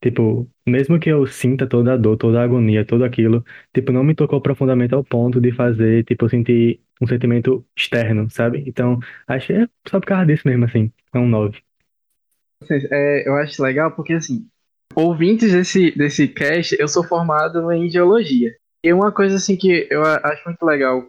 Tipo, 0.00 0.48
mesmo 0.66 0.98
que 1.00 1.10
eu 1.10 1.26
sinta 1.26 1.66
toda 1.66 1.94
a 1.94 1.96
dor, 1.96 2.16
toda 2.16 2.40
a 2.40 2.44
agonia, 2.44 2.84
tudo 2.84 3.04
aquilo, 3.04 3.44
tipo, 3.74 3.90
não 3.90 4.04
me 4.04 4.14
tocou 4.14 4.40
profundamente 4.40 4.94
ao 4.94 5.02
ponto 5.02 5.40
de 5.40 5.50
fazer, 5.50 6.04
tipo, 6.04 6.28
sentir 6.28 6.80
um 7.00 7.06
sentimento 7.06 7.64
externo, 7.76 8.30
sabe? 8.30 8.62
Então, 8.66 9.00
acho 9.26 9.48
que 9.48 9.52
é 9.54 9.68
só 9.88 9.98
por 9.98 10.06
causa 10.06 10.26
disso 10.26 10.46
mesmo, 10.46 10.64
assim. 10.64 10.92
É 11.12 11.18
um 11.18 11.28
9. 11.28 11.58
É, 12.70 13.28
eu 13.28 13.34
acho 13.34 13.62
legal 13.62 13.90
porque, 13.92 14.12
assim, 14.12 14.46
ouvintes 14.94 15.52
desse, 15.52 15.90
desse 15.96 16.28
cast, 16.28 16.76
eu 16.78 16.86
sou 16.86 17.02
formado 17.02 17.70
em 17.72 17.90
geologia. 17.90 18.54
E 18.84 18.92
uma 18.92 19.10
coisa, 19.10 19.36
assim, 19.36 19.56
que 19.56 19.88
eu 19.90 20.02
acho 20.04 20.44
muito 20.46 20.64
legal 20.64 21.04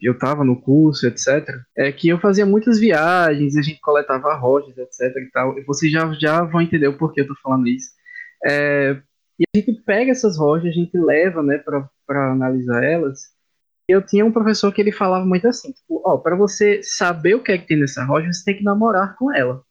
eu 0.00 0.16
tava 0.16 0.44
no 0.44 0.60
curso, 0.60 1.06
etc., 1.06 1.48
é 1.76 1.90
que 1.92 2.08
eu 2.08 2.18
fazia 2.18 2.46
muitas 2.46 2.78
viagens, 2.78 3.56
a 3.56 3.62
gente 3.62 3.80
coletava 3.80 4.34
rochas, 4.34 4.76
etc. 4.78 5.16
e 5.16 5.30
tal. 5.30 5.58
E 5.58 5.64
vocês 5.64 5.90
já, 5.90 6.12
já 6.14 6.42
vão 6.42 6.60
entender 6.60 6.88
o 6.88 6.96
porquê 6.96 7.20
eu 7.20 7.26
tô 7.26 7.34
falando 7.42 7.66
isso. 7.68 7.90
É, 8.44 8.96
e 9.38 9.44
a 9.54 9.58
gente 9.58 9.82
pega 9.82 10.10
essas 10.10 10.38
rochas, 10.38 10.68
a 10.68 10.72
gente 10.72 10.96
leva, 10.96 11.42
né, 11.42 11.58
para 11.58 12.32
analisar 12.32 12.82
elas. 12.84 13.20
E 13.88 13.92
eu 13.92 14.00
tinha 14.00 14.24
um 14.24 14.32
professor 14.32 14.72
que 14.72 14.80
ele 14.80 14.92
falava 14.92 15.24
muito 15.24 15.48
assim, 15.48 15.72
tipo, 15.72 16.02
ó, 16.04 16.16
para 16.18 16.36
você 16.36 16.80
saber 16.82 17.34
o 17.34 17.42
que 17.42 17.52
é 17.52 17.58
que 17.58 17.66
tem 17.66 17.80
nessa 17.80 18.04
rocha, 18.04 18.32
você 18.32 18.44
tem 18.44 18.56
que 18.58 18.64
namorar 18.64 19.16
com 19.16 19.34
ela. 19.34 19.62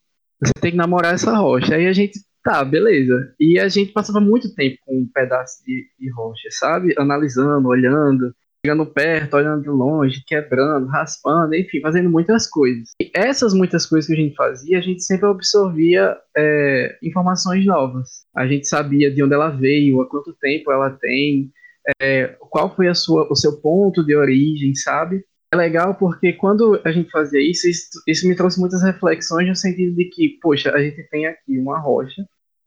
Você 0.44 0.54
tem 0.60 0.72
que 0.72 0.78
namorar 0.78 1.14
essa 1.14 1.36
rocha. 1.38 1.76
Aí 1.76 1.88
a 1.88 1.94
gente, 1.94 2.20
tá, 2.44 2.64
beleza. 2.66 3.34
E 3.40 3.60
a 3.60 3.70
gente 3.70 3.94
passava 3.94 4.20
muito 4.20 4.54
tempo 4.56 4.78
com 4.86 5.00
um 5.00 5.10
pedaço 5.14 5.64
de, 5.64 5.88
de 6.00 6.12
rocha, 6.12 6.50
sabe? 6.52 6.94
Analisando, 6.98 7.70
olhando 7.70 8.34
chegando 8.64 8.86
perto, 8.86 9.36
olhando 9.36 9.64
de 9.64 9.70
longe, 9.70 10.24
quebrando, 10.26 10.88
raspando, 10.88 11.56
enfim, 11.56 11.82
fazendo 11.82 12.10
muitas 12.10 12.48
coisas. 12.48 12.92
E 13.02 13.10
essas 13.14 13.54
muitas 13.54 13.86
coisas 13.88 14.08
que 14.08 14.14
a 14.14 14.24
gente 14.24 14.36
fazia, 14.36 14.78
a 14.78 14.82
gente 14.82 15.04
sempre 15.04 15.28
absorvia 15.28 16.16
é, 16.38 16.98
informações 17.02 17.66
novas. 17.66 18.26
A 18.36 18.48
gente 18.48 18.68
sabia 18.68 19.12
de 19.12 19.24
onde 19.24 19.34
ela 19.34 19.50
veio, 19.50 20.02
há 20.02 20.08
quanto 20.08 20.34
tempo 20.40 20.72
ela 20.72 20.92
tem, 20.92 21.52
é, 22.00 22.36
qual 22.40 22.74
foi 22.76 22.88
a 22.88 22.94
sua, 22.94 23.28
o 23.32 23.36
seu 23.36 23.60
ponto 23.60 24.06
de 24.06 24.16
origem, 24.16 24.76
sabe? 24.76 25.26
É 25.52 25.58
legal 25.58 25.96
porque 25.96 26.34
quando 26.34 26.80
a 26.86 26.92
gente 26.92 27.10
fazia 27.10 27.42
isso, 27.42 27.68
isso, 27.68 27.90
isso 28.08 28.28
me 28.28 28.36
trouxe 28.36 28.60
muitas 28.60 28.84
reflexões 28.84 29.50
no 29.50 29.56
sentido 29.56 29.96
de 29.96 30.06
que, 30.06 30.38
poxa, 30.42 30.72
a 30.72 30.80
gente 30.80 31.04
tem 31.10 31.26
aqui 31.26 31.58
uma 31.58 31.80
rocha 31.80 32.24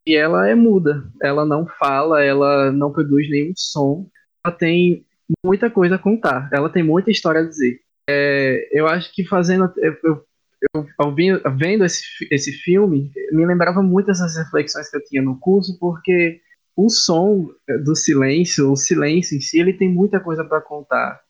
e 0.06 0.14
ela 0.14 0.46
é 0.46 0.54
muda, 0.54 1.02
ela 1.22 1.46
não 1.46 1.66
fala, 1.78 2.22
ela 2.22 2.70
não 2.70 2.92
produz 2.92 3.30
nenhum 3.30 3.52
som, 3.56 4.06
ela 4.44 4.54
tem 4.54 5.06
muita 5.44 5.70
coisa 5.70 5.96
a 5.96 5.98
contar. 5.98 6.48
Ela 6.52 6.70
tem 6.70 6.82
muita 6.82 7.10
história 7.10 7.40
a 7.40 7.46
dizer. 7.46 7.80
É, 8.08 8.68
eu 8.72 8.86
acho 8.86 9.12
que 9.14 9.24
fazendo. 9.24 9.72
Eu, 9.76 9.96
eu, 10.02 10.26
eu, 10.74 11.56
vendo 11.56 11.84
esse, 11.84 12.02
esse 12.30 12.52
filme, 12.52 13.10
me 13.32 13.46
lembrava 13.46 13.82
muito 13.82 14.10
essas 14.10 14.36
reflexões 14.36 14.90
que 14.90 14.96
eu 14.96 15.04
tinha 15.04 15.22
no 15.22 15.38
curso, 15.38 15.78
porque 15.78 16.40
o 16.76 16.88
som 16.88 17.48
do 17.84 17.94
silêncio, 17.94 18.72
o 18.72 18.76
silêncio 18.76 19.36
em 19.36 19.40
si, 19.40 19.60
ele 19.60 19.72
tem 19.72 19.88
muita 19.88 20.20
coisa 20.20 20.44
para 20.44 20.60
contar. 20.60 21.20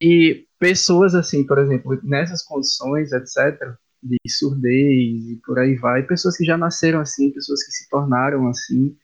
E 0.00 0.46
pessoas 0.58 1.14
assim, 1.14 1.46
por 1.46 1.58
exemplo, 1.58 1.98
nessas 2.02 2.42
condições, 2.42 3.12
etc., 3.12 3.74
de 4.02 4.18
surdez 4.28 5.30
e 5.30 5.40
por 5.44 5.58
aí 5.58 5.76
vai, 5.76 6.02
pessoas 6.02 6.36
que 6.36 6.44
já 6.44 6.58
nasceram 6.58 7.00
assim, 7.00 7.30
pessoas 7.30 7.64
que 7.64 7.72
se 7.72 7.88
tornaram 7.88 8.46
assim, 8.48 8.94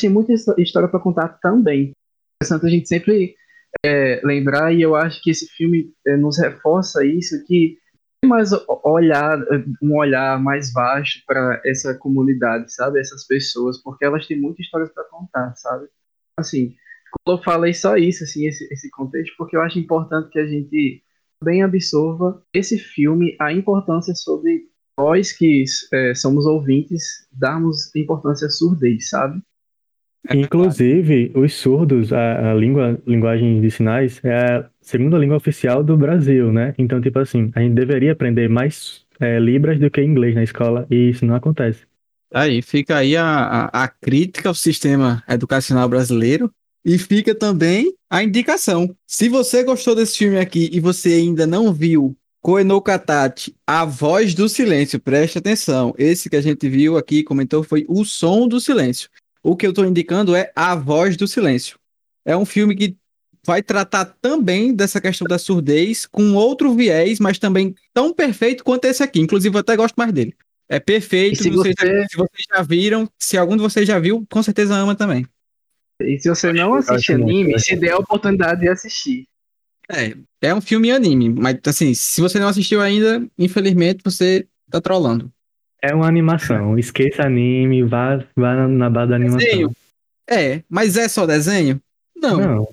têm 0.00 0.08
muita 0.10 0.32
história 0.58 0.88
para 0.88 1.00
contar 1.00 1.28
também. 1.42 1.90
É 1.90 2.44
interessante 2.44 2.66
a 2.66 2.70
gente 2.70 2.88
sempre 2.88 3.34
é, 3.84 4.20
lembrar, 4.24 4.72
e 4.72 4.82
eu 4.82 4.94
acho 4.94 5.22
que 5.22 5.30
esse 5.30 5.46
filme 5.46 5.92
é, 6.06 6.16
nos 6.16 6.38
reforça 6.38 7.04
isso, 7.04 7.44
que 7.46 7.78
mais 8.24 8.50
olhar, 8.82 9.38
um 9.82 9.96
olhar 9.96 10.40
mais 10.40 10.72
baixo 10.72 11.22
para 11.26 11.60
essa 11.64 11.94
comunidade, 11.94 12.72
sabe? 12.72 12.98
Essas 12.98 13.26
pessoas, 13.26 13.82
porque 13.82 14.04
elas 14.04 14.26
têm 14.26 14.40
muitas 14.40 14.64
histórias 14.64 14.90
para 14.92 15.04
contar, 15.04 15.54
sabe? 15.56 15.88
Assim, 16.38 16.74
eu 17.28 17.38
falei 17.42 17.74
só 17.74 17.96
isso, 17.96 18.24
assim, 18.24 18.46
esse, 18.46 18.66
esse 18.72 18.90
contexto, 18.90 19.34
porque 19.36 19.56
eu 19.56 19.62
acho 19.62 19.78
importante 19.78 20.30
que 20.30 20.38
a 20.38 20.46
gente 20.46 21.02
bem 21.42 21.62
absorva 21.62 22.42
esse 22.52 22.78
filme, 22.78 23.36
a 23.38 23.52
importância 23.52 24.14
sobre 24.14 24.68
nós 24.96 25.32
que 25.32 25.64
é, 25.92 26.14
somos 26.14 26.46
ouvintes, 26.46 27.26
darmos 27.32 27.94
importância 27.94 28.46
à 28.46 28.50
surdez, 28.50 29.10
sabe? 29.10 29.42
É 30.28 30.36
Inclusive, 30.36 31.32
os 31.34 31.54
surdos, 31.54 32.12
a, 32.12 32.52
a 32.52 32.54
língua, 32.54 32.98
linguagem 33.06 33.60
de 33.60 33.70
sinais, 33.70 34.20
é 34.24 34.34
a 34.34 34.70
segunda 34.80 35.18
língua 35.18 35.36
oficial 35.36 35.84
do 35.84 35.96
Brasil, 35.96 36.52
né? 36.52 36.74
Então, 36.78 37.00
tipo 37.00 37.18
assim, 37.18 37.50
a 37.54 37.60
gente 37.60 37.74
deveria 37.74 38.12
aprender 38.12 38.48
mais 38.48 39.04
é, 39.20 39.38
Libras 39.38 39.78
do 39.78 39.90
que 39.90 40.02
inglês 40.02 40.34
na 40.34 40.42
escola, 40.42 40.86
e 40.90 41.10
isso 41.10 41.26
não 41.26 41.34
acontece. 41.34 41.82
Aí 42.32 42.62
fica 42.62 42.96
aí 42.96 43.16
a, 43.16 43.24
a, 43.72 43.84
a 43.84 43.88
crítica 43.88 44.48
ao 44.48 44.54
sistema 44.54 45.22
educacional 45.28 45.88
brasileiro 45.88 46.50
e 46.84 46.98
fica 46.98 47.34
também 47.34 47.94
a 48.10 48.24
indicação. 48.24 48.94
Se 49.06 49.28
você 49.28 49.62
gostou 49.62 49.94
desse 49.94 50.18
filme 50.18 50.38
aqui 50.38 50.68
e 50.72 50.80
você 50.80 51.10
ainda 51.10 51.46
não 51.46 51.72
viu 51.72 52.16
Koeno 52.42 52.80
Katati, 52.82 53.54
A 53.66 53.84
Voz 53.84 54.34
do 54.34 54.48
Silêncio, 54.48 55.00
preste 55.00 55.38
atenção. 55.38 55.94
Esse 55.96 56.28
que 56.28 56.36
a 56.36 56.42
gente 56.42 56.68
viu 56.68 56.96
aqui, 56.96 57.22
comentou, 57.22 57.62
foi 57.62 57.86
O 57.88 58.04
Som 58.04 58.48
do 58.48 58.60
Silêncio. 58.60 59.08
O 59.44 59.54
que 59.54 59.66
eu 59.66 59.70
estou 59.70 59.84
indicando 59.84 60.34
é 60.34 60.50
A 60.56 60.74
Voz 60.74 61.18
do 61.18 61.28
Silêncio. 61.28 61.78
É 62.24 62.34
um 62.34 62.46
filme 62.46 62.74
que 62.74 62.96
vai 63.44 63.62
tratar 63.62 64.06
também 64.06 64.74
dessa 64.74 65.02
questão 65.02 65.26
da 65.28 65.38
surdez 65.38 66.06
com 66.06 66.32
outro 66.32 66.74
viés, 66.74 67.20
mas 67.20 67.38
também 67.38 67.74
tão 67.92 68.14
perfeito 68.14 68.64
quanto 68.64 68.86
esse 68.86 69.02
aqui. 69.02 69.20
Inclusive, 69.20 69.54
eu 69.54 69.60
até 69.60 69.76
gosto 69.76 69.96
mais 69.96 70.10
dele. 70.14 70.34
É 70.66 70.80
perfeito. 70.80 71.42
Se, 71.42 71.50
vocês, 71.50 71.74
você... 71.78 72.06
se 72.10 72.16
vocês 72.16 72.44
já 72.50 72.62
viram, 72.62 73.06
se 73.18 73.36
algum 73.36 73.54
de 73.54 73.62
vocês 73.62 73.86
já 73.86 73.98
viu, 73.98 74.26
com 74.30 74.42
certeza 74.42 74.74
ama 74.74 74.94
também. 74.94 75.26
E 76.00 76.18
se 76.18 76.30
você 76.30 76.50
não 76.50 76.74
assiste 76.74 77.12
anime, 77.12 77.58
se 77.60 77.76
der 77.76 77.92
a 77.92 77.98
oportunidade 77.98 78.62
de 78.62 78.68
assistir. 78.70 79.28
É, 79.92 80.14
é 80.40 80.54
um 80.54 80.62
filme 80.62 80.90
anime, 80.90 81.28
mas 81.28 81.58
assim, 81.66 81.92
se 81.92 82.22
você 82.22 82.38
não 82.38 82.48
assistiu 82.48 82.80
ainda, 82.80 83.22
infelizmente 83.38 84.00
você 84.02 84.48
tá 84.70 84.80
trolando. 84.80 85.30
É 85.84 85.94
uma 85.94 86.08
animação. 86.08 86.78
Esqueça 86.78 87.26
anime, 87.26 87.82
vá, 87.82 88.16
vá 88.34 88.54
na, 88.54 88.68
na 88.68 88.88
base 88.88 89.10
da 89.10 89.16
animação. 89.16 89.38
Desenho. 89.38 89.76
É, 90.26 90.62
mas 90.66 90.96
é 90.96 91.06
só 91.08 91.26
desenho? 91.26 91.78
Não. 92.16 92.38
Não. 92.38 92.68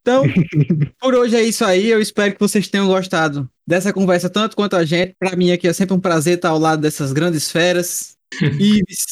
Então, 0.00 0.22
por 1.00 1.12
hoje 1.12 1.34
é 1.34 1.42
isso 1.42 1.64
aí. 1.64 1.88
Eu 1.88 2.00
espero 2.00 2.32
que 2.32 2.38
vocês 2.38 2.68
tenham 2.68 2.86
gostado 2.86 3.50
dessa 3.66 3.92
conversa 3.92 4.30
tanto 4.30 4.54
quanto 4.54 4.76
a 4.76 4.84
gente. 4.84 5.16
Para 5.18 5.34
mim 5.34 5.50
aqui 5.50 5.66
é 5.66 5.72
sempre 5.72 5.92
um 5.92 5.98
prazer 5.98 6.36
estar 6.36 6.50
ao 6.50 6.58
lado 6.58 6.80
dessas 6.80 7.12
grandes 7.12 7.50
feras. 7.50 8.16
Ives, 8.40 9.06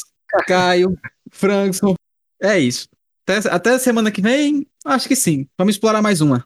Caio, 0.46 0.96
Frankson. 1.32 1.96
É 2.40 2.56
isso. 2.56 2.88
Até, 3.26 3.48
até 3.48 3.78
semana 3.80 4.12
que 4.12 4.22
vem, 4.22 4.64
acho 4.84 5.08
que 5.08 5.16
sim. 5.16 5.48
Vamos 5.58 5.74
explorar 5.74 6.00
mais 6.00 6.20
uma. 6.20 6.44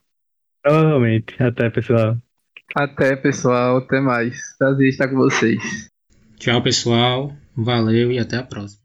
Provavelmente. 0.63 1.35
Até, 1.39 1.69
pessoal. 1.69 2.17
Até, 2.75 3.15
pessoal. 3.15 3.77
Até 3.77 4.01
mais. 4.01 4.39
Prazer 4.59 4.89
estar 4.89 5.09
com 5.09 5.17
vocês. 5.17 5.93
Tchau, 6.39 6.63
pessoal. 6.63 7.37
Valeu 7.57 8.13
e 8.13 8.19
até 8.19 8.37
a 8.37 8.43
próxima. 8.43 8.83